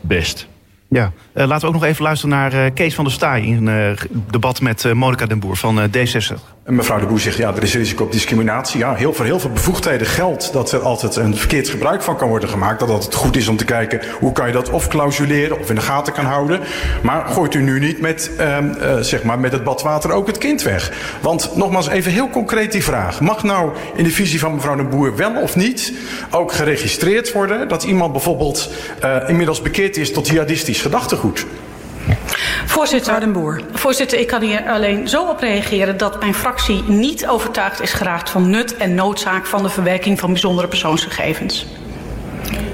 best. 0.00 0.48
Ja, 0.90 1.12
uh, 1.34 1.46
laten 1.46 1.60
we 1.60 1.66
ook 1.66 1.80
nog 1.80 1.90
even 1.90 2.02
luisteren 2.02 2.36
naar 2.36 2.54
uh, 2.54 2.64
Kees 2.74 2.94
van 2.94 3.04
der 3.04 3.12
Staaij 3.12 3.42
in 3.42 3.66
een 3.66 3.92
uh, 3.92 4.20
debat 4.30 4.60
met 4.60 4.84
uh, 4.84 4.92
Monica 4.92 5.26
den 5.26 5.38
Boer 5.38 5.56
van 5.56 5.90
D60. 5.96 6.56
Mevrouw 6.66 6.98
de 6.98 7.06
Boer 7.06 7.20
zegt, 7.20 7.36
ja, 7.36 7.54
er 7.54 7.62
is 7.62 7.74
risico 7.74 8.04
op 8.04 8.12
discriminatie. 8.12 8.78
Ja, 8.78 8.94
heel, 8.94 9.12
voor 9.12 9.24
heel 9.24 9.40
veel 9.40 9.50
bevoegdheden 9.50 10.06
geldt 10.06 10.52
dat 10.52 10.72
er 10.72 10.80
altijd 10.80 11.16
een 11.16 11.36
verkeerd 11.36 11.68
gebruik 11.68 12.02
van 12.02 12.16
kan 12.16 12.28
worden 12.28 12.48
gemaakt. 12.48 12.80
Dat 12.80 13.04
het 13.04 13.14
goed 13.14 13.36
is 13.36 13.48
om 13.48 13.56
te 13.56 13.64
kijken 13.64 14.00
hoe 14.20 14.32
kan 14.32 14.46
je 14.46 14.52
dat 14.52 14.70
of 14.70 14.88
clausuleren 14.88 15.60
of 15.60 15.68
in 15.68 15.74
de 15.74 15.80
gaten 15.80 16.12
kan 16.12 16.24
houden. 16.24 16.60
Maar 17.02 17.26
gooit 17.26 17.54
u 17.54 17.62
nu 17.62 17.78
niet 17.78 18.00
met, 18.00 18.30
zeg 19.00 19.22
maar, 19.22 19.38
met 19.38 19.52
het 19.52 19.64
badwater 19.64 20.12
ook 20.12 20.26
het 20.26 20.38
kind 20.38 20.62
weg. 20.62 20.92
Want 21.20 21.56
nogmaals, 21.56 21.88
even 21.88 22.12
heel 22.12 22.30
concreet 22.30 22.72
die 22.72 22.84
vraag. 22.84 23.20
Mag 23.20 23.42
nou 23.42 23.72
in 23.94 24.04
de 24.04 24.10
visie 24.10 24.40
van 24.40 24.54
mevrouw 24.54 24.76
de 24.76 24.84
Boer 24.84 25.16
wel 25.16 25.40
of 25.40 25.56
niet 25.56 25.92
ook 26.30 26.52
geregistreerd 26.52 27.32
worden 27.32 27.68
dat 27.68 27.82
iemand 27.82 28.12
bijvoorbeeld 28.12 28.70
inmiddels 29.26 29.62
bekeerd 29.62 29.96
is 29.96 30.12
tot 30.12 30.28
jihadistisch 30.28 30.77
gedachtegoed. 30.80 31.46
Voorzitter, 32.66 33.28
voorzitter, 33.72 34.18
ik 34.18 34.26
kan 34.26 34.42
hier 34.42 34.70
alleen 34.70 35.08
zo 35.08 35.22
op 35.22 35.40
reageren 35.40 35.96
dat 35.96 36.20
mijn 36.20 36.34
fractie 36.34 36.82
niet 36.86 37.26
overtuigd 37.26 37.80
is 37.80 37.92
geraakt 37.92 38.30
van 38.30 38.50
nut 38.50 38.76
en 38.76 38.94
noodzaak 38.94 39.46
van 39.46 39.62
de 39.62 39.68
verwerking 39.68 40.18
van 40.18 40.32
bijzondere 40.32 40.68
persoonsgegevens. 40.68 41.66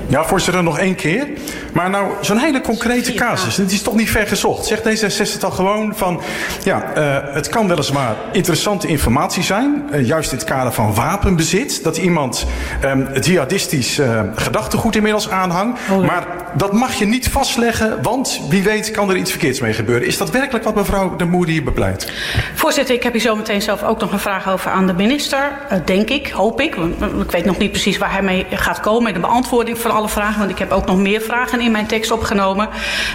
Ja, 0.07 0.25
voorzitter, 0.25 0.63
nog 0.63 0.79
één 0.79 0.95
keer. 0.95 1.27
Maar 1.73 1.91
nou, 1.91 2.13
zo'n 2.21 2.39
hele 2.39 2.61
concrete 2.61 3.13
casus, 3.13 3.55
dit 3.55 3.73
is 3.73 3.83
toch 3.83 3.95
niet 3.95 4.11
ver 4.11 4.27
gezocht. 4.27 4.67
Zegt 4.67 4.83
D66 4.83 5.41
al 5.41 5.51
gewoon 5.51 5.93
van, 5.97 6.21
ja, 6.65 6.93
uh, 6.97 7.35
het 7.35 7.49
kan 7.49 7.69
weliswaar 7.69 8.15
interessante 8.33 8.87
informatie 8.87 9.43
zijn, 9.43 9.83
uh, 9.93 10.07
juist 10.07 10.33
in 10.33 10.39
het 10.39 10.47
kader 10.47 10.73
van 10.73 10.95
wapenbezit, 10.95 11.83
dat 11.83 11.97
iemand 11.97 12.47
um, 12.85 13.09
het 13.13 13.27
jihadistisch 13.27 13.99
uh, 13.99 14.21
gedachtegoed 14.35 14.97
inmiddels 14.97 15.31
aanhangt. 15.31 15.81
Oh, 15.91 16.07
maar 16.07 16.27
dat 16.57 16.73
mag 16.73 16.95
je 16.95 17.05
niet 17.05 17.29
vastleggen, 17.29 18.03
want 18.03 18.41
wie 18.49 18.63
weet 18.63 18.91
kan 18.91 19.11
er 19.11 19.17
iets 19.17 19.31
verkeerds 19.31 19.61
mee 19.61 19.73
gebeuren. 19.73 20.07
Is 20.07 20.19
dat 20.19 20.31
werkelijk 20.31 20.65
wat 20.65 20.75
mevrouw 20.75 21.17
de 21.17 21.25
Moer 21.25 21.47
hier 21.47 21.65
bepleit? 21.65 22.13
Voorzitter, 22.55 22.95
ik 22.95 23.03
heb 23.03 23.13
hier 23.13 23.23
zo 23.23 23.37
meteen 23.37 23.63
zelf 23.63 23.83
ook 23.83 24.01
nog 24.01 24.13
een 24.13 24.19
vraag 24.19 24.49
over 24.49 24.71
aan 24.71 24.87
de 24.87 24.95
minister, 24.95 25.53
denk 25.85 26.11
ik, 26.11 26.29
hoop 26.29 26.61
ik. 26.61 26.77
Ik 27.21 27.31
weet 27.31 27.45
nog 27.45 27.59
niet 27.59 27.71
precies 27.71 27.99
waar 27.99 28.13
hij 28.13 28.23
mee 28.23 28.47
gaat 28.51 28.81
komen, 28.81 29.03
met 29.03 29.15
de 29.15 29.21
beantwoording 29.21 29.53
van 29.63 29.91
alle 29.91 30.09
vragen, 30.09 30.39
want 30.39 30.51
ik 30.51 30.59
heb 30.59 30.71
ook 30.71 30.87
nog 30.87 30.97
meer 30.97 31.21
vragen 31.21 31.61
in 31.61 31.71
mijn 31.71 31.87
tekst 31.87 32.11
opgenomen. 32.11 32.69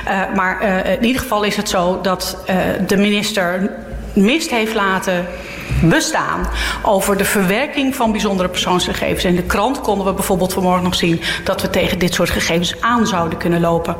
Uh, 0.07 0.35
maar 0.35 0.63
uh, 0.63 0.93
in 0.93 1.05
ieder 1.05 1.21
geval 1.21 1.43
is 1.43 1.55
het 1.55 1.69
zo 1.69 1.99
dat 2.01 2.37
uh, 2.49 2.55
de 2.87 2.97
minister 2.97 3.71
mist 4.13 4.49
heeft 4.49 4.73
laten 4.73 5.25
bestaan 5.81 6.47
over 6.81 7.17
de 7.17 7.25
verwerking 7.25 7.95
van 7.95 8.11
bijzondere 8.11 8.49
persoonsgegevens. 8.49 9.23
In 9.23 9.35
de 9.35 9.43
krant 9.43 9.81
konden 9.81 10.05
we 10.05 10.13
bijvoorbeeld 10.13 10.53
vanmorgen 10.53 10.83
nog 10.83 10.95
zien 10.95 11.21
dat 11.43 11.61
we 11.61 11.69
tegen 11.69 11.99
dit 11.99 12.13
soort 12.13 12.29
gegevens 12.29 12.81
aan 12.81 13.07
zouden 13.07 13.37
kunnen 13.37 13.59
lopen. 13.59 13.95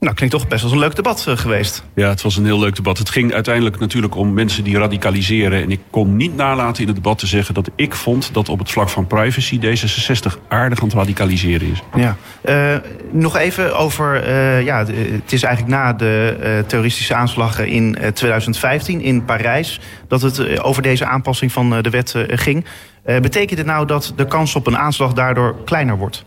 Nou, 0.00 0.14
klinkt 0.14 0.34
toch 0.34 0.48
best 0.48 0.62
als 0.62 0.72
een 0.72 0.78
leuk 0.78 0.96
debat 0.96 1.24
uh, 1.28 1.36
geweest. 1.36 1.84
Ja, 1.94 2.08
het 2.08 2.22
was 2.22 2.36
een 2.36 2.44
heel 2.44 2.58
leuk 2.58 2.76
debat. 2.76 2.98
Het 2.98 3.10
ging 3.10 3.34
uiteindelijk 3.34 3.78
natuurlijk 3.78 4.16
om 4.16 4.32
mensen 4.32 4.64
die 4.64 4.78
radicaliseren. 4.78 5.62
En 5.62 5.70
ik 5.70 5.80
kon 5.90 6.16
niet 6.16 6.36
nalaten 6.36 6.80
in 6.82 6.86
het 6.86 6.96
debat 6.96 7.18
te 7.18 7.26
zeggen 7.26 7.54
dat 7.54 7.70
ik 7.74 7.94
vond 7.94 8.34
dat 8.34 8.48
op 8.48 8.58
het 8.58 8.70
vlak 8.70 8.88
van 8.88 9.06
privacy 9.06 9.60
D66 9.60 10.48
aardig 10.48 10.80
aan 10.80 10.84
het 10.84 10.96
radicaliseren 10.96 11.70
is. 11.70 11.82
Ja, 11.94 12.16
uh, 12.44 12.76
nog 13.10 13.36
even 13.36 13.76
over. 13.76 14.28
Uh, 14.28 14.62
ja, 14.64 14.78
het 14.86 15.32
is 15.32 15.42
eigenlijk 15.42 15.76
na 15.76 15.92
de 15.92 16.64
terroristische 16.66 17.14
aanslagen 17.14 17.66
in 17.66 17.96
2015 18.14 19.00
in 19.00 19.24
Parijs 19.24 19.80
dat 20.08 20.22
het 20.22 20.60
over 20.60 20.82
deze 20.82 21.04
aanpassing 21.06 21.52
van 21.52 21.82
de 21.82 21.90
wet 21.90 22.14
ging. 22.26 22.64
betekent 23.04 23.58
het 23.58 23.66
nou 23.66 23.86
dat 23.86 24.12
de 24.16 24.26
kans 24.26 24.54
op 24.54 24.66
een 24.66 24.78
aanslag 24.78 25.12
daardoor 25.12 25.56
kleiner 25.64 25.96
wordt? 25.96 26.24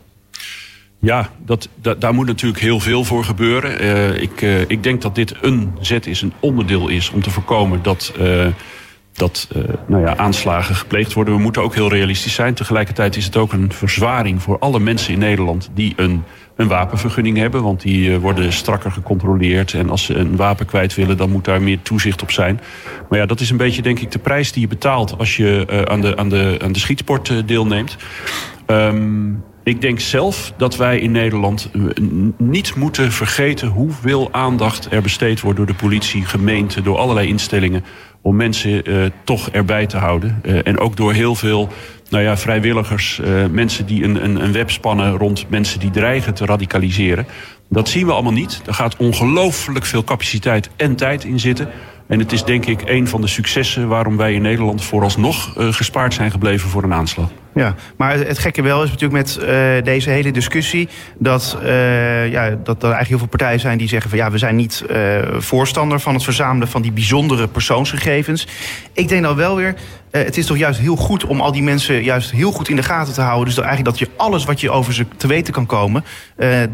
Ja, 1.03 1.29
dat, 1.45 1.69
daar 1.99 2.13
moet 2.13 2.25
natuurlijk 2.25 2.61
heel 2.61 2.79
veel 2.79 3.03
voor 3.03 3.23
gebeuren. 3.23 3.83
Uh, 3.83 4.21
ik, 4.21 4.41
uh, 4.41 4.61
ik 4.61 4.83
denk 4.83 5.01
dat 5.01 5.15
dit 5.15 5.35
een 5.41 5.71
zet 5.79 6.07
is, 6.07 6.21
een 6.21 6.33
onderdeel 6.39 6.87
is 6.87 7.09
om 7.09 7.21
te 7.21 7.29
voorkomen 7.29 7.79
dat, 7.81 8.13
uh, 8.19 8.45
dat 9.13 9.47
nou 9.87 10.05
ja, 10.05 10.17
aanslagen 10.17 10.75
gepleegd 10.75 11.13
worden. 11.13 11.35
We 11.35 11.41
moeten 11.41 11.61
ook 11.61 11.75
heel 11.75 11.89
realistisch 11.89 12.33
zijn. 12.33 12.53
Tegelijkertijd 12.53 13.15
is 13.15 13.25
het 13.25 13.37
ook 13.37 13.53
een 13.53 13.71
verzwaring 13.71 14.41
voor 14.41 14.59
alle 14.59 14.79
mensen 14.79 15.13
in 15.13 15.19
Nederland 15.19 15.69
die 15.73 15.93
een, 15.95 16.23
een 16.55 16.67
wapenvergunning 16.67 17.37
hebben. 17.37 17.63
Want 17.63 17.81
die 17.81 18.19
worden 18.19 18.53
strakker 18.53 18.91
gecontroleerd. 18.91 19.73
En 19.73 19.89
als 19.89 20.03
ze 20.03 20.15
een 20.15 20.35
wapen 20.35 20.65
kwijt 20.65 20.95
willen, 20.95 21.17
dan 21.17 21.29
moet 21.29 21.45
daar 21.45 21.61
meer 21.61 21.81
toezicht 21.81 22.21
op 22.21 22.31
zijn. 22.31 22.59
Maar 23.09 23.19
ja, 23.19 23.25
dat 23.25 23.39
is 23.39 23.49
een 23.49 23.57
beetje 23.57 23.81
denk 23.81 23.99
ik 23.99 24.11
de 24.11 24.19
prijs 24.19 24.51
die 24.51 24.61
je 24.61 24.67
betaalt 24.67 25.17
als 25.17 25.37
je 25.37 25.85
aan, 25.89 26.01
de, 26.01 26.17
aan, 26.17 26.29
de, 26.29 26.57
aan 26.63 26.71
de 26.71 26.79
schietsport 26.79 27.47
deelneemt. 27.47 27.97
Um, 28.67 29.43
ik 29.63 29.81
denk 29.81 29.99
zelf 29.99 30.53
dat 30.57 30.75
wij 30.75 30.99
in 30.99 31.11
Nederland 31.11 31.69
niet 32.37 32.75
moeten 32.75 33.11
vergeten 33.11 33.67
hoeveel 33.67 34.29
aandacht 34.31 34.87
er 34.91 35.01
besteed 35.01 35.41
wordt 35.41 35.57
door 35.57 35.67
de 35.67 35.73
politie, 35.73 36.25
gemeente, 36.25 36.81
door 36.81 36.97
allerlei 36.97 37.27
instellingen 37.27 37.83
om 38.21 38.35
mensen 38.35 38.89
uh, 38.89 39.05
toch 39.23 39.49
erbij 39.49 39.85
te 39.85 39.97
houden. 39.97 40.41
Uh, 40.43 40.67
en 40.67 40.79
ook 40.79 40.97
door 40.97 41.13
heel 41.13 41.35
veel 41.35 41.69
nou 42.09 42.23
ja, 42.23 42.37
vrijwilligers, 42.37 43.21
mensen 43.51 43.85
die 43.85 44.03
een, 44.03 44.23
een, 44.23 44.43
een 44.43 44.51
web 44.51 44.71
spannen 44.71 45.17
rond 45.17 45.49
mensen 45.49 45.79
die 45.79 45.91
dreigen 45.91 46.33
te 46.33 46.45
radicaliseren. 46.45 47.25
Dat 47.69 47.89
zien 47.89 48.05
we 48.05 48.11
allemaal 48.11 48.31
niet. 48.31 48.61
Er 48.65 48.73
gaat 48.73 48.97
ongelooflijk 48.97 49.85
veel 49.85 50.03
capaciteit 50.03 50.69
en 50.75 50.95
tijd 50.95 51.23
in 51.23 51.39
zitten. 51.39 51.69
En 52.07 52.19
het 52.19 52.31
is 52.31 52.43
denk 52.43 52.65
ik 52.65 52.81
een 52.85 53.07
van 53.07 53.21
de 53.21 53.27
successen 53.27 53.87
waarom 53.87 54.17
wij 54.17 54.33
in 54.33 54.41
Nederland 54.41 54.83
vooralsnog 54.83 55.53
gespaard 55.57 56.13
zijn 56.13 56.31
gebleven 56.31 56.69
voor 56.69 56.83
een 56.83 56.93
aanslag. 56.93 57.29
Ja, 57.55 57.75
maar 57.97 58.17
het 58.17 58.39
gekke 58.39 58.61
wel 58.61 58.83
is 58.83 58.89
natuurlijk 58.89 59.25
met 59.25 59.37
uh, 59.41 59.47
deze 59.83 60.09
hele 60.09 60.31
discussie 60.31 60.89
dat, 61.17 61.57
uh, 61.63 62.31
ja, 62.31 62.49
dat 62.49 62.77
er 62.77 62.89
eigenlijk 62.89 63.07
heel 63.07 63.17
veel 63.17 63.27
partijen 63.27 63.59
zijn 63.59 63.77
die 63.77 63.87
zeggen 63.87 64.09
van 64.09 64.19
ja, 64.19 64.31
we 64.31 64.37
zijn 64.37 64.55
niet 64.55 64.83
uh, 64.89 65.17
voorstander 65.37 65.99
van 65.99 66.13
het 66.13 66.23
verzamelen 66.23 66.67
van 66.67 66.81
die 66.81 66.91
bijzondere 66.91 67.47
persoonsgegevens. 67.47 68.47
Ik 68.93 69.07
denk 69.07 69.23
dan 69.23 69.35
wel 69.35 69.55
weer, 69.55 69.75
het 70.11 70.37
is 70.37 70.45
toch 70.45 70.57
juist 70.57 70.79
heel 70.79 70.95
goed 70.95 71.25
om 71.25 71.41
al 71.41 71.51
die 71.51 71.63
mensen 71.63 72.03
juist 72.03 72.31
heel 72.31 72.51
goed 72.51 72.69
in 72.69 72.75
de 72.75 72.83
gaten 72.83 73.13
te 73.13 73.21
houden. 73.21 73.45
Dus 73.45 73.55
dat 73.55 73.65
eigenlijk 73.65 73.97
dat 73.97 74.07
je 74.07 74.13
alles 74.17 74.45
wat 74.45 74.61
je 74.61 74.71
over 74.71 74.93
ze 74.93 75.05
te 75.17 75.27
weten 75.27 75.53
kan 75.53 75.65
komen, 75.65 76.03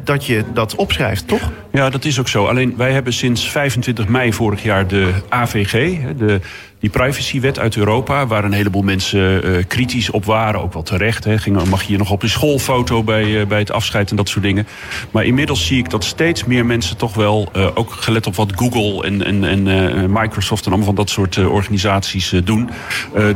dat 0.03 0.25
je 0.25 0.43
dat 0.53 0.75
opschrijft, 0.75 1.27
toch? 1.27 1.51
Ja, 1.71 1.89
dat 1.89 2.05
is 2.05 2.19
ook 2.19 2.27
zo. 2.27 2.45
Alleen 2.45 2.73
wij 2.77 2.91
hebben 2.91 3.13
sinds 3.13 3.51
25 3.51 4.07
mei 4.07 4.33
vorig 4.33 4.63
jaar 4.63 4.87
de 4.87 5.11
AVG, 5.29 5.97
de 6.17 6.39
die 6.79 6.89
privacywet 6.89 7.59
uit 7.59 7.75
Europa, 7.75 8.27
waar 8.27 8.43
een 8.43 8.51
heleboel 8.51 8.81
mensen 8.81 9.47
uh, 9.49 9.63
kritisch 9.67 10.09
op 10.09 10.25
waren, 10.25 10.61
ook 10.61 10.73
wel 10.73 10.83
terecht. 10.83 11.23
Hè. 11.23 11.37
Ging, 11.37 11.69
mag 11.69 11.81
je 11.81 11.87
hier 11.87 11.97
nog 11.97 12.11
op 12.11 12.23
een 12.23 12.29
schoolfoto 12.29 13.03
bij, 13.03 13.25
uh, 13.25 13.45
bij 13.45 13.59
het 13.59 13.71
afscheid 13.71 14.09
en 14.09 14.15
dat 14.15 14.29
soort 14.29 14.43
dingen. 14.43 14.67
Maar 15.11 15.25
inmiddels 15.25 15.65
zie 15.65 15.77
ik 15.77 15.89
dat 15.89 16.03
steeds 16.03 16.45
meer 16.45 16.65
mensen 16.65 16.97
toch 16.97 17.13
wel, 17.13 17.49
uh, 17.55 17.67
ook 17.73 17.91
gelet 17.91 18.27
op 18.27 18.35
wat 18.35 18.51
Google 18.55 19.03
en, 19.03 19.25
en, 19.25 19.67
en 19.67 20.11
Microsoft 20.11 20.65
en 20.65 20.67
allemaal 20.67 20.87
van 20.87 20.95
dat 20.95 21.09
soort 21.09 21.37
organisaties 21.37 22.33
doen, 22.43 22.69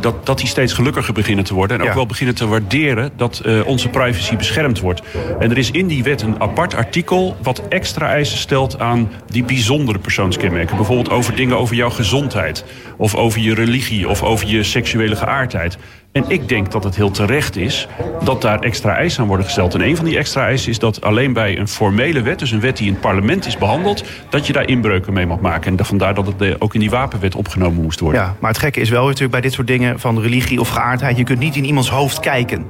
dat, 0.02 0.26
dat 0.26 0.38
die 0.38 0.48
steeds 0.48 0.74
gelukkiger 0.74 1.14
beginnen 1.14 1.46
te 1.46 1.54
worden. 1.54 1.78
En 1.78 1.84
ook 1.84 1.90
ja. 1.90 1.96
wel 1.96 2.06
beginnen 2.06 2.36
te 2.36 2.48
waarderen 2.48 3.12
dat 3.18 3.44
onze 3.66 3.90
privacy 3.90 4.36
beschermd 4.36 4.80
wordt. 4.80 5.02
En 5.40 5.52
er 5.52 5.58
is 5.58 5.72
in 5.72 5.88
die 5.88 6.04
wet 6.04 6.22
een 6.22 6.42
apart 6.42 6.76
artikel 6.76 7.38
wat 7.42 7.68
extra 7.68 8.08
eisen 8.08 8.38
stelt 8.38 8.80
aan 8.80 9.12
die 9.28 9.44
bijzondere 9.44 10.00
persoonskenmerken. 10.00 10.76
Bijvoorbeeld 10.76 11.10
over 11.10 11.36
dingen 11.36 11.58
over 11.58 11.76
jouw 11.76 11.90
gezondheid 11.90 12.66
of 12.98 13.16
over 13.16 13.33
over 13.34 13.46
je 13.46 13.56
religie 13.56 14.10
of 14.10 14.24
over 14.24 14.48
je 14.48 14.64
seksuele 14.64 15.16
geaardheid. 15.16 15.78
En 16.12 16.26
ik 16.28 16.48
denk 16.50 16.72
dat 16.72 16.84
het 16.84 16.96
heel 16.96 17.12
terecht 17.12 17.56
is 17.56 17.88
dat 18.24 18.42
daar 18.42 18.60
extra 18.60 18.96
eisen 18.96 19.22
aan 19.22 19.28
worden 19.28 19.46
gesteld. 19.46 19.74
En 19.74 19.82
een 19.82 19.96
van 19.96 20.06
die 20.06 20.18
extra 20.18 20.46
eisen 20.46 20.70
is 20.70 20.80
dat 20.80 21.02
alleen 21.02 21.34
bij 21.34 21.58
een 21.58 21.68
formele 21.68 22.22
wet, 22.22 22.40
dus 22.40 22.52
een 22.52 22.60
wet 22.60 22.78
die 22.78 22.88
in 22.88 22.94
het 22.94 23.02
parlement 23.02 23.46
is 23.46 23.58
behandeld, 23.58 24.04
dat 24.30 24.48
je 24.48 24.54
daar 24.54 24.68
inbreuken 24.68 25.14
mee 25.14 25.26
mag 25.26 25.40
maken. 25.40 25.78
En 25.78 25.86
vandaar 25.86 26.14
dat 26.14 26.28
het 26.28 26.42
eh, 26.42 26.56
ook 26.60 26.74
in 26.74 26.80
die 26.80 26.90
wapenwet 26.90 27.36
opgenomen 27.36 27.82
moest 27.82 28.00
worden. 28.00 28.22
Ja, 28.22 28.36
maar 28.40 28.50
het 28.50 28.60
gekke 28.60 28.80
is 28.80 28.90
wel 28.90 29.04
natuurlijk 29.04 29.32
bij 29.32 29.42
dit 29.42 29.54
soort 29.54 29.68
dingen 29.68 30.00
van 30.00 30.22
religie 30.22 30.60
of 30.60 30.70
geaardheid, 30.70 31.18
je 31.18 31.24
kunt 31.24 31.40
niet 31.40 31.56
in 31.56 31.66
iemands 31.66 31.90
hoofd 31.90 32.20
kijken. 32.20 32.66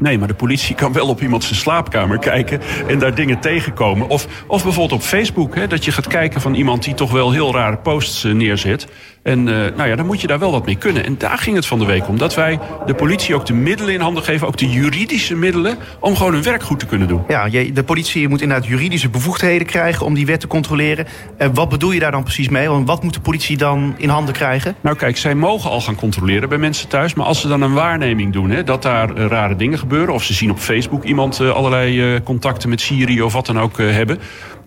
Nee, 0.00 0.18
maar 0.18 0.28
de 0.28 0.34
politie 0.34 0.74
kan 0.74 0.92
wel 0.92 1.08
op 1.08 1.22
iemand 1.22 1.44
zijn 1.44 1.58
slaapkamer 1.58 2.18
kijken 2.18 2.60
en 2.86 2.98
daar 2.98 3.14
dingen 3.14 3.40
tegenkomen. 3.40 4.08
Of, 4.08 4.44
of 4.46 4.62
bijvoorbeeld 4.62 5.00
op 5.00 5.06
Facebook, 5.06 5.54
hè, 5.54 5.66
dat 5.66 5.84
je 5.84 5.92
gaat 5.92 6.06
kijken 6.06 6.40
van 6.40 6.54
iemand 6.54 6.84
die 6.84 6.94
toch 6.94 7.10
wel 7.10 7.32
heel 7.32 7.52
rare 7.52 7.76
posts 7.76 8.24
eh, 8.24 8.32
neerzet. 8.32 8.88
En 9.28 9.38
uh, 9.38 9.54
nou 9.76 9.88
ja, 9.88 9.96
dan 9.96 10.06
moet 10.06 10.20
je 10.20 10.26
daar 10.26 10.38
wel 10.38 10.50
wat 10.50 10.66
mee 10.66 10.76
kunnen. 10.76 11.04
En 11.04 11.14
daar 11.18 11.38
ging 11.38 11.56
het 11.56 11.66
van 11.66 11.78
de 11.78 11.84
week 11.84 12.08
om. 12.08 12.18
Dat 12.18 12.34
wij 12.34 12.58
de 12.86 12.94
politie 12.94 13.34
ook 13.34 13.46
de 13.46 13.52
middelen 13.54 13.94
in 13.94 14.00
handen 14.00 14.22
geven, 14.22 14.46
ook 14.46 14.56
de 14.56 14.70
juridische 14.70 15.34
middelen, 15.34 15.76
om 16.00 16.16
gewoon 16.16 16.32
hun 16.32 16.42
werk 16.42 16.62
goed 16.62 16.78
te 16.78 16.86
kunnen 16.86 17.08
doen. 17.08 17.22
Ja, 17.28 17.48
de 17.48 17.82
politie 17.84 18.28
moet 18.28 18.42
inderdaad 18.42 18.66
juridische 18.66 19.08
bevoegdheden 19.08 19.66
krijgen 19.66 20.06
om 20.06 20.14
die 20.14 20.26
wet 20.26 20.40
te 20.40 20.46
controleren. 20.46 21.06
En 21.36 21.54
wat 21.54 21.68
bedoel 21.68 21.92
je 21.92 22.00
daar 22.00 22.10
dan 22.10 22.22
precies 22.22 22.48
mee? 22.48 22.68
Want 22.68 22.86
wat 22.86 23.02
moet 23.02 23.14
de 23.14 23.20
politie 23.20 23.56
dan 23.56 23.94
in 23.96 24.08
handen 24.08 24.34
krijgen? 24.34 24.74
Nou 24.80 24.96
kijk, 24.96 25.16
zij 25.16 25.34
mogen 25.34 25.70
al 25.70 25.80
gaan 25.80 25.96
controleren 25.96 26.48
bij 26.48 26.58
mensen 26.58 26.88
thuis. 26.88 27.14
Maar 27.14 27.26
als 27.26 27.40
ze 27.40 27.48
dan 27.48 27.62
een 27.62 27.72
waarneming 27.72 28.32
doen, 28.32 28.50
hè, 28.50 28.64
dat 28.64 28.82
daar 28.82 29.16
uh, 29.16 29.26
rare 29.26 29.56
dingen 29.56 29.78
gebeuren. 29.78 30.14
Of 30.14 30.22
ze 30.22 30.34
zien 30.34 30.50
op 30.50 30.58
Facebook 30.58 31.04
iemand 31.04 31.40
uh, 31.40 31.50
allerlei 31.50 32.22
contacten 32.22 32.68
met 32.68 32.80
Syrië 32.80 33.22
of 33.22 33.32
wat 33.32 33.46
dan 33.46 33.60
ook 33.60 33.78
hebben 33.78 34.18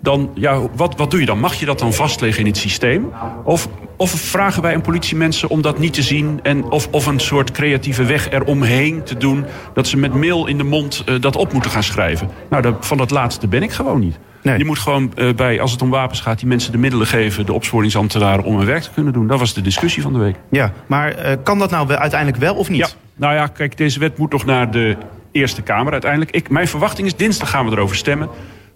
dan, 0.01 0.29
ja, 0.33 0.61
wat, 0.75 0.95
wat 0.97 1.11
doe 1.11 1.19
je 1.19 1.25
dan? 1.25 1.39
Mag 1.39 1.53
je 1.53 1.65
dat 1.65 1.79
dan 1.79 1.93
vastleggen 1.93 2.39
in 2.39 2.47
het 2.47 2.57
systeem? 2.57 3.11
Of, 3.43 3.67
of 3.97 4.11
vragen 4.11 4.61
wij 4.61 4.73
een 4.73 4.81
politiemensen 4.81 5.49
om 5.49 5.61
dat 5.61 5.79
niet 5.79 5.93
te 5.93 6.01
zien... 6.01 6.39
En 6.43 6.63
of, 6.63 6.87
of 6.91 7.05
een 7.05 7.19
soort 7.19 7.51
creatieve 7.51 8.03
weg 8.03 8.29
eromheen 8.29 9.03
te 9.03 9.17
doen... 9.17 9.45
dat 9.73 9.87
ze 9.87 9.97
met 9.97 10.13
mail 10.13 10.47
in 10.47 10.57
de 10.57 10.63
mond 10.63 11.03
uh, 11.05 11.21
dat 11.21 11.35
op 11.35 11.53
moeten 11.53 11.71
gaan 11.71 11.83
schrijven? 11.83 12.29
Nou, 12.49 12.61
dat, 12.61 12.75
van 12.79 12.97
dat 12.97 13.11
laatste 13.11 13.47
ben 13.47 13.63
ik 13.63 13.71
gewoon 13.71 13.99
niet. 13.99 14.19
Nee. 14.43 14.57
Je 14.57 14.65
moet 14.65 14.79
gewoon 14.79 15.11
uh, 15.15 15.33
bij, 15.33 15.61
als 15.61 15.71
het 15.71 15.81
om 15.81 15.89
wapens 15.89 16.19
gaat, 16.21 16.39
die 16.39 16.47
mensen 16.47 16.71
de 16.71 16.77
middelen 16.77 17.07
geven... 17.07 17.45
de 17.45 17.53
opsporingsambtenaren 17.53 18.43
om 18.43 18.57
hun 18.57 18.65
werk 18.65 18.81
te 18.81 18.89
kunnen 18.93 19.13
doen. 19.13 19.27
Dat 19.27 19.39
was 19.39 19.53
de 19.53 19.61
discussie 19.61 20.01
van 20.01 20.13
de 20.13 20.19
week. 20.19 20.35
Ja, 20.49 20.73
maar 20.85 21.25
uh, 21.25 21.31
kan 21.43 21.59
dat 21.59 21.71
nou 21.71 21.91
uiteindelijk 21.91 22.41
wel 22.41 22.55
of 22.55 22.69
niet? 22.69 22.79
Ja, 22.79 22.87
nou 23.15 23.33
ja, 23.33 23.47
kijk, 23.47 23.77
deze 23.77 23.99
wet 23.99 24.17
moet 24.17 24.31
nog 24.31 24.45
naar 24.45 24.71
de 24.71 24.97
Eerste 25.31 25.61
Kamer 25.61 25.91
uiteindelijk. 25.91 26.31
Ik, 26.31 26.49
mijn 26.49 26.67
verwachting 26.67 27.07
is, 27.07 27.15
dinsdag 27.15 27.49
gaan 27.49 27.65
we 27.65 27.71
erover 27.71 27.95
stemmen. 27.95 28.29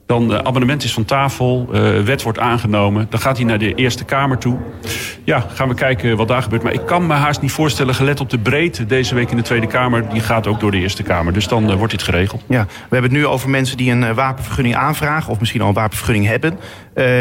Dan 0.05 0.27
de 0.27 0.43
abonnement 0.43 0.83
is 0.83 0.93
van 0.93 1.05
tafel, 1.05 1.69
uh, 1.73 1.99
wet 2.01 2.23
wordt 2.23 2.39
aangenomen. 2.39 3.07
Dan 3.09 3.19
gaat 3.19 3.37
hij 3.37 3.45
naar 3.45 3.57
de 3.57 3.73
Eerste 3.73 4.03
Kamer 4.03 4.37
toe. 4.37 4.57
Ja, 5.23 5.45
gaan 5.53 5.67
we 5.67 5.73
kijken 5.73 6.17
wat 6.17 6.27
daar 6.27 6.41
gebeurt. 6.41 6.63
Maar 6.63 6.73
ik 6.73 6.85
kan 6.85 7.07
me 7.07 7.13
haast 7.13 7.41
niet 7.41 7.51
voorstellen, 7.51 7.95
gelet 7.95 8.19
op 8.19 8.29
de 8.29 8.39
breedte 8.39 8.85
deze 8.85 9.15
week 9.15 9.31
in 9.31 9.37
de 9.37 9.43
Tweede 9.43 9.67
Kamer. 9.67 10.09
Die 10.09 10.21
gaat 10.21 10.47
ook 10.47 10.59
door 10.59 10.71
de 10.71 10.77
Eerste 10.77 11.03
Kamer. 11.03 11.33
Dus 11.33 11.47
dan 11.47 11.69
uh, 11.69 11.75
wordt 11.75 11.91
dit 11.91 12.03
geregeld. 12.03 12.43
Ja, 12.47 12.65
we 12.65 12.95
hebben 12.95 13.11
het 13.11 13.19
nu 13.19 13.25
over 13.25 13.49
mensen 13.49 13.77
die 13.77 13.91
een 13.91 14.01
uh, 14.01 14.11
wapenvergunning 14.11 14.75
aanvragen. 14.75 15.31
Of 15.31 15.39
misschien 15.39 15.61
al 15.61 15.67
een 15.67 15.73
wapenvergunning 15.73 16.25
hebben. 16.25 16.59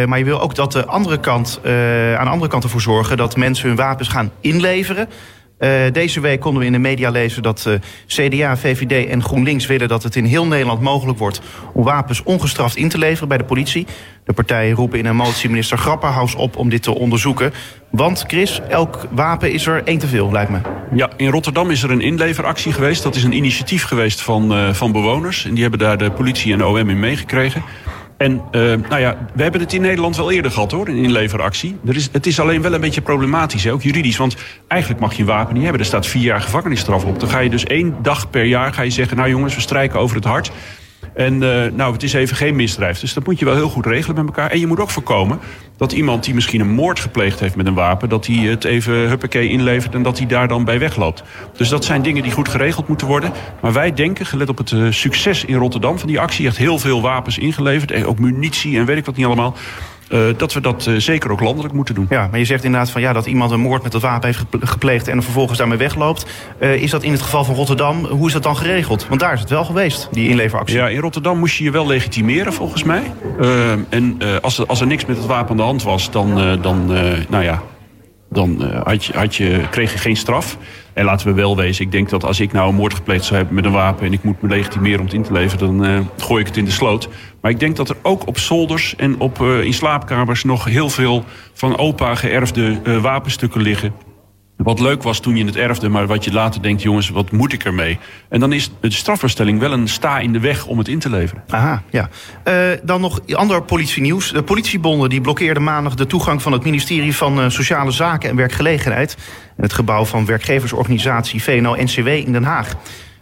maar 0.09 0.19
je 0.19 0.25
wil 0.25 0.41
ook 0.41 0.55
dat 0.55 0.73
de 0.73 0.87
andere 0.87 1.21
kant, 1.21 1.61
aan 1.65 2.25
de 2.25 2.31
andere 2.31 2.51
kant 2.51 2.65
ervoor 2.65 2.81
zorgen 2.81 3.17
dat 3.17 3.37
mensen 3.37 3.69
hun 3.69 3.77
wapens 3.77 4.09
gaan 4.09 4.31
inleveren. 4.41 5.09
Uh, 5.59 5.71
deze 5.93 6.21
week 6.21 6.41
konden 6.41 6.61
we 6.61 6.67
in 6.67 6.73
de 6.73 6.79
media 6.79 7.11
lezen 7.11 7.43
dat 7.43 7.65
uh, 7.69 7.75
CDA, 8.07 8.57
VVD 8.57 9.09
en 9.09 9.23
GroenLinks 9.23 9.67
willen 9.67 9.89
dat 9.89 10.03
het 10.03 10.17
in 10.17 10.25
heel 10.25 10.47
Nederland 10.47 10.81
mogelijk 10.81 11.19
wordt 11.19 11.41
om 11.73 11.85
wapens 11.85 12.23
ongestraft 12.23 12.77
in 12.77 12.89
te 12.89 12.99
leveren 12.99 13.29
bij 13.29 13.39
de 13.39 13.45
politie. 13.45 13.87
De 14.25 14.33
partijen 14.33 14.75
roepen 14.75 14.99
in 14.99 15.07
een 15.07 15.17
motie 15.17 15.51
minister 15.51 15.79
Grapperhaus 15.79 16.35
op 16.35 16.57
om 16.57 16.69
dit 16.69 16.83
te 16.83 16.95
onderzoeken. 16.95 17.53
Want 17.91 18.25
Chris, 18.27 18.61
elk 18.69 19.07
wapen 19.11 19.53
is 19.53 19.67
er 19.67 19.83
één 19.85 19.99
te 19.99 20.07
veel, 20.07 20.33
lijkt 20.33 20.51
me. 20.51 20.59
Ja, 20.95 21.11
in 21.17 21.31
Rotterdam 21.31 21.71
is 21.71 21.83
er 21.83 21.91
een 21.91 22.01
inleveractie 22.01 22.73
geweest. 22.73 23.03
Dat 23.03 23.15
is 23.15 23.25
een 23.25 23.33
initiatief 23.33 23.85
geweest 23.85 24.23
van, 24.23 24.53
uh, 24.53 24.73
van 24.73 24.93
bewoners. 24.93 25.45
En 25.45 25.53
die 25.53 25.63
hebben 25.63 25.81
daar 25.81 25.99
de 25.99 26.11
politie 26.11 26.53
en 26.53 26.59
de 26.59 26.67
OM 26.67 26.91
in 26.91 27.01
meegekregen. 27.01 27.63
En 28.17 28.33
uh, 28.33 28.63
nou 28.89 29.01
ja, 29.01 29.17
we 29.33 29.43
hebben 29.43 29.61
het 29.61 29.73
in 29.73 29.81
Nederland 29.81 30.17
wel 30.17 30.31
eerder 30.31 30.51
gehad 30.51 30.71
hoor, 30.71 30.89
een 30.89 30.97
inleveractie. 30.97 31.77
Er 31.87 31.97
is, 31.97 32.09
het 32.13 32.27
is 32.27 32.41
alleen 32.41 32.63
wel 32.63 32.75
een 32.75 32.81
beetje 32.81 33.01
problematisch, 33.01 33.65
hè, 33.65 33.73
ook 33.73 33.83
juridisch. 33.83 34.17
Want 34.17 34.37
eigenlijk 34.69 35.01
mag 35.01 35.15
je 35.15 35.21
een 35.21 35.29
wapen 35.29 35.55
niet 35.55 35.63
hebben. 35.63 35.81
Er 35.81 35.87
staat 35.87 36.07
vier 36.07 36.23
jaar 36.23 36.41
gevangenisstraf 36.41 37.05
op. 37.05 37.21
Dan 37.21 37.29
ga 37.29 37.39
je 37.39 37.51
dus 37.51 37.65
één 37.65 37.97
dag 38.03 38.31
per 38.31 38.45
jaar 38.45 38.73
ga 38.73 38.83
je 38.83 38.91
zeggen... 38.91 39.17
nou 39.17 39.29
jongens, 39.29 39.55
we 39.55 39.61
strijken 39.61 40.01
over 40.01 40.17
het 40.17 40.25
hart. 40.25 40.51
En 41.15 41.35
uh, 41.35 41.65
nou, 41.73 41.93
het 41.93 42.03
is 42.03 42.13
even 42.13 42.37
geen 42.37 42.57
misdrijf. 42.57 43.01
Dus 43.01 43.15
dat 43.15 43.27
moet 43.27 43.39
je 43.39 43.45
wel 43.45 43.55
heel 43.55 43.69
goed 43.69 43.87
regelen 43.87 44.17
met 44.17 44.27
elkaar. 44.27 44.51
En 44.51 44.61
je 44.61 44.67
moet 44.67 44.81
ook 44.81 44.91
voorkomen 44.91 45.39
dat 45.77 45.93
iemand 45.93 46.25
die 46.25 46.35
misschien 46.35 46.61
een 46.61 46.75
moord 46.75 47.01
gepleegd 47.01 47.41
heeft 47.41 47.57
met 47.57 47.67
een 47.67 47.75
wapen... 47.75 48.09
dat 48.09 48.27
hij 48.27 48.37
het 48.37 48.65
even 48.65 48.95
huppakee 48.95 49.49
inlevert 49.49 49.95
en 49.95 50.03
dat 50.03 50.19
hij 50.19 50.27
daar 50.27 50.49
dan 50.49 50.65
bij 50.65 50.79
wegloopt. 50.79 51.23
Dus 51.57 51.69
dat 51.69 51.85
zijn 51.85 52.03
dingen 52.03 52.23
die 52.23 52.33
goed 52.33 52.49
geregeld 52.49 52.89
moeten 52.89 53.07
worden. 53.07 53.33
Maar 53.61 53.73
wij 53.73 53.93
denken, 53.93 54.27
gelet 54.27 54.49
op 54.49 54.59
het 54.59 54.71
uh, 54.71 54.91
succes 54.91 55.45
in 55.45 55.57
Rotterdam 55.57 55.99
van 55.99 56.09
die 56.09 56.21
actie... 56.21 56.47
echt 56.47 56.57
heel 56.57 56.79
veel 56.79 57.01
wapens 57.01 57.39
ingeleverd, 57.39 57.91
en 57.91 58.07
ook 58.07 58.19
munitie 58.19 58.79
en 58.79 58.85
weet 58.85 58.97
ik 58.97 59.05
wat 59.05 59.17
niet 59.17 59.27
allemaal... 59.27 59.57
Uh, 60.09 60.21
dat 60.37 60.53
we 60.53 60.61
dat 60.61 60.87
uh, 60.87 60.97
zeker 60.99 61.31
ook 61.31 61.41
landelijk 61.41 61.75
moeten 61.75 61.95
doen. 61.95 62.07
Ja, 62.09 62.29
maar 62.31 62.39
je 62.39 62.45
zegt 62.45 62.65
inderdaad 62.65 62.91
van 62.91 63.01
ja, 63.01 63.13
dat 63.13 63.27
iemand 63.27 63.51
een 63.51 63.61
moord 63.61 63.83
met 63.83 63.93
dat 63.93 64.03
wapen 64.03 64.27
heeft 64.27 64.45
gepleegd 64.61 65.09
en 65.09 65.17
er 65.17 65.23
vervolgens 65.23 65.59
daarmee 65.59 65.79
wegloopt. 65.79 66.27
Uh, 66.61 66.75
is 66.75 66.91
dat 66.91 67.03
in 67.03 67.13
het 67.13 67.23
geval 67.23 67.45
van 67.45 67.55
Rotterdam, 67.55 68.05
hoe 68.05 68.27
is 68.27 68.33
dat 68.33 68.43
dan 68.43 68.57
geregeld? 68.57 69.09
Want 69.09 69.21
daar 69.21 69.33
is 69.33 69.41
het 69.41 69.51
wel 69.51 69.65
geweest, 69.65 70.09
die 70.13 70.29
inleveractie. 70.29 70.77
Ja, 70.77 70.89
in 70.89 71.01
Rotterdam 71.01 71.39
moest 71.39 71.57
je 71.57 71.65
je 71.65 71.71
wel 71.71 71.87
legitimeren 71.87 72.53
volgens 72.53 72.83
mij. 72.83 73.03
en 73.89 74.19
als 74.41 74.59
er, 74.59 74.67
als 74.67 74.81
er 74.81 74.87
niks 74.87 75.05
met 75.05 75.17
het 75.17 75.27
wapen 75.27 75.51
aan 75.51 75.57
de 75.57 75.63
hand 75.63 75.83
was, 75.83 76.11
dan, 76.11 76.59
dan 76.63 76.87
nou 77.29 77.45
ja, 77.45 77.63
dan 78.31 78.63
had 78.85 79.05
je, 79.05 79.13
had 79.13 79.37
je, 79.37 79.61
kreeg 79.71 79.93
je 79.93 79.99
geen 79.99 80.17
straf. 80.17 80.57
En 80.95 81.05
laten 81.05 81.27
we 81.27 81.33
wel 81.33 81.57
wezen, 81.57 81.85
ik 81.85 81.93
denk 81.93 82.09
dat 82.09 82.25
als 82.25 82.41
ik 82.41 82.53
nou 82.53 82.69
een 82.69 82.75
moord 82.75 82.95
gepleegd 82.95 83.25
zou 83.25 83.37
hebben 83.37 83.55
met 83.55 83.65
een 83.65 83.73
wapen... 83.73 84.07
en 84.07 84.13
ik 84.13 84.23
moet 84.23 84.43
me 84.43 84.49
legitimeren 84.49 84.99
om 84.99 85.05
het 85.05 85.15
in 85.15 85.23
te 85.23 85.33
leveren, 85.33 85.67
dan 85.67 85.87
uh, 85.87 86.01
gooi 86.19 86.41
ik 86.41 86.47
het 86.47 86.57
in 86.57 86.65
de 86.65 86.71
sloot. 86.71 87.09
Maar 87.41 87.51
ik 87.51 87.61
denk 87.61 87.77
dat 87.77 87.89
er 87.89 87.97
ook 88.03 88.27
op 88.27 88.39
zolders 88.39 88.97
en 88.97 89.21
op, 89.21 89.39
uh, 89.39 89.65
in 89.65 89.75
slaapkamers... 89.75 90.45
nog 90.45 90.65
heel 90.65 90.91
veel 90.91 91.25
van 91.53 91.79
opa 91.79 92.15
geërfde 92.15 92.81
uh, 92.85 93.03
wapenstukken 93.03 93.63
liggen. 93.63 93.93
Wat 94.57 94.81
leuk 94.81 95.03
was 95.03 95.21
toen 95.21 95.37
je 95.37 95.45
het 95.45 95.57
erfde, 95.57 95.89
maar 95.89 96.07
wat 96.07 96.25
je 96.25 96.33
later 96.33 96.63
denkt... 96.63 96.83
jongens, 96.83 97.09
wat 97.09 97.31
moet 97.31 97.53
ik 97.53 97.65
ermee? 97.65 97.99
En 98.29 98.41
dan 98.41 98.53
is 98.53 98.71
de 98.81 98.91
strafverstelling 98.91 99.59
wel 99.59 99.73
een 99.73 99.89
sta 99.89 100.19
in 100.19 100.33
de 100.33 100.41
weg 100.41 100.67
om 100.67 100.79
het 100.79 100.89
in 100.89 100.99
te 100.99 101.11
leveren. 101.11 101.45
Aha, 101.49 101.83
ja. 101.91 102.09
Uh, 102.49 102.55
dan 102.83 103.01
nog 103.01 103.21
ander 103.33 103.63
politienieuws. 103.63 104.33
De 104.33 104.43
politiebonden 104.43 105.09
die 105.09 105.21
blokkeerden 105.21 105.63
maandag 105.63 105.95
de 105.95 106.07
toegang 106.07 106.43
van 106.43 106.53
het 106.53 106.65
ministerie 106.65 107.17
van 107.17 107.41
uh, 107.41 107.49
Sociale 107.49 107.91
Zaken 107.91 108.31
en 108.31 108.37
Werkgelegenheid... 108.37 109.17
en 109.57 109.63
het 109.63 109.73
gebouw 109.73 110.05
van 110.05 110.27
werkgeversorganisatie 110.27 111.43
VNO-NCW 111.43 112.09
in 112.09 112.33
Den 112.33 112.45
Haag. 112.45 112.75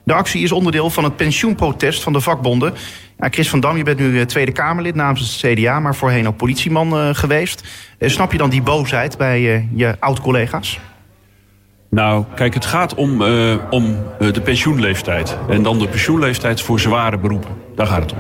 De 0.05 0.13
actie 0.13 0.43
is 0.43 0.53
onderdeel 0.53 0.91
van 0.91 1.05
het 1.05 1.17
pensioenprotest 1.17 2.03
van 2.03 2.13
de 2.13 2.21
vakbonden. 2.21 2.75
Ja, 3.19 3.29
Chris 3.31 3.49
van 3.49 3.61
Dam, 3.61 3.77
je 3.77 3.83
bent 3.83 3.99
nu 3.99 4.27
Tweede 4.27 4.53
Kamerlid 4.53 4.95
namens 4.95 5.43
het 5.43 5.53
CDA... 5.53 5.81
maar 5.81 5.95
voorheen 5.95 6.29
ook 6.29 6.37
politieman 6.37 7.15
geweest. 7.15 7.63
snap 7.99 8.33
je 8.33 8.39
dan 8.39 8.51
die 8.51 8.63
boosheid 8.63 9.19
bij 9.19 9.41
je 9.75 9.97
oud-collega's? 9.99 10.81
Nou, 11.95 12.25
kijk, 12.35 12.55
het 12.55 12.65
gaat 12.65 12.95
om, 12.95 13.23
uh, 13.23 13.55
om 13.71 13.85
uh, 14.21 14.33
de 14.33 14.41
pensioenleeftijd. 14.41 15.39
En 15.49 15.63
dan 15.63 15.79
de 15.79 15.89
pensioenleeftijd 15.89 16.61
voor 16.61 16.81
zware 16.81 17.19
beroepen. 17.19 17.51
Daar 17.75 17.87
gaat 17.87 18.03
het 18.03 18.13
om. 18.13 18.19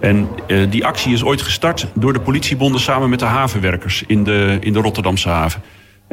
En 0.00 0.28
uh, 0.46 0.70
die 0.70 0.86
actie 0.86 1.12
is 1.12 1.24
ooit 1.24 1.42
gestart 1.42 1.86
door 1.92 2.12
de 2.12 2.20
politiebonden 2.20 2.80
samen 2.80 3.10
met 3.10 3.18
de 3.18 3.24
havenwerkers 3.24 4.04
in 4.06 4.24
de, 4.24 4.56
in 4.60 4.72
de 4.72 4.78
Rotterdamse 4.78 5.28
haven. 5.28 5.62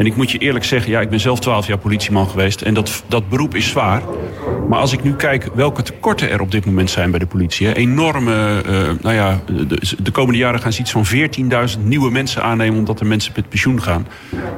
En 0.02 0.08
ik 0.08 0.16
moet 0.16 0.32
je 0.32 0.38
eerlijk 0.38 0.66
zeggen, 0.66 0.92
ja, 0.92 1.02
ik 1.02 1.10
ben 1.10 1.20
zelf 1.20 1.40
twaalf 1.40 1.68
jaar 1.68 1.78
politieman 1.78 2.28
geweest. 2.28 2.62
En 2.62 2.74
dat, 2.74 3.04
dat 3.08 3.30
beroep 3.30 3.56
is 3.56 3.70
zwaar. 3.70 4.02
Maar 4.70 4.80
als 4.80 4.94
ik 4.94 5.04
nu 5.04 5.14
kijk 5.14 5.50
welke 5.54 5.82
tekorten 5.82 6.30
er 6.30 6.42
op 6.42 6.52
dit 6.52 6.66
moment 6.66 6.90
zijn 6.90 7.12
bij 7.12 7.20
de 7.20 7.26
politie. 7.26 7.76
Enorme, 7.76 8.64
uh, 8.68 8.90
nou 9.02 9.16
ja, 9.16 9.42
de, 9.68 9.80
de, 10.04 10.12
komende 10.12 10.40
jaren 10.40 10.60
gaan 10.60 10.74
ze 10.74 10.82
iets 10.82 10.92
van 10.92 11.06
14.000 11.76 11.84
nieuwe 11.84 12.12
mensen 12.12 12.44
aannemen. 12.44 12.80
omdat 12.80 13.00
er 13.00 13.06
mensen 13.06 13.34
met 13.36 13.50
pensioen 13.50 13.82
gaan. 13.82 14.08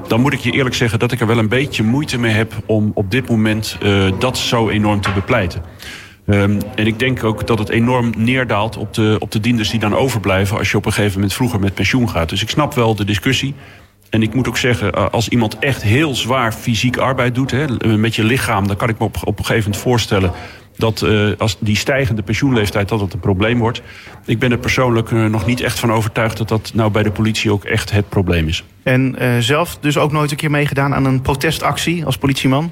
Dan 0.08 0.21
moet 0.21 0.34
ik 0.34 0.39
je 0.39 0.51
eerlijk 0.51 0.75
zeggen 0.75 0.99
dat 0.99 1.12
ik 1.12 1.19
er 1.19 1.27
wel 1.27 1.38
een 1.38 1.47
beetje 1.47 1.84
moeite 1.84 2.19
mee 2.19 2.34
heb. 2.34 2.53
om 2.65 2.91
op 2.93 3.12
dit 3.12 3.29
moment 3.29 3.77
uh, 3.84 4.12
dat 4.19 4.38
zo 4.38 4.69
enorm 4.69 5.01
te 5.01 5.12
bepleiten. 5.12 5.62
Um, 6.27 6.58
en 6.75 6.88
ik 6.88 6.99
denk 6.99 7.23
ook 7.23 7.47
dat 7.47 7.60
het 7.60 7.69
enorm 7.69 8.13
neerdaalt 8.17 8.77
op 8.77 8.93
de, 8.93 9.15
op 9.19 9.32
de 9.32 9.39
dienders 9.39 9.69
die 9.69 9.79
dan 9.79 9.95
overblijven. 9.95 10.58
als 10.58 10.71
je 10.71 10.77
op 10.77 10.86
een 10.86 10.93
gegeven 10.93 11.15
moment 11.15 11.34
vroeger 11.34 11.60
met 11.60 11.73
pensioen 11.73 12.10
gaat. 12.10 12.29
Dus 12.29 12.41
ik 12.41 12.49
snap 12.49 12.73
wel 12.73 12.95
de 12.95 13.06
discussie. 13.06 13.53
En 14.13 14.21
ik 14.21 14.34
moet 14.34 14.47
ook 14.47 14.58
zeggen, 14.58 15.12
als 15.12 15.30
iemand 15.30 15.60
echt 15.60 15.84
heel 15.84 16.15
zwaar 16.15 16.54
fysiek 16.54 16.97
arbeid 16.97 17.36
doet... 17.36 17.52
Hè, 17.52 17.97
met 17.97 18.15
je 18.15 18.23
lichaam, 18.23 18.67
dan 18.67 18.76
kan 18.76 18.89
ik 18.89 18.99
me 18.99 19.06
op, 19.06 19.15
een 19.26 19.45
gegeven 19.45 19.63
moment 19.63 19.78
voorstellen... 19.78 20.32
dat 20.76 21.02
uh, 21.02 21.32
als 21.38 21.58
die 21.60 21.76
stijgende 21.76 22.21
pensioenleeftijd 22.21 22.89
dat 22.89 22.99
het 22.99 23.13
een 23.13 23.19
probleem 23.19 23.60
wordt. 23.60 23.82
Ik 24.26 24.39
ben 24.39 24.52
er 24.52 24.58
persoonlijk 24.58 25.12
nog 25.12 25.45
niet 25.45 25.62
echt 25.62 25.80
van 25.80 25.91
overtuigd... 25.91 26.38
dat 26.38 26.47
dat 26.47 26.71
nou 26.73 26.91
bij 26.91 27.04
de 27.04 27.12
politie 27.12 27.52
ook 27.52 27.63
echt 27.63 27.91
het 27.91 28.10
probleem 28.10 28.47
is. 28.47 28.63
En 28.84 29.15
zelf 29.39 29.78
dus 29.78 29.97
ook 29.97 30.12
nooit 30.12 30.32
een 30.32 30.38
keer 30.38 30.52
meegedaan 30.52 30.93
aan 30.93 31.06
een 31.06 31.21
protestactie 31.21 32.06
als 32.06 32.17
politieman? 32.17 32.71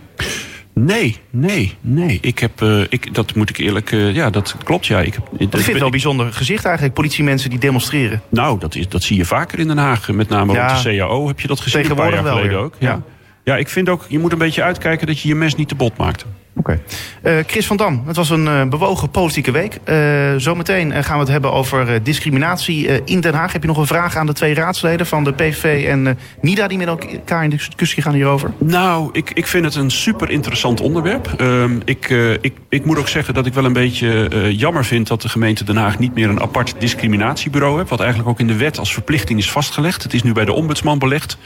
Nee, 0.73 1.17
nee, 1.29 1.75
nee. 1.81 2.17
Ik 2.21 2.39
heb, 2.39 2.61
uh, 2.61 2.81
ik, 2.89 3.13
dat 3.13 3.35
moet 3.35 3.49
ik 3.49 3.57
eerlijk, 3.57 3.91
uh, 3.91 4.15
ja, 4.15 4.29
dat 4.29 4.55
klopt. 4.63 4.85
Ja. 4.85 5.01
Ik, 5.01 5.13
heb, 5.13 5.23
ik 5.31 5.37
vind 5.37 5.53
het 5.53 5.73
wel 5.73 5.85
een 5.85 5.91
bijzonder 5.91 6.33
gezicht 6.33 6.65
eigenlijk, 6.65 6.95
politiemensen 6.95 7.49
die 7.49 7.59
demonstreren. 7.59 8.21
Nou, 8.29 8.59
dat, 8.59 8.75
is, 8.75 8.87
dat 8.87 9.03
zie 9.03 9.17
je 9.17 9.25
vaker 9.25 9.59
in 9.59 9.67
Den 9.67 9.77
Haag. 9.77 10.11
Met 10.11 10.29
name 10.29 10.53
ja, 10.53 10.67
rond 10.67 10.83
de 10.83 10.97
CAO 10.97 11.27
heb 11.27 11.39
je 11.39 11.47
dat 11.47 11.59
gezien 11.59 11.89
een 11.89 11.95
paar 11.95 12.13
jaar 12.13 12.23
geleden 12.23 12.59
ook. 12.59 12.73
Ja. 12.79 12.89
ja. 12.89 13.03
Ja, 13.43 13.57
ik 13.57 13.69
vind 13.69 13.89
ook, 13.89 14.05
je 14.07 14.19
moet 14.19 14.31
een 14.31 14.37
beetje 14.37 14.63
uitkijken 14.63 15.07
dat 15.07 15.19
je 15.19 15.27
je 15.27 15.35
mes 15.35 15.55
niet 15.55 15.67
te 15.67 15.75
bot 15.75 15.97
maakt. 15.97 16.25
Oké. 16.55 16.81
Eh, 17.21 17.33
Chris 17.47 17.67
van 17.67 17.77
Dam, 17.77 18.03
het 18.05 18.15
was 18.15 18.29
een 18.29 18.47
eh, 18.47 18.65
bewogen 18.65 19.09
politieke 19.09 19.51
week. 19.51 19.79
Eh, 19.83 19.97
zometeen 20.37 21.03
gaan 21.03 21.13
we 21.13 21.19
het 21.19 21.31
hebben 21.31 21.53
over 21.53 22.03
discriminatie 22.03 23.03
in 23.03 23.19
Den 23.19 23.33
Haag. 23.33 23.53
Heb 23.53 23.61
je 23.61 23.67
nog 23.67 23.77
een 23.77 23.87
vraag 23.87 24.15
aan 24.15 24.25
de 24.25 24.33
twee 24.33 24.53
raadsleden 24.53 25.05
van 25.05 25.23
de 25.23 25.33
PVV 25.33 25.87
en 25.87 26.17
NIDA... 26.41 26.67
die 26.67 26.77
met 26.77 26.87
elkaar 26.87 27.43
in 27.43 27.49
discussie 27.49 28.03
gaan 28.03 28.13
hierover? 28.13 28.51
Nou, 28.57 29.09
ik, 29.13 29.31
ik 29.33 29.47
vind 29.47 29.65
het 29.65 29.75
een 29.75 29.91
super 29.91 30.29
interessant 30.29 30.81
onderwerp. 30.81 31.33
Ehm, 31.37 31.79
ik, 31.85 32.09
ik, 32.41 32.53
ik 32.69 32.85
moet 32.85 32.97
ook 32.97 33.07
zeggen 33.07 33.33
dat 33.33 33.45
ik 33.45 33.53
wel 33.53 33.65
een 33.65 33.73
beetje 33.73 34.29
jammer 34.55 34.85
vind 34.85 35.07
dat 35.07 35.21
de 35.21 35.29
gemeente 35.29 35.63
Den 35.63 35.77
Haag 35.77 35.99
niet 35.99 36.13
meer 36.13 36.29
een 36.29 36.41
apart 36.41 36.75
discriminatiebureau 36.79 37.77
heeft. 37.77 37.89
Wat 37.89 37.99
eigenlijk 37.99 38.29
ook 38.29 38.39
in 38.39 38.47
de 38.47 38.57
wet 38.57 38.79
als 38.79 38.93
verplichting 38.93 39.39
is 39.39 39.51
vastgelegd. 39.51 40.03
Het 40.03 40.13
is 40.13 40.23
nu 40.23 40.31
bij 40.31 40.45
de 40.45 40.53
ombudsman 40.53 40.99
belegd. 40.99 41.37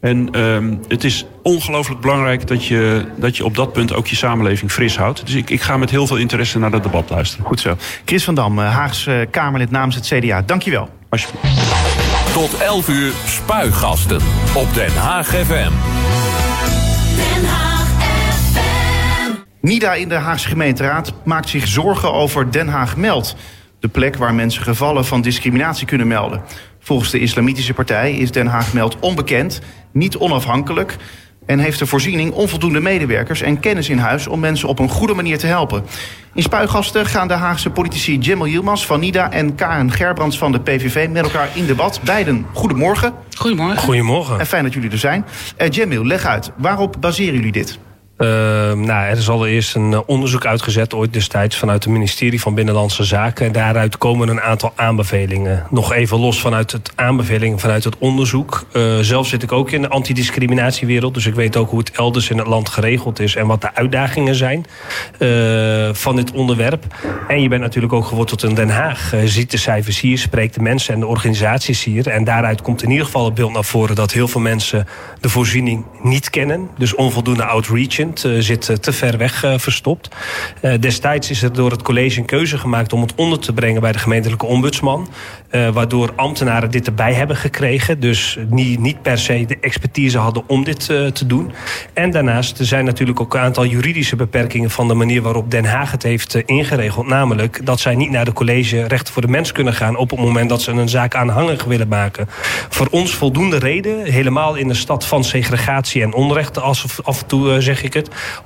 En 0.00 0.28
ehm, 0.30 0.74
het 0.88 1.04
is 1.04 1.26
ongelooflijk 1.42 2.00
belangrijk 2.00 2.46
dat 2.46 2.66
je, 2.66 3.04
dat 3.16 3.36
je 3.36 3.44
op 3.44 3.54
dat 3.54 3.72
punt 3.72 3.94
ook 3.94 4.06
je 4.06 4.16
samenleving 4.16 4.72
fris 4.72 4.96
houdt. 4.96 5.26
Dus 5.26 5.34
ik, 5.34 5.50
ik 5.50 5.60
ga 5.62 5.76
met 5.76 5.90
heel 5.90 6.06
veel 6.06 6.16
interesse 6.16 6.58
naar 6.58 6.70
dat 6.70 6.82
debat 6.82 7.10
luisteren. 7.10 7.46
Goed 7.46 7.60
zo. 7.60 7.76
Chris 8.04 8.24
van 8.24 8.34
Dam, 8.34 8.58
eh, 8.58 8.74
Haags 8.74 9.06
eh, 9.06 9.14
Kamerlid 9.30 9.70
namens 9.70 9.94
het 9.94 10.06
CDA. 10.06 10.42
Dankjewel. 10.42 10.88
Alsjeblieft. 11.08 11.56
Tot 12.32 12.58
11 12.58 12.88
uur 12.88 13.12
spuigasten 13.26 14.20
op 14.54 14.74
Den 14.74 14.96
Haag 14.96 15.26
FM. 15.26 15.72
NIDA 19.60 19.94
in 19.94 20.08
de 20.08 20.14
Haagse 20.14 20.48
gemeenteraad 20.48 21.12
maakt 21.24 21.48
zich 21.48 21.66
zorgen 21.66 22.12
over 22.12 22.50
Den 22.50 22.68
Haag 22.68 22.96
Meld. 22.96 23.36
De 23.80 23.88
plek 23.88 24.16
waar 24.16 24.34
mensen 24.34 24.62
gevallen 24.62 25.04
van 25.04 25.20
discriminatie 25.20 25.86
kunnen 25.86 26.06
melden. 26.06 26.42
Volgens 26.86 27.10
de 27.10 27.18
islamitische 27.18 27.74
partij 27.74 28.12
is 28.12 28.30
Den 28.30 28.46
Haag 28.46 28.72
Meld 28.72 28.96
onbekend, 29.00 29.60
niet 29.96 30.16
onafhankelijk... 30.16 30.96
en 31.46 31.58
heeft 31.58 31.78
de 31.78 31.86
voorziening 31.86 32.32
onvoldoende 32.32 32.80
medewerkers 32.80 33.42
en 33.42 33.60
kennis 33.60 33.88
in 33.88 33.98
huis... 33.98 34.26
om 34.26 34.40
mensen 34.40 34.68
op 34.68 34.78
een 34.78 34.88
goede 34.88 35.14
manier 35.14 35.38
te 35.38 35.46
helpen. 35.46 35.84
In 36.34 36.42
Spuigasten 36.42 37.06
gaan 37.06 37.28
de 37.28 37.34
Haagse 37.34 37.70
politici 37.70 38.18
Jemmel 38.18 38.46
Yilmaz 38.46 38.86
van 38.86 39.00
NIDA... 39.00 39.30
en 39.30 39.54
Karen 39.54 39.92
Gerbrands 39.92 40.38
van 40.38 40.52
de 40.52 40.60
PVV 40.60 41.08
met 41.08 41.22
elkaar 41.22 41.48
in 41.54 41.66
debat. 41.66 42.00
Beiden, 42.04 42.46
goedemorgen. 42.52 43.12
Goedemorgen. 43.36 43.78
Goedemorgen. 43.78 44.38
En 44.38 44.46
fijn 44.46 44.64
dat 44.64 44.72
jullie 44.72 44.90
er 44.90 44.98
zijn. 44.98 45.24
Uh, 45.62 45.68
Jemmel, 45.68 46.04
leg 46.04 46.24
uit. 46.24 46.50
Waarop 46.56 46.96
baseren 47.00 47.34
jullie 47.34 47.52
dit? 47.52 47.78
Uh, 48.18 48.28
nou, 48.72 49.06
er 49.08 49.16
is 49.16 49.28
allereerst 49.28 49.74
een 49.74 49.92
uh, 49.92 50.00
onderzoek 50.06 50.46
uitgezet, 50.46 50.94
ooit 50.94 51.12
destijds 51.12 51.56
vanuit 51.56 51.84
het 51.84 51.92
ministerie 51.92 52.40
van 52.40 52.54
Binnenlandse 52.54 53.04
Zaken. 53.04 53.46
En 53.46 53.52
daaruit 53.52 53.98
komen 53.98 54.28
een 54.28 54.40
aantal 54.40 54.72
aanbevelingen. 54.74 55.66
Nog 55.70 55.92
even 55.92 56.18
los 56.18 56.40
vanuit 56.40 56.72
het 56.72 56.92
aanbevelingen 56.94 57.58
vanuit 57.58 57.84
het 57.84 57.98
onderzoek. 57.98 58.66
Uh, 58.72 58.98
zelf 59.00 59.26
zit 59.26 59.42
ik 59.42 59.52
ook 59.52 59.70
in 59.70 59.82
de 59.82 59.88
antidiscriminatiewereld, 59.88 61.14
dus 61.14 61.26
ik 61.26 61.34
weet 61.34 61.56
ook 61.56 61.70
hoe 61.70 61.78
het 61.78 61.90
elders 61.90 62.30
in 62.30 62.38
het 62.38 62.46
land 62.46 62.68
geregeld 62.68 63.20
is 63.20 63.36
en 63.36 63.46
wat 63.46 63.60
de 63.60 63.74
uitdagingen 63.74 64.34
zijn 64.34 64.64
van 65.94 66.16
dit 66.16 66.32
onderwerp. 66.32 66.84
En 67.28 67.42
je 67.42 67.48
bent 67.48 67.62
natuurlijk 67.62 67.92
ook 67.92 68.06
geworteld 68.06 68.42
in 68.42 68.54
Den 68.54 68.70
Haag. 68.70 69.14
Ziet 69.24 69.50
de 69.50 69.56
cijfers 69.56 70.00
hier, 70.00 70.18
spreekt 70.18 70.54
de 70.54 70.60
mensen 70.60 70.94
en 70.94 71.00
de 71.00 71.06
organisaties 71.06 71.84
hier. 71.84 72.08
En 72.08 72.24
daaruit 72.24 72.62
komt 72.62 72.82
in 72.82 72.90
ieder 72.90 73.04
geval 73.04 73.24
het 73.24 73.34
beeld 73.34 73.52
naar 73.52 73.64
voren 73.64 73.94
dat 73.94 74.12
heel 74.12 74.28
veel 74.28 74.40
mensen 74.40 74.86
de 75.20 75.28
voorziening 75.28 75.84
niet 76.02 76.30
kennen. 76.30 76.68
Dus 76.78 76.94
onvoldoende 76.94 77.44
outreach 77.44 78.04
uh, 78.14 78.40
zit 78.40 78.82
te 78.82 78.92
ver 78.92 79.18
weg 79.18 79.44
uh, 79.44 79.58
verstopt. 79.58 80.08
Destijds 80.80 81.30
is 81.30 81.42
er 81.42 81.52
door 81.52 81.70
het 81.70 81.82
college 81.82 82.18
een 82.18 82.26
keuze 82.26 82.58
gemaakt 82.58 82.92
om 82.92 83.00
het 83.00 83.14
onder 83.14 83.38
te 83.38 83.52
brengen 83.52 83.80
bij 83.80 83.92
de 83.92 83.98
gemeentelijke 83.98 84.46
ombudsman. 84.46 85.08
waardoor 85.50 86.12
ambtenaren 86.16 86.70
dit 86.70 86.86
erbij 86.86 87.12
hebben 87.12 87.36
gekregen. 87.36 88.00
Dus 88.00 88.38
niet, 88.48 88.78
niet 88.78 89.02
per 89.02 89.18
se 89.18 89.44
de 89.46 89.58
expertise 89.60 90.18
hadden 90.18 90.42
om 90.46 90.64
dit 90.64 90.86
te 90.86 91.26
doen. 91.26 91.52
En 91.94 92.10
daarnaast 92.10 92.58
er 92.58 92.64
zijn 92.64 92.84
natuurlijk 92.84 93.20
ook 93.20 93.34
een 93.34 93.40
aantal 93.40 93.66
juridische 93.66 94.16
beperkingen 94.16 94.70
van 94.70 94.88
de 94.88 94.94
manier 94.94 95.22
waarop 95.22 95.50
Den 95.50 95.64
Haag 95.64 95.90
het 95.90 96.02
heeft 96.02 96.34
ingeregeld. 96.34 97.06
Namelijk 97.06 97.66
dat 97.66 97.80
zij 97.80 97.94
niet 97.94 98.10
naar 98.10 98.24
de 98.24 98.32
college 98.32 98.86
rechten 98.86 99.12
voor 99.12 99.22
de 99.22 99.28
mens 99.28 99.52
kunnen 99.52 99.74
gaan 99.74 99.96
op 99.96 100.10
het 100.10 100.20
moment 100.20 100.48
dat 100.48 100.62
ze 100.62 100.70
een 100.70 100.88
zaak 100.88 101.14
aanhangig 101.14 101.64
willen 101.64 101.88
maken. 101.88 102.28
Voor 102.68 102.88
ons 102.90 103.14
voldoende 103.14 103.58
reden, 103.58 104.04
helemaal 104.04 104.54
in 104.54 104.68
de 104.68 104.74
stad 104.74 105.06
van 105.06 105.24
segregatie 105.24 106.02
en 106.02 106.14
onrecht, 106.14 106.60
af 106.60 107.20
en 107.20 107.26
toe 107.26 107.60
zeg 107.60 107.82
ik 107.82 107.94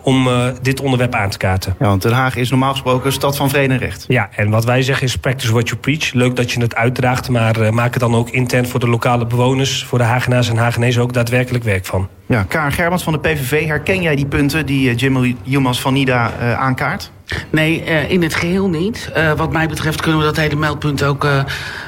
om 0.00 0.26
uh, 0.26 0.46
dit 0.62 0.80
onderwerp 0.80 1.14
aan 1.14 1.30
te 1.30 1.38
kaarten. 1.38 1.74
Ja, 1.78 1.86
want 1.86 2.02
Den 2.02 2.12
Haag 2.12 2.36
is 2.36 2.50
normaal 2.50 2.72
gesproken 2.72 3.06
een 3.06 3.12
stad 3.12 3.36
van 3.36 3.48
vrede 3.48 3.72
en 3.72 3.78
recht. 3.78 4.04
Ja, 4.08 4.28
en 4.36 4.50
wat 4.50 4.64
wij 4.64 4.82
zeggen 4.82 5.06
is 5.06 5.16
practice 5.16 5.52
what 5.52 5.68
you 5.68 5.80
preach. 5.80 6.12
Leuk 6.12 6.36
dat 6.36 6.52
je 6.52 6.60
het 6.60 6.74
uitdraagt, 6.74 7.28
maar 7.28 7.60
uh, 7.60 7.70
maak 7.70 7.92
het 7.92 8.02
dan 8.02 8.14
ook 8.14 8.30
intern 8.30 8.68
voor 8.68 8.80
de 8.80 8.88
lokale 8.88 9.26
bewoners, 9.26 9.84
voor 9.84 9.98
de 9.98 10.04
Hagenaars 10.04 10.48
en 10.48 10.56
Hagenezen 10.56 11.02
ook 11.02 11.12
daadwerkelijk 11.12 11.64
werk 11.64 11.86
van. 11.86 12.08
Ja, 12.30 12.44
Karen 12.48 12.72
Gerbrands 12.72 13.04
van 13.04 13.12
de 13.12 13.18
PVV, 13.18 13.66
herken 13.66 14.02
jij 14.02 14.16
die 14.16 14.26
punten 14.26 14.66
die 14.66 14.90
uh, 14.90 14.96
Jim 14.96 15.36
Yilmaz 15.42 15.80
van 15.80 15.92
NIDA 15.92 16.32
aankaart? 16.56 17.10
Nee, 17.50 17.84
uh, 17.86 18.10
in 18.10 18.22
het 18.22 18.34
geheel 18.34 18.68
niet. 18.68 19.12
Wat 19.36 19.52
mij 19.52 19.68
betreft 19.68 20.00
kunnen 20.00 20.20
we 20.20 20.26
dat 20.26 20.36
hele 20.36 20.56
meldpunt 20.56 21.02
ook 21.02 21.26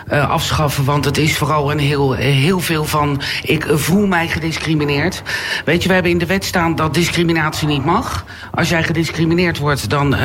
afschaffen. 0.08 0.84
Want 0.84 1.04
het 1.04 1.18
is 1.18 1.36
vooral 1.36 1.70
een 1.72 1.78
heel, 1.78 2.12
heel 2.12 2.60
veel 2.60 2.84
van... 2.84 3.20
ik 3.42 3.66
voel 3.68 4.06
mij 4.06 4.28
gediscrimineerd. 4.28 5.22
Weet 5.64 5.82
je, 5.82 5.88
we 5.88 5.94
hebben 5.94 6.12
in 6.12 6.18
de 6.18 6.26
wet 6.26 6.44
staan 6.44 6.74
dat 6.74 6.94
discriminatie 6.94 7.68
niet 7.68 7.84
mag. 7.84 8.24
Als 8.50 8.68
jij 8.68 8.82
gediscrimineerd 8.82 9.58
wordt, 9.58 9.90
dan, 9.90 10.16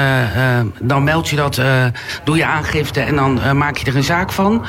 dan 0.82 1.04
meld 1.04 1.30
je 1.30 1.36
dat, 1.36 1.62
doe 2.24 2.38
je 2.38 2.46
aangifte... 2.46 3.02
en 3.02 3.16
dan 3.16 3.58
maak 3.58 3.78
je 3.78 3.86
er 3.86 3.96
een 3.96 4.04
zaak 4.04 4.32
van. 4.32 4.66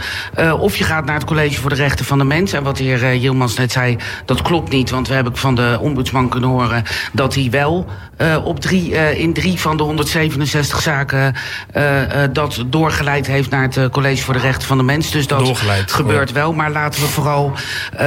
of 0.59 0.77
je 0.77 0.85
gaat 0.85 1.05
naar 1.05 1.15
het 1.15 1.25
College 1.25 1.61
voor 1.61 1.71
de 1.71 1.77
Rechten 1.77 2.05
van 2.05 2.19
de 2.19 2.25
Mens. 2.25 2.53
En 2.53 2.63
wat 2.63 2.77
de 2.77 2.85
heer 2.85 3.17
Yilmaz 3.17 3.57
net 3.57 3.73
zei, 3.73 3.97
dat 4.25 4.43
klopt 4.43 4.71
niet. 4.71 4.91
Want 4.91 5.09
we 5.09 5.15
hebben 5.15 5.33
van 5.39 5.55
de 5.55 5.79
ombudsman 5.81 6.29
kunnen 6.29 6.51
horen... 6.51 6.83
dat 7.13 7.35
hij 7.35 7.49
wel 7.51 7.87
op 8.45 8.61
drie, 8.61 8.91
in 9.17 9.33
drie 9.33 9.61
van 9.61 9.77
de 9.77 9.83
107 9.83 10.29
67 10.29 10.81
zaken 10.81 11.35
uh, 11.77 12.03
uh, 12.03 12.09
dat 12.33 12.65
doorgeleid 12.67 13.27
heeft 13.27 13.51
naar 13.51 13.63
het 13.63 13.91
College 13.91 14.23
voor 14.23 14.35
de 14.35 14.41
Rechten 14.41 14.69
van 14.69 14.77
de 14.79 14.85
Mens. 14.85 15.11
Dus 15.11 15.27
dat 15.27 15.45
doorgeleid, 15.45 15.93
gebeurt 15.93 16.33
wel. 16.33 16.53
Maar 16.53 16.71
laten 16.71 17.01
we 17.01 17.07
vooral 17.07 17.53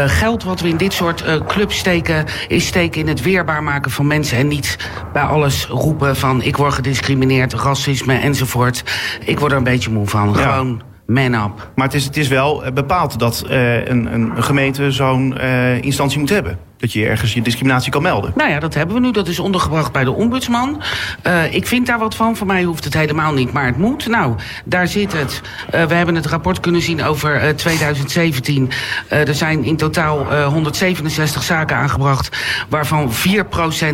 geld 0.06 0.44
wat 0.44 0.60
we 0.60 0.68
in 0.68 0.78
dit 0.78 0.94
soort 0.94 1.24
clubs 1.48 1.78
steken... 1.78 2.26
is 2.48 2.68
steken 2.68 3.02
in 3.02 3.08
het 3.08 3.22
weerbaar 3.22 3.64
maken 3.64 3.92
van 3.92 4.08
mensen... 4.08 4.38
en 4.38 4.48
niet 4.48 4.78
bij 5.14 5.24
alles 5.24 5.66
roepen 5.66 6.16
van 6.16 6.42
ik 6.42 6.58
word 6.58 6.74
gediscrimineerd, 6.74 7.54
racisme 7.54 8.14
enzovoort. 8.14 8.84
Ik 9.26 9.40
word 9.40 9.52
er 9.52 9.58
een 9.58 9.64
beetje 9.64 9.92
moe 9.92 10.08
van. 10.08 10.34
Ja. 10.36 10.52
Gewoon 10.52 10.82
man 11.06 11.34
up. 11.34 11.72
Maar 11.76 11.86
het 11.86 11.96
is, 11.96 12.06
het 12.06 12.18
is 12.18 12.28
wel 12.28 12.64
bepaald 12.74 13.20
dat 13.20 13.44
een, 13.48 14.14
een 14.14 14.44
gemeente 14.44 14.92
zo'n 14.92 15.38
instantie 15.82 16.20
moet 16.20 16.30
hebben 16.30 16.71
dat 16.82 16.94
je 16.94 17.06
ergens 17.06 17.34
je 17.34 17.42
discriminatie 17.42 17.92
kan 17.92 18.02
melden. 18.02 18.34
Nou 18.36 18.50
ja, 18.50 18.60
dat 18.60 18.74
hebben 18.74 18.96
we 18.96 19.02
nu. 19.02 19.12
Dat 19.12 19.28
is 19.28 19.40
ondergebracht 19.40 19.92
bij 19.92 20.04
de 20.04 20.12
ombudsman. 20.12 20.82
Uh, 21.28 21.54
ik 21.54 21.68
vind 21.68 21.86
daar 21.86 22.00
wat 22.00 22.16
van. 22.16 22.36
Voor 22.38 22.48
mij 22.48 22.64
hoeft 22.64 22.84
het 22.84 22.94
helemaal 22.94 23.34
niet, 23.34 23.52
maar 23.52 23.66
het 23.66 23.78
moet. 23.78 24.08
Nou, 24.08 24.36
daar 24.66 24.88
zit 24.88 25.14
het. 25.14 25.42
Uh, 25.76 25.84
we 25.84 25.94
hebben 25.94 26.16
het 26.16 26.26
rapport 26.26 26.60
kunnen 26.60 26.82
zien 26.82 27.04
over 27.04 27.44
uh, 27.44 27.50
2017. 27.50 28.70
er 29.08 29.36
zijn 29.36 29.64
in 29.64 29.78
totaal 29.78 30.46
167 30.46 31.44
zaken 31.44 31.78
aangebracht... 31.78 32.38
waarvan 32.70 33.12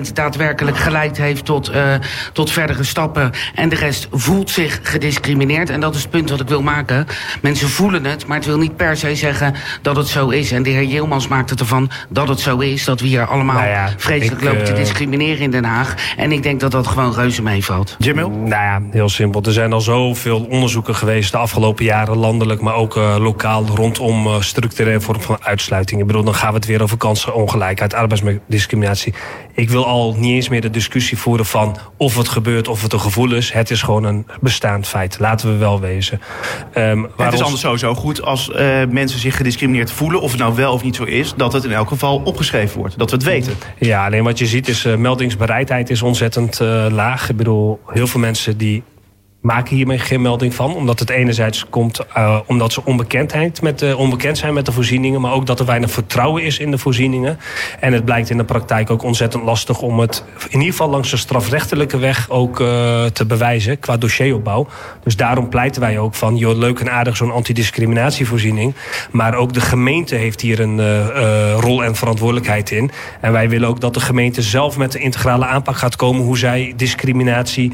4% 0.09 0.13
daadwerkelijk 0.13 0.77
geleid 0.77 1.17
heeft 1.17 1.45
tot, 1.45 1.71
tot 2.33 2.51
verdere 2.51 2.83
stappen. 2.83 3.31
En 3.55 3.69
de 3.69 3.75
rest 3.75 4.07
voelt 4.11 4.49
zich 4.49 4.79
gediscrimineerd. 4.83 5.69
En 5.69 5.79
dat 5.79 5.95
is 5.95 6.01
het 6.01 6.11
punt 6.11 6.29
wat 6.29 6.39
ik 6.39 6.47
wil 6.47 6.61
maken. 6.61 7.07
Mensen 7.41 7.69
voelen 7.69 8.05
het, 8.05 8.25
maar 8.27 8.37
het 8.37 8.45
wil 8.45 8.57
niet 8.57 8.75
per 8.75 8.97
se 8.97 9.15
zeggen 9.15 9.53
dat 9.81 9.95
het 9.95 10.07
zo 10.07 10.29
is. 10.29 10.51
En 10.51 10.63
de 10.63 10.69
heer 10.69 10.85
Jilmans 10.85 11.27
maakt 11.27 11.49
het 11.49 11.59
ervan 11.59 11.89
dat 12.09 12.27
het 12.27 12.39
zo 12.39 12.57
is 12.57 12.76
is 12.77 12.85
dat 12.85 12.99
we 12.99 13.07
hier 13.07 13.25
allemaal 13.25 13.55
nou 13.55 13.67
ja, 13.67 13.93
vreselijk 13.97 14.41
ik, 14.41 14.47
lopen 14.47 14.63
te 14.63 14.73
discrimineren 14.73 15.39
in 15.39 15.51
Den 15.51 15.63
Haag. 15.63 16.13
En 16.17 16.31
ik 16.31 16.43
denk 16.43 16.59
dat 16.59 16.71
dat 16.71 16.87
gewoon 16.87 17.13
reuze 17.13 17.41
meevalt. 17.41 17.95
Jamil? 17.99 18.29
Nou 18.29 18.49
ja, 18.49 18.81
heel 18.91 19.09
simpel. 19.09 19.41
Er 19.41 19.53
zijn 19.53 19.73
al 19.73 19.81
zoveel 19.81 20.45
onderzoeken 20.49 20.95
geweest 20.95 21.31
de 21.31 21.37
afgelopen 21.37 21.85
jaren, 21.85 22.17
landelijk, 22.17 22.61
maar 22.61 22.75
ook 22.75 22.95
uh, 22.95 23.15
lokaal, 23.19 23.65
rondom 23.65 24.27
uh, 24.27 24.41
structurele 24.41 25.01
vorm 25.01 25.21
van 25.21 25.37
uitsluiting. 25.41 26.01
Ik 26.01 26.07
bedoel, 26.07 26.23
dan 26.23 26.35
gaan 26.35 26.49
we 26.49 26.55
het 26.55 26.65
weer 26.65 26.81
over 26.81 26.97
kansenongelijkheid, 26.97 27.93
arbeidsdiscriminatie. 27.93 29.13
Ik 29.57 29.69
wil 29.69 29.85
al 29.85 30.15
niet 30.17 30.33
eens 30.33 30.49
meer 30.49 30.61
de 30.61 30.69
discussie 30.69 31.17
voeren 31.17 31.45
van 31.45 31.77
of 31.97 32.17
het 32.17 32.27
gebeurt, 32.27 32.67
of 32.67 32.81
het 32.81 32.93
een 32.93 32.99
gevoel 32.99 33.33
is. 33.33 33.51
Het 33.51 33.71
is 33.71 33.81
gewoon 33.81 34.03
een 34.03 34.25
bestaand 34.41 34.87
feit. 34.87 35.19
Laten 35.19 35.51
we 35.51 35.57
wel 35.57 35.79
wezen. 35.79 36.21
Um, 36.75 37.09
het 37.17 37.33
is 37.33 37.41
anders 37.41 37.61
sowieso 37.61 37.95
goed 37.95 38.21
als 38.21 38.49
uh, 38.49 38.57
mensen 38.89 39.19
zich 39.19 39.35
gediscrimineerd 39.37 39.91
voelen, 39.91 40.21
of 40.21 40.31
het 40.31 40.39
nou 40.39 40.55
wel 40.55 40.73
of 40.73 40.83
niet 40.83 40.95
zo 40.95 41.03
is, 41.03 41.33
dat 41.37 41.53
het 41.53 41.63
in 41.63 41.71
elk 41.71 41.87
geval 41.87 42.21
opgeschreven 42.23 42.79
wordt. 42.79 42.97
Dat 42.97 43.09
we 43.09 43.15
het 43.15 43.25
weten. 43.25 43.53
Ja, 43.79 44.05
alleen 44.05 44.23
wat 44.23 44.37
je 44.39 44.45
ziet 44.45 44.67
is 44.67 44.85
uh, 44.85 44.95
meldingsbereidheid 44.95 45.89
is 45.89 46.01
ontzettend 46.01 46.59
uh, 46.59 46.85
laag. 46.89 47.29
Ik 47.29 47.35
bedoel, 47.35 47.79
heel 47.87 48.07
veel 48.07 48.19
mensen 48.19 48.57
die 48.57 48.83
maken 49.47 49.75
hiermee 49.75 49.99
geen 49.99 50.21
melding 50.21 50.53
van. 50.53 50.75
Omdat 50.75 50.99
het 50.99 51.09
enerzijds 51.09 51.65
komt 51.69 51.99
uh, 52.17 52.39
omdat 52.45 52.73
ze 52.73 52.85
onbekendheid 52.85 53.61
met, 53.61 53.95
onbekend 53.95 54.37
zijn 54.37 54.53
met 54.53 54.65
de 54.65 54.71
voorzieningen. 54.71 55.21
Maar 55.21 55.31
ook 55.31 55.45
dat 55.45 55.59
er 55.59 55.65
weinig 55.65 55.91
vertrouwen 55.91 56.43
is 56.43 56.59
in 56.59 56.71
de 56.71 56.77
voorzieningen. 56.77 57.39
En 57.79 57.93
het 57.93 58.05
blijkt 58.05 58.29
in 58.29 58.37
de 58.37 58.43
praktijk 58.43 58.89
ook 58.89 59.03
ontzettend 59.03 59.43
lastig 59.43 59.81
om 59.81 59.99
het 59.99 60.23
in 60.49 60.59
ieder 60.59 60.71
geval 60.71 60.89
langs 60.89 61.09
de 61.09 61.17
strafrechtelijke 61.17 61.97
weg 61.97 62.29
ook 62.29 62.59
uh, 62.59 62.67
te 63.05 63.25
bewijzen 63.25 63.79
qua 63.79 63.97
dossieropbouw. 63.97 64.67
Dus 65.03 65.15
daarom 65.15 65.49
pleiten 65.49 65.81
wij 65.81 65.99
ook 65.99 66.15
van, 66.15 66.37
joh, 66.37 66.57
leuk 66.57 66.79
en 66.79 66.91
aardig 66.91 67.17
zo'n 67.17 67.31
antidiscriminatievoorziening. 67.31 68.73
Maar 69.11 69.35
ook 69.35 69.53
de 69.53 69.61
gemeente 69.61 70.15
heeft 70.15 70.41
hier 70.41 70.59
een 70.59 71.09
rol 71.59 71.83
en 71.83 71.95
verantwoordelijkheid 71.95 72.71
in. 72.71 72.91
En 73.21 73.31
wij 73.31 73.49
willen 73.49 73.69
ook 73.69 73.81
dat 73.81 73.93
de 73.93 73.99
gemeente 73.99 74.41
zelf 74.41 74.77
met 74.77 74.91
de 74.91 74.99
integrale 74.99 75.45
aanpak 75.45 75.77
gaat 75.77 75.95
komen 75.95 76.23
hoe 76.23 76.37
zij 76.37 76.73
discriminatie 76.75 77.73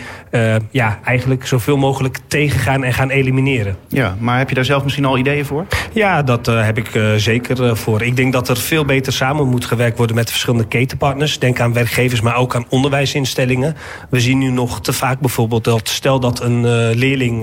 ja, 0.72 1.00
eigenlijk 1.04 1.46
zoveel 1.64 1.82
mogelijk 1.82 2.20
tegengaan 2.28 2.84
en 2.84 2.94
gaan 2.94 3.10
elimineren. 3.10 3.78
Ja, 3.88 4.16
maar 4.20 4.38
heb 4.38 4.50
je 4.50 4.56
daar 4.56 4.66
zelf 4.66 4.84
misschien 4.84 5.06
al 5.06 5.18
ideeën 5.18 5.46
voor? 5.46 5.66
Ja, 5.94 6.24
dat 6.24 6.48
uh, 6.48 6.66
heb 6.66 6.78
ik 6.78 6.96
uh, 6.96 7.14
zeker 7.16 7.64
uh, 7.64 7.76
voor. 7.76 8.02
Ik 8.02 8.16
denk 8.16 8.34
dat 8.34 8.50
er 8.50 8.58
veel 8.58 8.86
beter 8.86 9.14
samen 9.14 9.48
moet 9.48 9.66
gewerkt 9.66 9.98
worden 9.98 10.16
met 10.16 10.30
verschillende 10.30 10.68
ketenpartners. 10.68 11.40
Denk 11.40 11.60
aan 11.60 11.74
werkgevers, 11.74 12.22
maar 12.22 12.36
ook 12.36 12.56
aan 12.56 12.66
onderwijsinstellingen. 12.70 13.76
We 14.10 14.20
zien 14.20 14.38
nu 14.38 14.50
nog 14.50 14.82
te 14.82 14.94
vaak 14.94 15.20
bijvoorbeeld 15.20 15.64
dat 15.64 15.90
stel 15.90 16.20
dat 16.20 16.42
een 16.42 16.62
leerling 16.96 17.42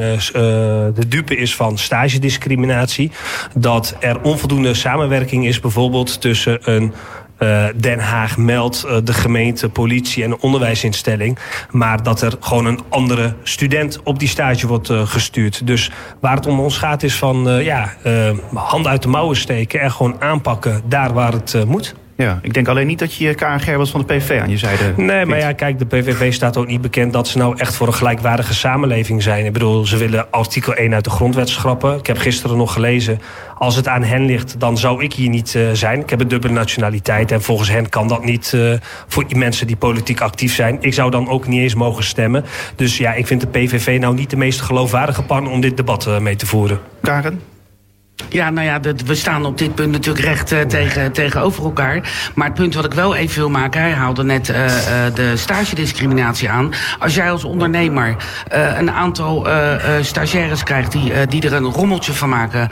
de 0.94 1.09
dupe 1.09 1.37
is 1.37 1.56
van 1.56 1.78
stagediscriminatie, 1.78 3.11
dat 3.54 3.96
er 4.00 4.20
onvoldoende 4.20 4.74
samenwerking 4.74 5.46
is 5.46 5.61
bijvoorbeeld 5.61 6.20
tussen 6.20 6.59
een 6.62 6.92
uh, 7.42 7.64
Den 7.76 7.98
Haag 7.98 8.37
meldt 8.37 8.85
uh, 8.87 8.96
de 9.05 9.12
gemeente, 9.12 9.68
politie 9.68 10.24
en 10.24 10.31
de 10.31 10.40
onderwijsinstelling. 10.40 11.38
Maar 11.70 12.03
dat 12.03 12.22
er 12.22 12.37
gewoon 12.40 12.66
een 12.66 12.81
andere 12.88 13.35
student 13.42 14.00
op 14.03 14.18
die 14.18 14.29
stage 14.29 14.66
wordt 14.66 14.88
uh, 14.88 15.07
gestuurd. 15.07 15.66
Dus 15.66 15.90
waar 16.20 16.37
het 16.37 16.46
om 16.46 16.61
ons 16.61 16.79
gaat 16.79 17.03
is 17.03 17.14
van 17.14 17.62
ja, 17.62 17.92
handen 18.55 18.90
uit 18.90 19.03
de 19.03 19.09
mouwen 19.09 19.37
steken 19.37 19.81
en 19.81 19.90
gewoon 19.90 20.16
aanpakken 20.20 20.83
daar 20.85 21.12
waar 21.12 21.33
het 21.33 21.64
moet. 21.66 21.94
Ja, 22.20 22.38
ik 22.42 22.54
denk 22.54 22.68
alleen 22.68 22.87
niet 22.87 22.98
dat 22.98 23.14
je 23.14 23.35
Karen 23.35 23.61
Gerbels 23.61 23.90
van 23.90 24.00
de 24.00 24.06
PVV 24.06 24.40
aan 24.40 24.50
je 24.50 24.59
zijde 24.59 24.92
Nee, 24.96 25.26
maar 25.26 25.38
ja, 25.38 25.52
kijk, 25.52 25.78
de 25.78 25.87
PVV 25.87 26.33
staat 26.33 26.56
ook 26.56 26.66
niet 26.66 26.80
bekend... 26.80 27.12
dat 27.12 27.28
ze 27.28 27.38
nou 27.38 27.59
echt 27.59 27.74
voor 27.74 27.87
een 27.87 27.94
gelijkwaardige 27.94 28.54
samenleving 28.54 29.22
zijn. 29.22 29.44
Ik 29.44 29.52
bedoel, 29.52 29.87
ze 29.87 29.96
willen 29.96 30.30
artikel 30.30 30.74
1 30.74 30.94
uit 30.94 31.04
de 31.04 31.11
grondwet 31.11 31.48
schrappen. 31.48 31.98
Ik 31.98 32.06
heb 32.06 32.18
gisteren 32.18 32.56
nog 32.56 32.72
gelezen... 32.72 33.20
als 33.54 33.76
het 33.76 33.88
aan 33.88 34.02
hen 34.02 34.24
ligt, 34.24 34.61
dan 34.61 34.78
zou 34.78 35.04
ik 35.04 35.12
hier 35.12 35.28
niet 35.28 35.54
uh, 35.54 35.70
zijn. 35.72 36.00
Ik 36.00 36.11
heb 36.11 36.20
een 36.20 36.28
dubbele 36.28 36.52
nationaliteit 36.52 37.33
en 37.33 37.42
volgens 37.42 37.68
hen 37.68 37.88
kan 37.88 38.09
dat 38.09 38.24
niet... 38.24 38.52
Uh, 38.54 38.74
voor 39.06 39.24
mensen 39.35 39.66
die 39.66 39.76
politiek 39.76 40.20
actief 40.20 40.54
zijn. 40.54 40.78
Ik 40.80 40.94
zou 40.94 41.11
dan 41.11 41.28
ook 41.28 41.46
niet 41.46 41.61
eens 41.61 41.74
mogen 41.74 42.04
stemmen. 42.04 42.44
Dus 42.76 42.98
ja, 42.98 43.12
ik 43.12 43.26
vind 43.26 43.40
de 43.40 43.46
PVV 43.46 43.98
nou 44.00 44.14
niet 44.14 44.30
de 44.30 44.37
meest 44.37 44.61
geloofwaardige 44.61 45.22
partner... 45.22 45.52
om 45.52 45.61
dit 45.61 45.76
debat 45.76 46.06
uh, 46.06 46.18
mee 46.18 46.37
te 46.37 46.46
voeren. 46.46 46.80
Karen? 47.02 47.40
Ja, 48.28 48.50
nou 48.50 48.66
ja, 48.66 48.80
we 49.06 49.14
staan 49.14 49.44
op 49.44 49.59
dit 49.59 49.74
punt 49.74 49.90
natuurlijk 49.90 50.24
recht 50.24 50.52
uh, 50.52 50.61
tegen, 50.61 51.12
tegenover 51.12 51.64
elkaar. 51.64 52.30
Maar 52.35 52.46
het 52.46 52.54
punt 52.54 52.74
wat 52.74 52.85
ik 52.85 52.94
wel 52.94 53.14
even 53.14 53.38
wil 53.38 53.50
maken, 53.50 53.80
hij 53.80 53.92
haalde 53.92 54.24
net 54.24 54.48
uh, 54.48 54.64
uh, 54.64 54.72
de 55.14 55.37
stagediscriminatie 55.37 56.50
aan. 56.50 56.72
Als 56.98 57.14
jij 57.14 57.30
als 57.30 57.44
ondernemer 57.44 58.16
een 58.78 58.90
aantal 58.90 59.46
stagiaires 60.00 60.62
krijgt 60.62 60.92
die, 60.92 61.12
die 61.28 61.42
er 61.42 61.52
een 61.52 61.64
rommeltje 61.64 62.12
van 62.12 62.28
maken, 62.28 62.68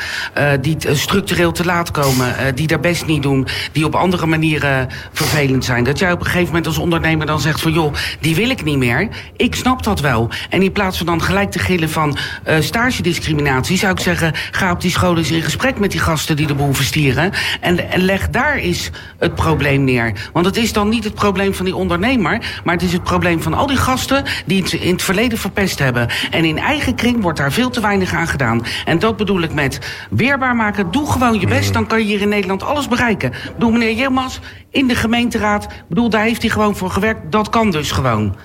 die 0.61 0.77
structureel 0.93 1.53
te 1.53 1.65
laat 1.65 1.91
komen, 1.91 2.35
die 2.55 2.67
daar 2.67 2.81
best 2.81 3.07
niet 3.07 3.23
doen, 3.23 3.47
die 3.73 3.85
op 3.85 3.95
andere 3.95 4.27
manieren 4.27 4.89
vervelend 5.13 5.65
zijn. 5.65 5.85
Dat 5.85 5.99
jij 5.99 6.13
op 6.13 6.21
een 6.21 6.27
gegeven 6.27 6.47
moment 6.47 6.67
als 6.67 6.79
ondernemer 6.79 7.27
dan 7.27 7.41
zegt 7.41 7.61
van 7.61 7.73
joh, 7.73 7.95
die 8.21 8.35
wil 8.35 8.51
ik 8.51 8.65
niet 8.65 8.79
meer. 8.79 9.09
Ik 9.37 9.55
snap 9.55 9.83
dat 9.83 10.01
wel. 10.01 10.29
En 10.51 10.63
in 10.63 10.73
plaats 10.73 10.97
van 10.97 11.07
dan 11.07 11.23
gelijk 11.23 11.51
te 11.51 11.59
gillen 11.59 11.91
van 11.91 12.17
stagediscriminatie, 12.61 13.79
zou 13.79 13.93
ik 13.93 14.01
zeggen, 14.01 14.33
ga 14.51 14.71
op 14.71 14.81
die 14.81 14.91
scholen 14.91 15.25
in 15.39 15.45
gesprek 15.45 15.79
met 15.79 15.91
die 15.91 16.01
gasten 16.01 16.37
die 16.37 16.47
de 16.47 16.55
boel 16.55 16.73
verstieren. 16.73 17.33
En, 17.61 17.91
en 17.91 18.01
leg 18.01 18.31
daar 18.31 18.55
eens 18.55 18.91
het 19.19 19.35
probleem 19.35 19.85
neer. 19.85 20.13
Want 20.33 20.47
het 20.47 20.57
is 20.57 20.73
dan 20.73 20.89
niet 20.89 21.05
het 21.05 21.15
probleem 21.15 21.55
van 21.55 21.65
die 21.65 21.77
ondernemer. 21.77 22.61
Maar 22.65 22.75
het 22.75 22.83
is 22.83 22.93
het 22.93 23.03
probleem 23.03 23.43
van 23.43 23.55
al 23.55 23.67
die 23.67 23.77
gasten 23.77 24.25
die 24.47 24.63
het 24.63 24.73
in 24.73 24.93
het 24.93 25.03
verleden 25.03 25.39
verpest 25.39 25.79
hebben. 25.79 26.09
En 26.31 26.45
in 26.45 26.59
eigen 26.59 26.95
kring 26.95 27.23
wordt 27.23 27.39
daar 27.39 27.53
veel 27.53 27.71
te 27.71 27.81
weinig 27.81 28.13
aan 28.13 28.29
gedaan. 28.29 28.65
En 28.85 28.99
dat 28.99 29.17
bedoel 29.17 29.43
ik 29.43 29.53
met 29.53 29.79
weerbaar 30.11 30.57
maken. 30.57 30.91
Doe 30.91 31.11
gewoon 31.11 31.41
je 31.41 31.47
best. 31.47 31.73
Dan 31.73 31.87
kan 31.87 31.99
je 31.99 32.05
hier 32.05 32.21
in 32.21 32.29
Nederland 32.29 32.63
alles 32.63 32.89
bereiken. 32.89 33.33
Ik 33.33 33.53
bedoel, 33.53 33.71
meneer 33.71 33.95
Jelmans, 33.95 34.41
in 34.71 34.89
de 34.89 34.95
gemeenteraad. 34.95 35.67
Bedoel, 35.89 36.09
daar 36.09 36.25
heeft 36.25 36.43
hij 36.43 36.51
gewoon 36.51 36.77
voor 36.77 36.91
gewerkt. 36.91 37.33
Dat 37.33 37.49
kan 37.49 37.71
dus 37.71 37.91
gewoon. 37.91 38.37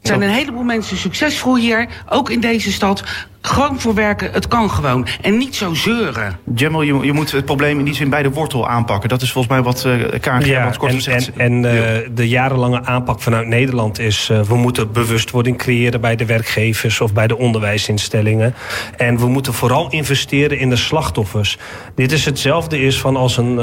Er 0.00 0.10
zijn 0.10 0.22
een 0.22 0.28
heleboel 0.28 0.62
mensen 0.62 0.96
succesvol 0.96 1.56
hier, 1.56 1.88
ook 2.08 2.30
in 2.30 2.40
deze 2.40 2.72
stad. 2.72 3.02
Gewoon 3.46 3.80
voor 3.80 3.94
werken, 3.94 4.32
het 4.32 4.48
kan 4.48 4.70
gewoon. 4.70 5.06
En 5.20 5.38
niet 5.38 5.56
zo 5.56 5.74
zeuren. 5.74 6.38
Jamal, 6.54 6.82
je, 6.82 6.98
je 7.02 7.12
moet 7.12 7.32
het 7.32 7.44
probleem 7.44 7.78
in 7.78 7.84
die 7.84 7.94
zin 7.94 8.10
bij 8.10 8.22
de 8.22 8.30
wortel 8.30 8.68
aanpakken. 8.68 9.08
Dat 9.08 9.22
is 9.22 9.32
volgens 9.32 9.54
mij 9.54 9.62
wat 9.62 9.84
uh, 9.86 10.20
Karen 10.20 10.46
ja, 10.46 10.70
kort 10.78 10.92
en, 10.92 11.00
zegt. 11.00 11.32
En, 11.36 11.64
en 11.64 11.74
uh, 11.74 12.08
de 12.14 12.28
jarenlange 12.28 12.84
aanpak 12.84 13.20
vanuit 13.20 13.46
Nederland 13.46 13.98
is... 13.98 14.28
Uh, 14.32 14.40
we 14.40 14.56
moeten 14.56 14.92
bewustwording 14.92 15.58
creëren 15.58 16.00
bij 16.00 16.16
de 16.16 16.24
werkgevers... 16.24 17.00
of 17.00 17.12
bij 17.12 17.26
de 17.26 17.38
onderwijsinstellingen. 17.38 18.54
En 18.96 19.18
we 19.18 19.26
moeten 19.26 19.54
vooral 19.54 19.90
investeren 19.90 20.58
in 20.58 20.70
de 20.70 20.76
slachtoffers. 20.76 21.58
Dit 21.94 22.12
is 22.12 22.24
hetzelfde 22.24 22.80
is 22.80 23.00
van 23.00 23.16
als 23.16 23.36
een... 23.36 23.58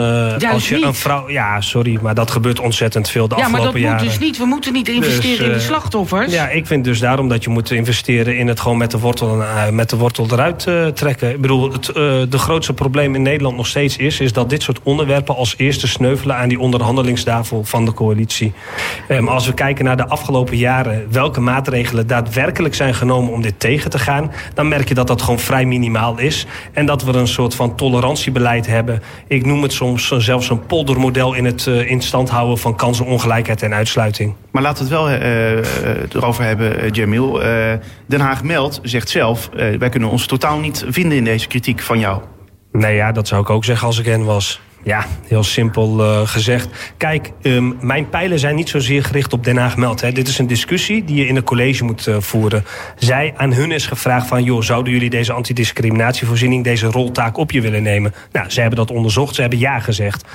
als 0.52 0.70
je 0.70 0.84
een 0.84 0.94
vrouw... 0.94 1.30
Ja, 1.30 1.62
sorry, 1.62 2.00
maar 2.02 2.16
dat 2.16 2.32
gebeurt 2.32 2.60
ontzettend 2.60 3.10
veel 3.10 3.28
de 3.28 3.36
ja, 3.36 3.42
afgelopen 3.42 3.80
jaren. 3.80 3.82
Ja, 3.82 3.88
maar 3.88 3.98
dat 3.98 4.08
moet 4.08 4.20
dus 4.20 4.28
niet. 4.28 4.38
We 4.38 4.46
moeten 4.46 4.74
niet 4.74 4.90
investeren 4.90 5.38
dus, 5.38 5.48
in 5.48 5.54
de 5.54 5.60
slachtoffers. 5.60 6.34
Ja, 6.34 6.50
ik 6.50 6.68
vind 6.68 6.84
dus 6.84 7.00
daarom 7.00 7.28
dat 7.28 7.44
je 7.44 7.50
moet 7.50 7.72
investeren... 7.72 8.38
in 8.38 8.48
het 8.48 8.60
gewoon 8.60 8.78
met 8.78 8.92
de 8.92 9.00
wortel 9.00 9.44
en 9.44 9.71
met 9.72 9.90
de 9.90 9.98
wortel 9.98 10.28
eruit 10.32 10.66
uh, 10.66 10.88
trekken. 10.88 11.30
Ik 11.30 11.42
bedoel, 11.42 11.72
het 11.72 11.88
uh, 11.88 11.94
de 12.30 12.38
grootste 12.38 12.74
probleem 12.74 13.16
in 13.16 13.22
Nederland 13.22 13.56
nog 13.56 13.68
steeds 13.68 13.98
is... 13.98 14.20
is 14.20 14.34
dat 14.34 14.50
dit 14.50 14.64
soort 14.64 14.80
onderwerpen 14.84 15.36
als 15.36 15.54
eerste 15.58 15.88
sneuvelen... 15.88 16.36
aan 16.36 16.50
die 16.50 16.60
onderhandelingstafel 16.60 17.64
van 17.64 17.86
de 17.86 17.94
coalitie. 17.94 18.54
Um, 19.10 19.28
als 19.28 19.46
we 19.46 19.54
kijken 19.54 19.86
naar 19.86 19.98
de 19.98 20.08
afgelopen 20.08 20.58
jaren... 20.58 21.08
welke 21.12 21.40
maatregelen 21.40 22.08
daadwerkelijk 22.08 22.76
zijn 22.76 22.94
genomen 22.94 23.34
om 23.34 23.42
dit 23.42 23.60
tegen 23.60 23.90
te 23.90 24.00
gaan... 24.00 24.32
dan 24.54 24.68
merk 24.68 24.88
je 24.88 24.94
dat 24.94 25.08
dat 25.08 25.22
gewoon 25.22 25.40
vrij 25.40 25.66
minimaal 25.66 26.20
is. 26.20 26.46
En 26.74 26.86
dat 26.86 27.04
we 27.04 27.14
een 27.14 27.28
soort 27.28 27.56
van 27.56 27.76
tolerantiebeleid 27.76 28.68
hebben. 28.68 29.02
Ik 29.28 29.46
noem 29.46 29.62
het 29.62 29.74
soms 29.74 30.08
zelfs 30.18 30.50
een 30.50 30.66
poldermodel... 30.66 31.34
in 31.34 31.46
het 31.46 31.66
in 31.66 32.02
stand 32.02 32.30
houden 32.30 32.58
van 32.58 32.76
kansenongelijkheid 32.76 33.62
en 33.62 33.74
uitsluiting. 33.74 34.34
Maar 34.52 34.62
laten 34.62 34.88
we 34.88 34.96
het 34.96 35.02
wel 35.02 36.22
erover 36.22 36.44
hebben, 36.44 36.90
Jamil. 36.90 37.40
Den 38.06 38.20
Haag 38.20 38.44
Meld 38.44 38.80
zegt 38.84 39.10
zelf... 39.10 39.50
wij 39.54 39.90
kunnen 39.90 40.10
ons 40.10 40.26
totaal 40.26 40.60
niet 40.60 40.86
vinden 40.88 41.18
in 41.18 41.24
deze 41.24 41.48
kritiek 41.48 41.82
van 41.82 42.00
jou. 42.00 42.22
Nee, 42.72 42.96
ja, 42.96 43.12
dat 43.12 43.28
zou 43.28 43.42
ik 43.42 43.50
ook 43.50 43.66
zeggen 43.66 43.88
als 43.88 44.00
ik 44.00 44.06
hen 44.06 44.26
was. 44.26 44.62
Ja, 44.84 45.06
heel 45.28 45.44
simpel 45.44 45.98
gezegd. 46.26 46.94
Kijk, 46.98 47.32
um, 47.42 47.78
mijn 47.82 48.10
pijlen 48.10 48.40
zijn 48.40 48.56
niet 48.56 48.70
zozeer 48.70 49.04
gericht 49.04 49.34
op 49.34 49.44
Den 49.44 49.58
Haag 49.58 49.78
Meld. 49.78 50.02
Hè. 50.02 50.12
Dit 50.12 50.28
is 50.28 50.38
een 50.38 50.48
discussie 50.48 51.04
die 51.04 51.16
je 51.16 51.28
in 51.28 51.36
een 51.36 51.44
college 51.44 51.84
moet 51.84 52.08
voeren. 52.18 52.66
Zij, 52.96 53.34
aan 53.38 53.54
hun 53.54 53.72
is 53.72 53.86
gevraagd 53.86 54.28
van... 54.28 54.44
joh, 54.44 54.62
zouden 54.62 54.94
jullie 54.94 55.10
deze 55.10 55.34
antidiscriminatievoorziening... 55.34 56.64
deze 56.64 56.88
roltaak 56.88 57.38
op 57.38 57.52
je 57.52 57.62
willen 57.62 57.84
nemen? 57.84 58.14
Nou, 58.32 58.50
ze 58.50 58.60
hebben 58.60 58.78
dat 58.80 58.92
onderzocht, 58.92 59.36
ze 59.36 59.42
hebben 59.42 59.60
ja 59.60 59.80
gezegd. 59.80 60.26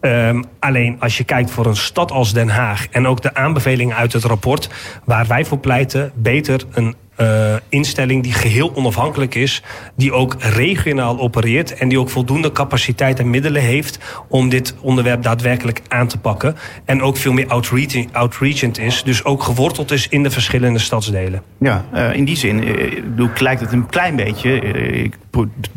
Um, 0.00 0.44
alleen 0.58 0.96
als 1.00 1.16
je 1.16 1.24
kijkt 1.24 1.50
voor 1.50 1.66
een 1.66 1.76
stad 1.76 2.10
als 2.10 2.32
Den 2.32 2.48
Haag... 2.48 2.86
en 2.88 3.06
ook 3.06 3.22
de 3.22 3.34
aanbevelingen 3.34 3.96
uit 3.96 4.12
het 4.12 4.24
rapport... 4.24 4.70
waar 5.04 5.26
wij 5.26 5.44
voor 5.44 5.58
pleiten, 5.58 6.12
beter 6.14 6.62
een 6.70 6.94
uh, 7.20 7.54
instelling 7.68 8.22
die 8.22 8.32
geheel 8.32 8.74
onafhankelijk 8.74 9.34
is, 9.34 9.62
die 9.96 10.12
ook 10.12 10.36
regionaal 10.38 11.18
opereert 11.18 11.74
en 11.74 11.88
die 11.88 12.00
ook 12.00 12.10
voldoende 12.10 12.52
capaciteit 12.52 13.18
en 13.18 13.30
middelen 13.30 13.62
heeft 13.62 13.98
om 14.28 14.48
dit 14.48 14.74
onderwerp 14.80 15.22
daadwerkelijk 15.22 15.80
aan 15.88 16.08
te 16.08 16.18
pakken. 16.18 16.56
En 16.84 17.02
ook 17.02 17.16
veel 17.16 17.32
meer 17.32 17.46
outreaching, 17.46 18.08
outreachend 18.12 18.78
is, 18.78 19.02
dus 19.02 19.24
ook 19.24 19.42
geworteld 19.42 19.90
is 19.90 20.08
in 20.08 20.22
de 20.22 20.30
verschillende 20.30 20.78
stadsdelen. 20.78 21.42
Ja, 21.58 21.84
uh, 21.94 22.14
in 22.14 22.24
die 22.24 22.36
zin 22.36 22.68
uh, 23.16 23.30
lijkt 23.38 23.60
het 23.60 23.72
een 23.72 23.86
klein 23.86 24.16
beetje, 24.16 24.60
ik 24.90 25.16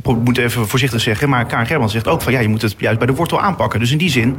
moet 0.04 0.38
even 0.38 0.68
voorzichtig 0.68 1.02
zeggen, 1.02 1.30
maar 1.30 1.46
Karen 1.46 1.66
German 1.66 1.90
zegt 1.90 2.08
ook 2.08 2.22
van 2.22 2.34
ja, 2.34 2.40
je 2.40 2.48
moet 2.48 2.62
het 2.62 2.76
juist 2.78 2.98
bij 2.98 3.08
de 3.08 3.14
wortel 3.14 3.42
aanpakken. 3.42 3.80
Dus 3.80 3.92
in 3.92 3.98
die 3.98 4.10
zin 4.10 4.38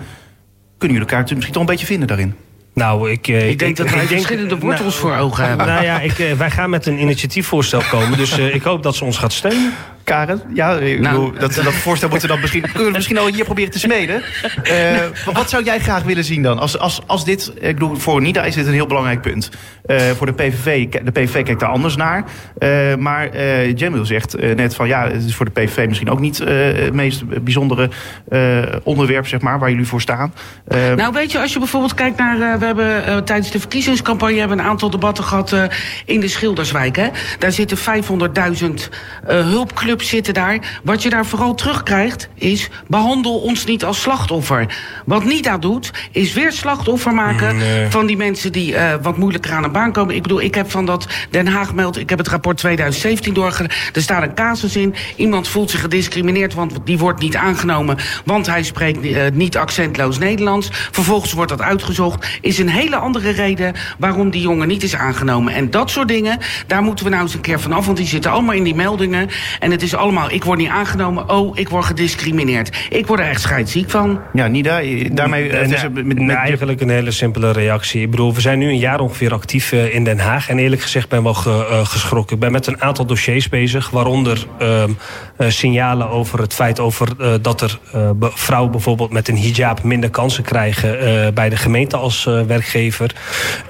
kunnen 0.78 0.98
jullie 0.98 1.12
elkaar 1.12 1.22
misschien 1.34 1.52
toch 1.52 1.62
een 1.62 1.68
beetje 1.68 1.86
vinden 1.86 2.08
daarin. 2.08 2.34
Nou, 2.80 3.10
ik, 3.10 3.26
ik, 3.26 3.50
ik 3.50 3.58
denk 3.58 3.76
dat 3.76 3.90
wij 3.90 4.06
verschillende 4.06 4.58
wortels 4.58 5.00
nou, 5.00 5.14
voor 5.14 5.16
ogen 5.16 5.48
hebben. 5.48 5.66
Nou 5.66 5.84
ja, 5.84 6.00
ik, 6.00 6.34
wij 6.36 6.50
gaan 6.50 6.70
met 6.70 6.86
een 6.86 7.00
initiatiefvoorstel 7.00 7.82
komen. 7.90 8.18
Dus 8.18 8.38
uh, 8.38 8.54
ik 8.54 8.62
hoop 8.62 8.82
dat 8.82 8.94
ze 8.96 9.04
ons 9.04 9.18
gaat 9.18 9.32
steunen. 9.32 9.72
Karen? 10.10 10.42
Ja, 10.54 10.76
ik 10.76 11.00
Nou. 11.00 11.14
bedoel, 11.14 11.40
dat, 11.40 11.54
dat 11.64 11.72
voorstel 11.74 12.08
moeten 12.08 12.28
we 12.28 12.32
dan 12.34 12.40
misschien, 12.42 12.62
kunnen 12.72 12.84
we 12.84 12.90
misschien 12.92 13.18
al 13.18 13.26
hier 13.26 13.44
proberen 13.44 13.70
te 13.70 13.78
smeden. 13.78 14.22
Eh, 14.62 14.98
wat- 15.24 15.34
wat 15.34 15.50
zou 15.50 15.64
jij 15.64 15.78
graag 15.78 16.02
willen 16.02 16.24
zien 16.24 16.42
dan? 16.42 16.58
Als, 16.58 16.78
als, 16.78 17.00
als 17.06 17.24
dit, 17.24 17.52
ik 17.60 17.74
bedoel, 17.74 17.96
voor 17.96 18.20
NIDA 18.22 18.42
is 18.44 18.54
dit 18.54 18.66
een 18.66 18.72
heel 18.72 18.86
belangrijk 18.86 19.20
punt. 19.20 19.50
Eh, 19.86 20.00
voor 20.10 20.26
de 20.26 20.32
PVV, 20.32 20.88
de 20.88 21.10
PVV 21.10 21.42
kijkt 21.44 21.60
daar 21.60 21.68
anders 21.68 21.96
naar. 21.96 22.24
Eh, 22.58 22.94
maar 22.98 23.28
eh 23.30 23.76
Jamil 23.76 24.04
zegt 24.06 24.36
net 24.56 24.74
van 24.74 24.88
ja, 24.88 25.08
het 25.08 25.24
is 25.24 25.34
voor 25.34 25.44
de 25.52 25.60
PVV 25.60 25.86
misschien 25.88 26.10
ook 26.10 26.20
niet 26.20 26.40
eh, 26.40 26.56
het 26.72 26.92
meest 26.94 27.44
bijzondere 27.44 27.88
eh, 28.28 28.40
onderwerp, 28.82 29.26
zeg 29.26 29.40
maar, 29.40 29.58
waar 29.58 29.70
jullie 29.70 29.86
voor 29.86 30.00
staan. 30.00 30.32
Nou, 30.96 31.12
weet 31.12 31.32
je, 31.32 31.40
als 31.40 31.52
je 31.52 31.58
bijvoorbeeld 31.58 31.94
kijkt 31.94 32.18
naar. 32.18 32.58
we 32.58 32.64
hebben 32.66 33.24
tijdens 33.24 33.50
de 33.50 33.58
verkiezingscampagne 33.60 34.38
hebben 34.38 34.56
we 34.56 34.62
een 34.62 34.68
aantal 34.68 34.90
debatten 34.90 35.24
gehad 35.24 35.52
eh, 35.52 35.62
in 36.04 36.20
de 36.20 36.28
Schilderswijk. 36.28 36.96
Hè. 36.96 37.08
Daar 37.38 37.52
zitten 37.52 37.78
500.000 37.78 38.88
eh, 39.26 39.46
zitten 40.02 40.34
daar. 40.34 40.80
Wat 40.82 41.02
je 41.02 41.10
daar 41.10 41.26
vooral 41.26 41.54
terugkrijgt 41.54 42.28
is. 42.34 42.68
behandel 42.86 43.38
ons 43.38 43.64
niet 43.64 43.84
als 43.84 44.00
slachtoffer. 44.00 44.66
Wat 45.04 45.24
NIDA 45.24 45.58
doet, 45.58 45.90
is 46.12 46.32
weer 46.32 46.52
slachtoffer 46.52 47.14
maken 47.14 47.56
van 47.90 48.06
die 48.06 48.16
mensen 48.16 48.52
die 48.52 48.74
eh, 48.74 48.94
wat 49.02 49.16
moeilijker 49.16 49.52
aan 49.52 49.64
een 49.64 49.72
baan 49.72 49.92
komen. 49.92 50.14
Ik 50.14 50.22
bedoel, 50.22 50.40
ik 50.40 50.54
heb 50.54 50.70
van 50.70 50.86
dat 50.86 51.06
Den 51.30 51.46
Haag 51.46 51.74
meldt. 51.74 51.98
Ik 51.98 52.10
heb 52.10 52.18
het 52.18 52.28
rapport 52.28 52.56
2017 52.56 53.34
doorgedaan. 53.34 53.76
Er 53.92 54.02
staat 54.02 54.22
een 54.22 54.34
casus 54.34 54.76
in. 54.76 54.94
Iemand 55.16 55.48
voelt 55.48 55.70
zich 55.70 55.80
gediscrimineerd, 55.80 56.54
want 56.54 56.78
die 56.84 56.98
wordt 56.98 57.20
niet 57.20 57.36
aangenomen. 57.36 57.96
Want 58.24 58.46
hij 58.46 58.62
spreekt 58.62 59.06
eh, 59.06 59.22
niet 59.32 59.56
accentloos 59.56 60.18
Nederlands. 60.18 60.68
Vervolgens 60.72 61.32
wordt 61.32 61.50
dat 61.50 61.62
uitgezocht. 61.62 62.38
Is 62.40 62.58
een 62.58 62.68
hele 62.68 62.96
andere 62.96 63.30
reden 63.30 63.74
waarom 63.98 64.30
die 64.30 64.40
jongen 64.40 64.68
niet 64.68 64.82
is 64.82 64.94
aangenomen. 64.94 65.54
En 65.54 65.70
dat 65.70 65.90
soort 65.90 66.08
dingen, 66.08 66.38
daar 66.66 66.82
moeten 66.82 67.04
we 67.04 67.10
nou 67.10 67.22
eens 67.22 67.34
een 67.34 67.40
keer 67.40 67.60
vanaf. 67.60 67.86
Want 67.86 67.96
die 67.96 68.06
zitten 68.06 68.30
allemaal 68.30 68.54
in 68.54 68.64
die 68.64 68.74
meldingen. 68.74 69.28
En 69.58 69.70
het 69.70 69.79
is 69.82 69.94
allemaal, 69.94 70.30
ik 70.30 70.44
word 70.44 70.58
niet 70.58 70.68
aangenomen. 70.68 71.28
Oh, 71.28 71.58
ik 71.58 71.68
word 71.68 71.84
gediscrimineerd. 71.84 72.86
Ik 72.88 73.06
word 73.06 73.20
er 73.20 73.26
echt 73.26 73.40
scheidsziek 73.40 73.90
van. 73.90 74.20
ja, 74.32 74.46
NIDA, 74.46 74.80
eh, 74.80 75.08
daarmee... 75.12 75.48
Eh, 75.48 75.60
het 75.60 75.70
is 75.72 75.82
met, 75.92 76.18
met, 76.22 76.36
eigenlijk 76.36 76.80
een 76.80 76.88
hele 76.90 77.10
simpele 77.10 77.50
reactie. 77.52 78.02
Ik 78.02 78.10
bedoel, 78.10 78.34
we 78.34 78.40
zijn 78.40 78.58
nu 78.58 78.68
een 78.68 78.78
jaar 78.78 79.00
ongeveer 79.00 79.32
actief 79.32 79.72
eh, 79.72 79.94
in 79.94 80.04
Den 80.04 80.18
Haag. 80.18 80.48
En 80.48 80.58
eerlijk 80.58 80.82
gezegd 80.82 81.08
ben 81.08 81.18
ik 81.18 81.24
wel 81.24 81.34
ge- 81.34 81.80
geschrokken. 81.84 82.34
Ik 82.34 82.40
ben 82.40 82.52
met 82.52 82.66
een 82.66 82.82
aantal 82.82 83.06
dossiers 83.06 83.48
bezig. 83.48 83.90
Waaronder 83.90 84.46
ehm, 84.58 84.70
eh, 84.70 84.84
signalen 85.48 86.08
over 86.10 86.40
het 86.40 86.54
feit 86.54 86.80
over, 86.80 87.08
eh, 87.18 87.32
dat 87.42 87.60
er 87.60 87.78
eh, 87.92 88.10
vrouwen 88.20 88.70
bijvoorbeeld 88.70 89.10
met 89.12 89.28
een 89.28 89.38
hijab 89.38 89.82
minder 89.82 90.10
kansen 90.10 90.44
krijgen 90.44 91.00
eh, 91.00 91.32
bij 91.32 91.48
de 91.48 91.56
gemeente 91.56 91.96
als 91.96 92.26
eh, 92.26 92.40
werkgever. 92.42 93.14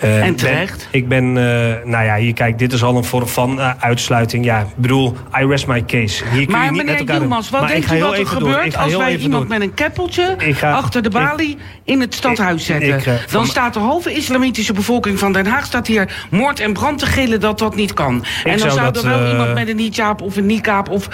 Eh, 0.01 0.27
En 0.27 0.35
terecht. 0.37 0.89
ben- 0.91 1.01
ik 1.01 1.09
ben, 1.09 1.25
eh, 1.25 1.85
nou 1.91 2.05
ja, 2.05 2.17
hier 2.17 2.33
kijk, 2.33 2.59
dit 2.59 2.73
is 2.73 2.83
al 2.83 2.97
een 2.97 3.05
vorm 3.05 3.27
van 3.29 3.61
eh, 3.61 3.71
uitsluiting. 3.79 4.45
Ja, 4.45 4.59
ik 4.61 4.67
bedoel, 4.77 5.15
I 5.41 5.47
rest 5.47 5.67
my 5.67 5.85
case. 5.85 6.25
Hier 6.25 6.31
kun 6.33 6.41
je 6.41 6.47
Maar 6.51 6.73
niet 6.73 6.85
met 6.85 6.99
meneer. 6.99 7.15
Yilmaz, 7.19 7.51
wat 7.51 7.69
denkt 7.69 7.93
u 7.93 8.01
wat 8.01 8.19
er 8.19 8.27
gebeurt 8.27 8.77
als 8.77 8.97
wij 8.97 9.17
iemand 9.17 9.49
door. 9.49 9.59
met 9.59 9.61
een 9.69 9.75
keppeltje 9.75 10.35
ga- 10.39 10.73
achter 10.73 11.03
de 11.03 11.09
ik- 11.09 11.15
balie 11.15 11.57
in 11.85 12.01
het 12.01 12.15
stadhuis 12.15 12.65
zetten? 12.65 12.99
ik, 12.99 13.07
eh, 13.07 13.15
Dan 13.31 13.47
staat 13.47 13.75
de 13.75 13.81
halve 13.81 14.13
islamitische 14.13 14.73
bevolking 14.73 15.19
van 15.19 15.33
Den 15.33 15.47
Haag 15.47 15.65
staat 15.65 15.87
hier 15.87 16.27
moord 16.31 16.61
en 16.61 16.73
brand 16.73 16.99
te 16.99 17.07
gillen 17.07 17.41
dat 17.41 17.59
dat 17.59 17.75
niet 17.77 17.93
kan. 17.93 18.25
en 18.45 18.51
dan 18.51 18.59
zou 18.59 18.71
zou, 18.71 18.93
dat, 18.93 19.03
er 19.05 19.11
wel 19.11 19.23
eh, 19.25 19.31
iemand 19.31 19.55
met 19.55 19.69
een 19.69 19.79
hijab 19.79 20.23
of 20.23 20.37
een 20.37 20.47
niqab 20.47 20.89
of 20.89 21.09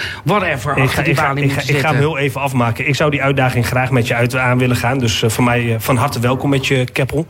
Ik 0.51 0.83
achter 0.83 0.89
ga, 0.89 1.01
die 1.01 1.11
ik, 1.11 1.19
ga, 1.19 1.27
balie 1.27 1.43
ik, 1.43 1.49
ga, 1.49 1.55
moeten 1.55 1.75
ik 1.75 1.81
ga 1.81 1.89
hem 1.89 1.97
heel 1.97 2.17
even 2.17 2.41
afmaken. 2.41 2.87
Ik 2.87 2.95
zou 2.95 3.11
die 3.11 3.21
uitdaging 3.21 3.65
graag 3.65 3.91
met 3.91 4.07
je 4.07 4.13
uit 4.13 4.35
aan 4.35 4.57
willen 4.57 4.75
gaan. 4.75 4.97
Dus 4.97 5.23
eh, 5.23 5.29
voor 5.29 5.43
mij 5.43 5.73
eh, 5.73 5.79
van 5.79 5.95
harte 5.97 6.19
welkom 6.19 6.49
met 6.49 6.67
je 6.67 6.85
Keppel. 6.91 7.25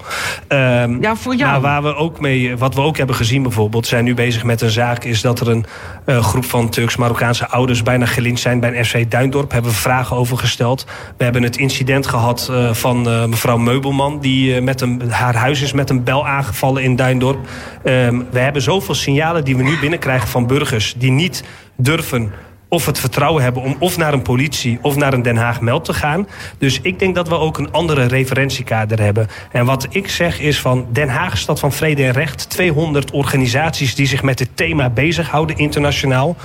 Ehm, 0.48 1.02
Ja, 1.02 1.16
voor 1.16 1.36
jou. 1.36 1.52
Maar 1.52 1.62
waar 1.62 1.84
we 1.84 1.96
ook 1.96 2.20
mee, 2.20 2.58
wat 2.58 2.76
we 2.76 2.82
ook 2.82 2.98
hebben 2.98 3.16
gezien 3.16 3.44
bijvoorbeeld... 3.44 3.88
zijn 3.88 4.04
nu 4.04 4.14
bezig 4.14 4.44
met 4.44 4.62
een 4.62 4.70
zaak... 4.70 5.04
is 5.04 5.22
dat 5.22 5.40
er 5.40 5.50
een 5.50 5.66
eh, 6.06 6.24
groep 6.24 6.46
van 6.46 6.70
Turks-Marokkaanse 6.70 7.48
ouders... 7.48 7.84
bijna 7.84 8.06
gelincht 8.06 8.42
zijn 8.42 8.60
bij 8.60 8.78
een 8.78 8.86
FC 8.86 9.12
Duindorp. 9.12 9.52
Hebben 9.52 9.72
we 9.72 9.78
vragen 9.78 10.16
over 10.16 10.38
gesteld. 10.38 10.86
We 11.18 11.24
hebben 11.24 11.44
het 11.44 11.58
incident 11.58 12.08
gehad 12.08 12.48
eh, 12.52 12.74
van 12.74 13.10
eh, 13.10 13.26
mevrouw 13.26 13.58
Meubelman... 13.58 14.20
die 14.20 14.56
eh, 14.56 14.62
met 14.62 14.82
een, 14.82 15.02
haar 15.10 15.36
huis 15.36 15.62
is 15.62 15.74
met 15.74 15.90
een 15.90 16.04
bel 16.04 16.28
aangevallen 16.28 16.84
in 16.84 16.96
Duindorp. 16.96 17.48
Ehm, 17.84 18.22
we 18.32 18.40
hebben 18.40 18.62
zoveel 18.62 18.96
signalen 18.96 19.44
die 19.44 19.58
we 19.58 19.64
nu 19.64 19.80
binnenkrijgen 19.80 20.28
van 20.28 20.48
burgers... 20.48 20.96
die 20.98 21.12
niet 21.12 21.44
durven 21.76 22.32
of 22.70 22.86
het 22.86 23.00
vertrouwen 23.00 23.44
hebben 23.44 23.62
om 23.64 23.76
of 23.80 23.98
naar 23.98 24.14
een 24.14 24.22
politie 24.22 24.80
of 24.82 24.96
naar 24.96 25.14
een 25.14 25.22
Den 25.22 25.38
Haag 25.38 25.62
meld 25.62 25.86
te 25.86 25.94
gaan. 25.94 26.28
Dus 26.58 26.80
ik 26.82 27.00
denk 27.00 27.16
dat 27.16 27.28
we 27.28 27.36
ook 27.36 27.58
een 27.58 27.72
andere 27.72 28.06
referentiekader 28.06 29.00
hebben. 29.00 29.28
En 29.52 29.66
wat 29.66 29.88
ik 29.90 30.10
zeg 30.10 30.40
is 30.40 30.60
van 30.60 30.86
Den 30.92 31.10
Haag, 31.10 31.38
stad 31.38 31.60
van 31.60 31.72
vrede 31.72 32.04
en 32.04 32.12
recht, 32.12 32.50
200 32.50 33.12
organisaties 33.12 33.96
die 33.96 34.08
zich 34.08 34.24
met 34.24 34.38
dit 34.38 34.50
thema 34.54 34.90
bezighouden 34.90 35.58
internationaal. 35.58 36.36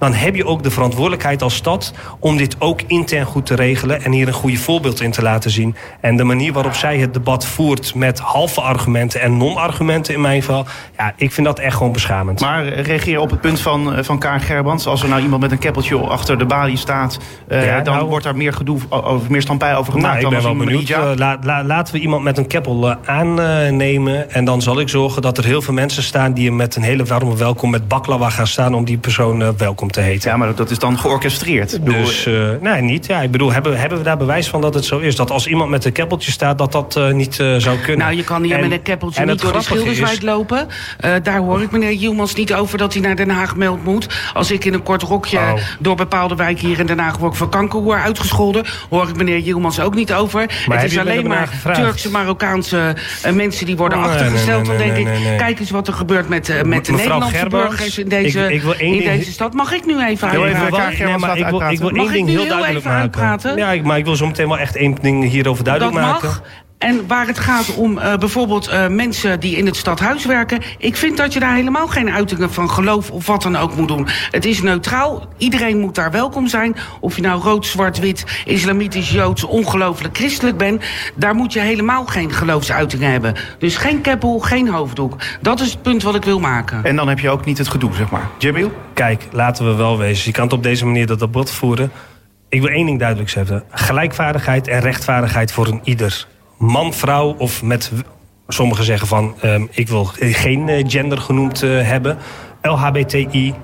Dan 0.00 0.12
heb 0.14 0.34
je 0.34 0.46
ook 0.46 0.62
de 0.62 0.70
verantwoordelijkheid 0.70 1.42
als 1.42 1.54
stad 1.54 1.92
om 2.18 2.36
dit 2.36 2.56
ook 2.58 2.80
intern 2.86 3.26
goed 3.26 3.46
te 3.46 3.54
regelen 3.54 4.02
en 4.02 4.12
hier 4.12 4.26
een 4.28 4.32
goede 4.34 4.56
voorbeeld 4.56 5.00
in 5.00 5.10
te 5.10 5.22
laten 5.22 5.50
zien. 5.50 5.74
En 6.00 6.16
de 6.16 6.24
manier 6.24 6.52
waarop 6.52 6.74
zij 6.74 6.98
het 6.98 7.14
debat 7.14 7.46
voert 7.46 7.94
met 7.94 8.18
halve 8.18 8.60
argumenten 8.60 9.20
en 9.20 9.36
non-argumenten 9.36 10.14
in 10.14 10.20
mijn 10.20 10.40
geval, 10.42 10.66
ja, 10.96 11.12
ik 11.16 11.32
vind 11.32 11.46
dat 11.46 11.58
echt 11.58 11.76
gewoon 11.76 11.92
beschamend. 11.92 12.40
Maar 12.40 12.68
reageer 12.68 13.18
op 13.20 13.30
het 13.30 13.40
punt 13.40 13.60
van, 13.60 13.94
eh, 13.94 14.04
van 14.04 14.18
Kaar 14.18 14.40
Gerbrands. 14.40 14.86
Als 14.86 15.02
er 15.02 15.08
nou 15.08 15.22
iemand 15.22 15.42
met 15.42 15.50
een 15.52 15.58
keppeltje 15.58 15.96
achter 15.96 16.38
de 16.38 16.46
balie 16.46 16.76
staat... 16.76 17.18
eh, 17.48 17.66
Ja, 17.66 17.80
dan 17.80 17.94
nou- 17.94 18.08
wordt 18.08 18.24
daar 18.24 18.36
meer 18.36 18.52
gedoe 18.52 18.78
over, 18.90 19.30
meer 19.30 19.42
stampij 19.42 19.76
over 19.76 19.92
gemaakt 19.92 20.06
Nou, 20.06 20.16
ik 20.16 20.22
dan 20.22 20.30
ben 20.30 20.38
als 20.38 20.56
wel 20.58 20.66
benieuwd. 20.66 20.88
hijab. 20.88 21.12
Eh, 21.12 21.18
la- 21.18 21.38
la- 21.42 21.64
laten 21.64 21.94
we 21.94 22.00
iemand 22.00 22.22
met 22.22 22.38
een 22.38 22.46
keppel 22.46 22.94
aannemen. 23.04 24.30
En 24.30 24.44
dan 24.44 24.62
zal 24.62 24.80
ik 24.80 24.88
zorgen 24.88 25.22
dat 25.22 25.38
er 25.38 25.44
heel 25.44 25.62
veel 25.62 25.74
mensen 25.74 26.02
staan... 26.02 26.32
die 26.32 26.46
hem 26.46 26.56
met 26.56 26.76
een 26.76 26.82
hele 26.82 27.04
warme 27.04 27.36
welkom 27.36 27.70
met 27.70 27.88
baklava 27.88 28.30
gaan 28.30 28.46
staan... 28.46 28.74
om 28.74 28.84
die 28.84 28.98
persoon 28.98 29.42
eh, 29.42 29.48
te 29.90 30.00
heten. 30.00 30.30
Ja, 30.30 30.36
maar 30.36 30.54
dat 30.54 30.70
is 30.70 30.78
dan 30.78 30.98
georchestreerd. 30.98 31.84
Dus, 31.86 32.26
eh, 32.26 32.48
nee, 32.60 32.82
niet. 32.82 33.06
Ja, 33.06 33.20
ik 33.20 33.30
bedoel, 33.30 33.52
hebben, 33.52 33.78
hebben 33.80 33.98
we 33.98 34.04
daar 34.04 34.16
bewijs 34.16 34.48
van 34.48 34.60
dat 34.60 34.74
het 34.74 34.84
zo 34.84 34.98
is? 34.98 35.16
Dat 35.16 35.30
als 35.30 35.46
iemand 35.46 35.70
met 35.70 35.84
een 35.84 35.92
keppeltje 35.92 36.30
staat, 36.30 36.58
dat 36.58 36.72
dat 36.72 36.96
eh, 36.96 37.10
niet 37.10 37.38
eh, 37.40 37.54
zou 37.56 37.78
kunnen? 37.78 37.98
Nou, 38.06 38.16
je 38.16 38.24
kan 38.24 38.42
hier 38.42 38.54
En- 38.54 38.60
met 38.60 38.70
een 38.72 38.82
keppeltje 38.82 39.24
niet 39.24 39.40
door 39.40 39.52
de 39.52 39.62
Schilderswijk 39.62 40.12
is- 40.12 40.20
lopen. 40.22 40.68
Eh, 40.98 41.12
daar 41.22 41.38
hoor 41.38 41.62
ik 41.62 41.70
meneer 41.70 41.90
Hielmans 41.98 42.34
niet 42.34 42.54
over 42.54 42.78
dat 42.78 42.92
hij 42.92 43.02
naar 43.02 43.16
Den 43.16 43.30
Haag 43.30 43.56
meld 43.56 43.84
moet. 43.84 44.06
Als 44.34 44.50
ik 44.50 44.64
in 44.64 44.74
een 44.74 44.82
kort 44.82 45.02
rokje 45.02 45.38
Oh. 45.38 45.52
door 45.78 45.96
bepaalde 45.96 46.34
wijken 46.34 46.66
hier 46.66 46.78
in 46.78 46.86
Den 46.86 46.98
Haag 46.98 47.16
word 47.16 47.36
voor 47.36 47.48
kanker 47.48 47.80
word 47.80 48.00
uitgescholden, 48.00 48.64
hoor 48.90 49.08
ik 49.08 49.16
meneer 49.16 49.40
Hielmans 49.40 49.80
ook 49.80 49.94
niet 49.94 50.12
over. 50.12 50.40
heb 50.40 50.50
het 50.66 50.80
je 50.80 50.86
is 50.86 50.98
alleen 50.98 51.16
hem 51.16 51.26
maar? 51.28 51.74
Turkse, 51.74 52.10
Marokkaanse 52.10 52.96
mensen 53.34 53.66
die 53.66 53.76
worden 53.76 53.98
Nee, 53.98 54.06
nee, 54.08 54.16
achtergesteld. 54.16 54.66
nee, 54.66 54.76
Dan 54.76 54.86
denk 54.86 54.92
nee, 54.96 55.04
nee, 55.04 55.22
ik, 55.22 55.28
nee. 55.28 55.36
kijk 55.38 55.60
eens 55.60 55.70
wat 55.70 55.88
er 55.88 55.94
gebeurt 55.94 56.28
met, 56.28 56.48
eh, 56.48 56.62
met 56.62 56.84
de 56.86 56.92
Nederlandse 56.92 57.46
burgers 57.48 57.98
in 57.98 58.08
deze, 58.08 58.40
ik- 58.44 58.50
ik 58.50 58.62
wil 58.62 58.74
één 58.74 58.92
in 58.94 58.98
ding- 58.98 59.10
deze 59.18 59.32
stad. 59.32 59.54
Mag 59.54 59.72
ik 59.72 59.79
nu 59.86 59.92
even 60.04 60.30
Heel 60.30 60.42
uitpraten? 60.44 60.88
even, 60.90 61.06
Nee, 61.06 61.16
maar 61.18 61.36
ik 61.38 61.46
wil, 61.46 61.60
ik 61.70 61.78
wil 61.78 61.90
één 61.90 62.12
ding 62.12 62.28
ik 62.28 62.34
heel 62.34 62.40
heel 62.42 62.48
duidelijk 62.56 62.84
maken. 62.84 63.00
uitpraten? 63.00 63.56
Ja, 63.56 63.70
ik, 63.72 63.84
maar 63.84 63.98
ik 63.98 64.04
wil 64.04 64.16
zo 64.16 64.26
meteen 64.26 64.48
wel 64.48 64.58
echt 64.58 64.76
één 64.76 64.94
ding 65.00 65.28
hierover 65.28 65.64
duidelijk 65.64 65.94
dat 65.94 66.02
maken. 66.04 66.28
mag. 66.28 66.42
En 66.80 67.06
waar 67.06 67.26
het 67.26 67.38
gaat 67.38 67.74
om 67.74 67.98
eh, 67.98 68.16
bijvoorbeeld 68.16 68.68
eh, 68.68 68.86
mensen 68.88 69.40
die 69.40 69.56
in 69.56 69.66
het 69.66 69.76
stadhuis 69.76 70.24
werken. 70.24 70.60
Ik 70.78 70.96
vind 70.96 71.16
dat 71.16 71.32
je 71.32 71.40
daar 71.40 71.54
helemaal 71.54 71.86
geen 71.86 72.10
uitingen 72.10 72.52
van 72.52 72.70
geloof 72.70 73.10
of 73.10 73.26
wat 73.26 73.42
dan 73.42 73.56
ook 73.56 73.76
moet 73.76 73.88
doen. 73.88 74.08
Het 74.30 74.44
is 74.44 74.62
neutraal. 74.62 75.28
Iedereen 75.36 75.78
moet 75.78 75.94
daar 75.94 76.10
welkom 76.10 76.46
zijn. 76.46 76.76
Of 77.00 77.16
je 77.16 77.22
nou 77.22 77.42
rood, 77.42 77.66
zwart, 77.66 77.98
wit, 77.98 78.24
islamitisch, 78.44 79.10
joods, 79.10 79.44
ongelooflijk, 79.44 80.16
christelijk 80.16 80.56
bent. 80.56 80.84
Daar 81.14 81.34
moet 81.34 81.52
je 81.52 81.60
helemaal 81.60 82.06
geen 82.06 82.32
geloofsuitingen 82.32 83.10
hebben. 83.10 83.34
Dus 83.58 83.76
geen 83.76 84.00
keppel, 84.00 84.38
geen 84.38 84.68
hoofddoek. 84.68 85.16
Dat 85.40 85.60
is 85.60 85.70
het 85.70 85.82
punt 85.82 86.02
wat 86.02 86.14
ik 86.14 86.24
wil 86.24 86.40
maken. 86.40 86.84
En 86.84 86.96
dan 86.96 87.08
heb 87.08 87.18
je 87.18 87.30
ook 87.30 87.44
niet 87.44 87.58
het 87.58 87.68
gedoe, 87.68 87.94
zeg 87.94 88.10
maar. 88.10 88.28
Jamil? 88.38 88.72
Kijk, 88.94 89.26
laten 89.32 89.66
we 89.66 89.74
wel 89.74 89.98
wezen. 89.98 90.26
Je 90.26 90.32
kan 90.32 90.44
het 90.44 90.52
op 90.52 90.62
deze 90.62 90.86
manier 90.86 91.06
dat 91.06 91.18
debat 91.18 91.50
voeren. 91.50 91.92
Ik 92.48 92.60
wil 92.60 92.70
één 92.70 92.86
ding 92.86 92.98
duidelijk 92.98 93.30
zeggen. 93.30 93.64
Gelijkwaardigheid 93.70 94.68
en 94.68 94.80
rechtvaardigheid 94.80 95.52
voor 95.52 95.66
een 95.66 95.80
ieder. 95.84 96.26
Man, 96.60 96.92
vrouw 96.94 97.34
of 97.38 97.62
met... 97.62 97.92
Sommigen 98.48 98.84
zeggen 98.84 99.06
van, 99.08 99.34
ehm, 99.40 99.66
ik 99.70 99.88
wil 99.88 100.04
geen 100.18 100.68
eh, 100.68 100.84
gender 100.88 101.18
genoemd 101.18 101.62
eh, 101.62 101.70
hebben. 101.82 102.18
LHBTI, 102.62 103.54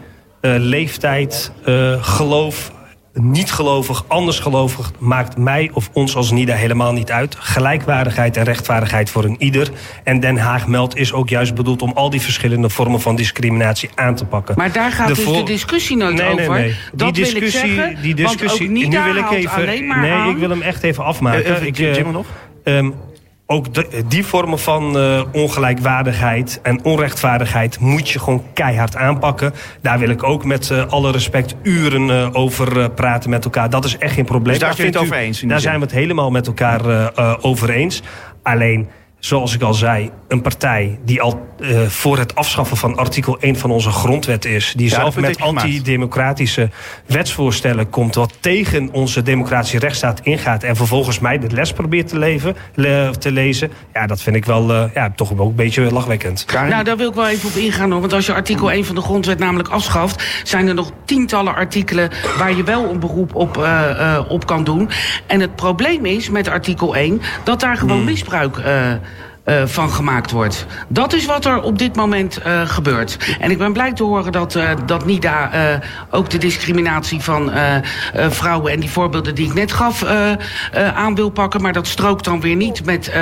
eh, 0.40 0.54
leeftijd, 0.58 1.52
eh, 1.64 1.92
geloof, 2.04 2.72
niet 3.12 3.52
gelovig, 3.52 4.04
anders 4.08 4.38
gelovig... 4.38 4.90
maakt 4.98 5.36
mij 5.36 5.70
of 5.72 5.90
ons 5.92 6.16
als 6.16 6.30
NIDA 6.30 6.54
helemaal 6.54 6.92
niet 6.92 7.10
uit. 7.10 7.36
Gelijkwaardigheid 7.38 8.36
en 8.36 8.44
rechtvaardigheid 8.44 9.10
voor 9.10 9.24
een 9.24 9.36
ieder. 9.38 9.68
En 10.04 10.20
Den 10.20 10.36
Haag 10.38 10.66
Meld 10.66 10.96
is 10.96 11.12
ook 11.12 11.28
juist 11.28 11.54
bedoeld... 11.54 11.82
om 11.82 11.92
al 11.94 12.10
die 12.10 12.20
verschillende 12.20 12.68
vormen 12.70 13.00
van 13.00 13.16
discriminatie 13.16 13.90
aan 13.94 14.14
te 14.14 14.24
pakken. 14.24 14.54
Maar 14.58 14.72
daar 14.72 14.92
gaat 14.92 15.08
De 15.08 15.14
dus 15.14 15.24
de 15.36 15.42
discussie 15.42 15.96
nooit 15.96 16.14
Nee, 16.14 16.32
over. 16.32 16.50
nee. 16.60 16.74
Dat 16.92 17.14
die 17.14 17.24
wil 17.24 17.34
ik 17.34 17.40
discussie, 17.40 17.74
zeggen. 17.74 18.02
die 18.02 18.14
want 18.16 18.28
discussie, 18.38 18.66
ook 18.68 18.72
NIDA 18.74 19.06
nu 19.06 19.12
wil 19.12 19.22
ik 19.22 19.30
even. 19.30 19.52
alleen 19.52 19.86
maar 19.86 20.00
nee, 20.00 20.10
aan- 20.12 20.30
ik 20.30 20.36
wil 20.36 20.50
hem 20.50 20.62
echt 20.62 20.82
even 20.82 21.04
afmaken. 21.04 21.66
Ik, 21.66 21.76
Jamil 21.76 22.12
nog? 22.12 22.26
Ehm, 22.66 22.90
ook 23.46 23.74
de- 23.74 24.02
die 24.08 24.26
vormen 24.26 24.58
van 24.58 24.98
eh, 24.98 25.22
ongelijkwaardigheid 25.32 26.60
en 26.62 26.84
onrechtvaardigheid 26.84 27.78
moet 27.80 28.08
je 28.08 28.18
gewoon 28.18 28.42
keihard 28.54 28.96
aanpakken. 28.96 29.52
Daar 29.82 29.98
wil 29.98 30.08
ik 30.08 30.22
ook 30.22 30.44
met 30.44 30.70
eh, 30.70 30.86
alle 30.86 31.10
respect 31.12 31.54
uren 31.62 32.10
eh, 32.10 32.28
over 32.32 32.90
praten 32.90 33.30
met 33.30 33.44
elkaar. 33.44 33.70
Dat 33.70 33.84
is 33.84 33.98
echt 33.98 34.14
geen 34.14 34.24
probleem. 34.24 34.52
Dus 34.52 34.62
daar 34.62 34.74
vindt 34.74 34.96
u- 34.96 34.98
over 34.98 35.16
eens 35.16 35.40
Daar 35.40 35.60
zijn 35.60 35.74
we 35.78 35.80
het 35.84 35.94
helemaal 35.94 36.30
met 36.30 36.46
elkaar 36.46 36.80
over 37.40 37.70
eens. 37.70 38.02
Alleen 38.42 38.88
zoals 39.26 39.54
ik 39.54 39.62
al 39.62 39.74
zei, 39.74 40.10
een 40.28 40.40
partij 40.42 40.98
die 41.04 41.22
al 41.22 41.46
uh, 41.58 41.80
voor 41.86 42.18
het 42.18 42.34
afschaffen 42.34 42.76
van 42.76 42.96
artikel 42.96 43.38
1 43.40 43.56
van 43.56 43.70
onze 43.70 43.90
grondwet 43.90 44.44
is. 44.44 44.72
Die 44.76 44.88
Ja, 44.88 44.94
zelf 44.94 45.16
met 45.16 45.40
antidemocratische 45.40 46.70
wetsvoorstellen 47.06 47.90
komt. 47.90 48.14
Wat 48.14 48.32
tegen 48.40 48.88
onze 48.92 49.22
democratische 49.22 49.78
rechtsstaat 49.78 50.20
ingaat. 50.22 50.62
En 50.62 50.76
vervolgens 50.76 51.18
mij 51.18 51.38
de 51.38 51.50
les 51.50 51.72
probeert 51.72 52.08
te, 52.08 52.18
leven, 52.18 52.56
le- 52.74 53.10
te 53.18 53.32
lezen. 53.32 53.70
Ja, 53.92 54.06
dat 54.06 54.22
vind 54.22 54.36
ik 54.36 54.44
wel 54.44 54.72
eh, 54.72 54.84
ja, 54.94 55.12
toch 55.16 55.32
ook 55.38 55.48
een 55.48 55.54
beetje 55.54 55.92
lachwekkend. 55.92 56.44
Karin? 56.44 56.70
Nou, 56.70 56.84
daar 56.84 56.96
wil 56.96 57.08
ik 57.08 57.14
wel 57.14 57.28
even 57.28 57.48
op 57.48 57.54
ingaan. 57.54 57.90
Hoor. 57.90 58.00
Want 58.00 58.12
als 58.12 58.26
je 58.26 58.34
artikel 58.34 58.70
1 58.70 58.84
van 58.84 58.94
de 58.94 59.00
grondwet 59.00 59.38
namelijk 59.38 59.68
afschaft... 59.68 60.40
zijn 60.44 60.68
er 60.68 60.74
nog 60.74 60.90
tientallen 61.04 61.54
artikelen 61.54 62.10
waar 62.38 62.56
je 62.56 62.64
wel 62.64 62.90
een 62.90 63.00
beroep 63.00 63.34
op, 63.34 63.56
eh, 63.58 63.90
eh, 63.90 64.30
op 64.30 64.46
kan 64.46 64.64
doen. 64.64 64.90
En 65.26 65.40
het 65.40 65.56
probleem 65.56 66.04
is 66.06 66.30
met 66.30 66.48
artikel 66.48 66.96
1 66.96 67.20
dat 67.44 67.60
daar 67.60 67.76
gewoon 67.76 68.04
misbruik... 68.04 68.60
eh, 69.46 69.62
van 69.66 69.90
gemaakt 69.90 70.30
wordt. 70.30 70.66
Dat 70.88 71.12
is 71.12 71.26
wat 71.26 71.44
er 71.44 71.62
op 71.62 71.78
dit 71.78 71.96
moment 71.96 72.36
eh, 72.36 72.60
gebeurt. 72.64 73.36
En 73.40 73.50
ik 73.50 73.58
ben 73.58 73.72
blij 73.72 73.92
te 73.92 74.02
horen 74.02 74.32
dat, 74.32 74.54
eh, 74.54 74.70
dat 74.86 75.06
NIDA 75.06 75.50
ook 76.10 76.30
de 76.30 76.38
discriminatie 76.38 77.20
van 77.20 77.50
vrouwen 78.14 78.72
en 78.72 78.80
die 78.80 78.90
voorbeelden 78.90 79.34
die 79.34 79.46
ik 79.46 79.54
net 79.54 79.72
gaf 79.72 80.04
aan 80.94 81.14
wil 81.14 81.30
pakken. 81.30 81.62
Maar 81.62 81.72
dat 81.72 81.86
strookt 81.86 82.24
dan 82.24 82.40
weer 82.40 82.56
niet 82.56 82.84
met 82.84 83.12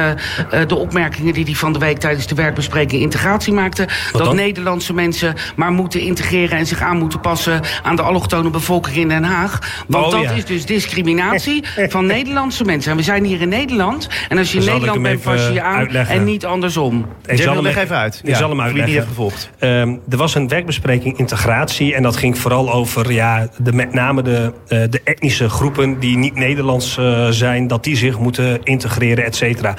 de 0.66 0.74
opmerkingen 0.74 1.32
die 1.34 1.44
hij 1.44 1.54
van 1.54 1.72
de 1.72 1.78
week 1.78 1.98
tijdens 1.98 2.26
de 2.26 2.34
werkbespreking 2.34 3.02
integratie 3.02 3.52
maakte. 3.52 3.88
dat? 4.12 4.34
Nederlandse 4.34 4.94
mensen 4.94 5.34
maar 5.56 5.72
moeten 5.72 6.00
integreren 6.00 6.58
en 6.58 6.66
zich 6.66 6.80
aan 6.80 6.98
moeten 6.98 7.20
passen 7.20 7.60
aan 7.82 7.96
de 7.96 8.02
allochtone 8.02 8.50
bevolking 8.50 8.96
in 8.96 9.08
Den 9.08 9.24
Haag. 9.24 9.58
Want 9.86 10.04
Oh, 10.04 10.12
dat 10.12 10.22
ja. 10.22 10.30
is 10.30 10.44
dus 10.44 10.66
discriminatie 10.66 11.64
van 11.94 12.06
Nederlandse 12.06 12.64
mensen. 12.64 12.90
En 12.90 12.96
we 12.96 13.02
zijn 13.02 13.24
hier 13.24 13.40
in 13.40 13.48
Nederland. 13.48 14.08
En 14.28 14.38
als 14.38 14.52
je 14.52 14.58
in 14.58 14.64
Nederland 14.64 15.02
bent, 15.02 15.22
pas 15.22 15.48
je 15.52 15.62
aan? 15.62 15.88
En 16.14 16.24
niet 16.24 16.44
andersom. 16.44 17.06
Ik 17.26 17.38
Jamil, 17.38 17.54
hem 17.54 17.62
leg 17.62 17.76
even 17.76 17.96
uit. 17.96 18.20
Ik 18.24 18.34
zal 18.34 18.56
hem 18.56 18.72
wie 18.72 18.82
heeft 18.82 19.06
gevolgd. 19.06 19.50
Ehm, 19.58 19.96
er 20.08 20.16
was 20.16 20.34
een 20.34 20.48
werkbespreking 20.48 21.18
integratie 21.18 21.94
en 21.94 22.02
dat 22.02 22.16
ging 22.16 22.38
vooral 22.38 22.72
over 22.72 23.12
ja, 23.12 23.48
de, 23.56 23.72
met 23.72 23.92
name 23.92 24.22
de, 24.22 24.52
eh, 24.68 24.82
de 24.90 25.00
etnische 25.04 25.48
groepen 25.48 25.98
die 25.98 26.16
niet 26.16 26.34
Nederlands 26.34 26.96
eh, 26.96 27.28
zijn, 27.28 27.66
dat 27.66 27.84
die 27.84 27.96
zich 27.96 28.18
moeten 28.18 28.62
integreren, 28.62 29.24
et 29.24 29.36
cetera. 29.36 29.74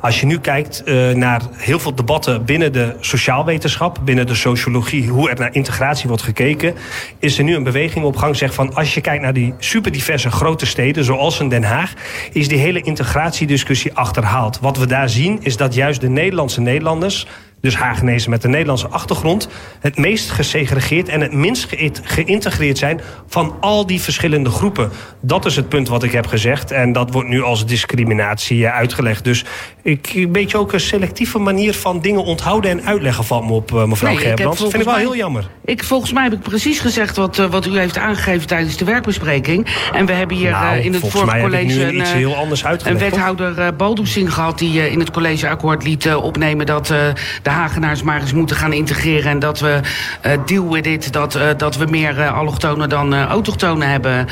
Als 0.00 0.20
je 0.20 0.26
nu 0.26 0.38
kijkt 0.38 0.82
eh, 0.82 1.10
naar 1.10 1.42
heel 1.52 1.78
veel 1.78 1.94
debatten 1.94 2.44
binnen 2.44 2.72
de 2.72 2.94
sociaalwetenschap, 3.00 3.98
binnen 4.04 4.26
de 4.26 4.34
sociologie, 4.34 5.08
hoe 5.08 5.30
er 5.30 5.38
naar 5.38 5.54
integratie 5.54 6.08
wordt 6.08 6.22
gekeken, 6.22 6.74
is 7.18 7.38
er 7.38 7.44
nu 7.44 7.54
een 7.54 7.62
beweging 7.62 8.04
op 8.04 8.16
gang. 8.16 8.36
Zeg 8.36 8.54
van 8.54 8.74
als 8.74 8.94
je 8.94 9.00
kijkt 9.00 9.22
naar 9.22 9.32
die 9.32 9.54
superdiverse 9.58 10.30
grote 10.30 10.66
steden, 10.66 11.04
zoals 11.04 11.40
in 11.40 11.48
Den 11.48 11.62
Haag, 11.62 11.92
is 12.32 12.48
die 12.48 12.58
hele 12.58 12.80
integratiediscussie 12.80 13.94
achterhaald. 13.94 14.58
Wat 14.60 14.78
we 14.78 14.86
daar 14.86 15.08
zien 15.08 15.38
is 15.42 15.56
dat 15.56 15.74
juist 15.74 16.00
de 16.00 16.08
Nederlandse 16.08 16.60
Nederlanders 16.60 17.26
dus 17.60 17.76
Hagenezen 17.76 18.30
met 18.30 18.44
een 18.44 18.50
Nederlandse 18.50 18.88
achtergrond, 18.88 19.48
het 19.80 19.96
meest 19.98 20.30
gesegregeerd 20.30 21.08
en 21.08 21.20
het 21.20 21.32
minst 21.32 21.68
ge- 21.68 21.90
geïntegreerd 22.02 22.78
zijn 22.78 23.00
van 23.26 23.56
al 23.60 23.86
die 23.86 24.00
verschillende 24.00 24.50
groepen. 24.50 24.90
Dat 25.20 25.44
is 25.46 25.56
het 25.56 25.68
punt 25.68 25.88
wat 25.88 26.02
ik 26.02 26.12
heb 26.12 26.26
gezegd. 26.26 26.70
En 26.70 26.92
dat 26.92 27.12
wordt 27.12 27.28
nu 27.28 27.42
als 27.42 27.66
discriminatie 27.66 28.66
eh, 28.66 28.74
uitgelegd. 28.74 29.24
Dus 29.24 29.44
ik, 29.82 30.10
een 30.14 30.32
beetje 30.32 30.58
ook 30.58 30.72
een 30.72 30.80
selectieve 30.80 31.38
manier 31.38 31.74
van 31.74 32.00
dingen 32.00 32.24
onthouden 32.24 32.70
en 32.70 32.86
uitleggen 32.86 33.24
van 33.24 33.46
me 33.46 33.52
op, 33.52 33.74
eh, 33.74 33.84
mevrouw 33.84 34.14
Nee. 34.14 34.34
Dat 34.34 34.56
vind 34.58 34.74
ik 34.74 34.82
wel 34.82 34.94
heel 34.94 35.16
jammer. 35.16 35.48
Ik, 35.64 35.84
volgens 35.84 36.12
mij 36.12 36.22
heb 36.22 36.32
ik 36.32 36.40
precies 36.40 36.80
gezegd 36.80 37.16
wat, 37.16 37.38
eh, 37.38 37.46
wat 37.46 37.66
u 37.66 37.78
heeft 37.78 37.98
aangegeven 37.98 38.46
tijdens 38.46 38.76
de 38.76 38.84
werkbespreking. 38.84 39.66
En 39.92 40.06
we 40.06 40.12
hebben 40.12 40.36
hier 40.36 40.50
Nou, 40.50 40.76
in 40.78 40.92
het 40.92 41.08
vorige 41.08 41.40
college 41.40 41.84
een 41.84 41.96
iets 41.96 42.12
heel 42.12 42.36
anders 42.36 42.64
een 42.84 42.98
wethouder 42.98 43.58
uh, 43.58 44.30
gehad 44.30 44.58
die 44.58 44.90
in 44.90 44.98
het 44.98 45.10
collegeakkoord 45.10 45.84
liet 45.84 46.14
opnemen 46.14 46.66
dat 46.66 46.92
de 47.50 47.56
Hagenaars 47.56 48.02
maar 48.02 48.20
eens 48.20 48.32
moeten 48.32 48.56
gaan 48.56 48.72
integreren. 48.72 49.30
En 49.30 49.38
dat 49.38 49.60
we 49.60 49.80
eh, 50.20 50.32
deal 50.46 50.70
with 50.70 50.86
it, 50.86 51.12
dat, 51.12 51.34
eh, 51.34 51.48
dat 51.56 51.76
we 51.76 51.84
meer 51.84 52.20
eh, 52.20 52.38
allochtonen 52.38 52.88
dan 52.88 53.14
autochtonen 53.14 53.88
hebben 53.88 54.26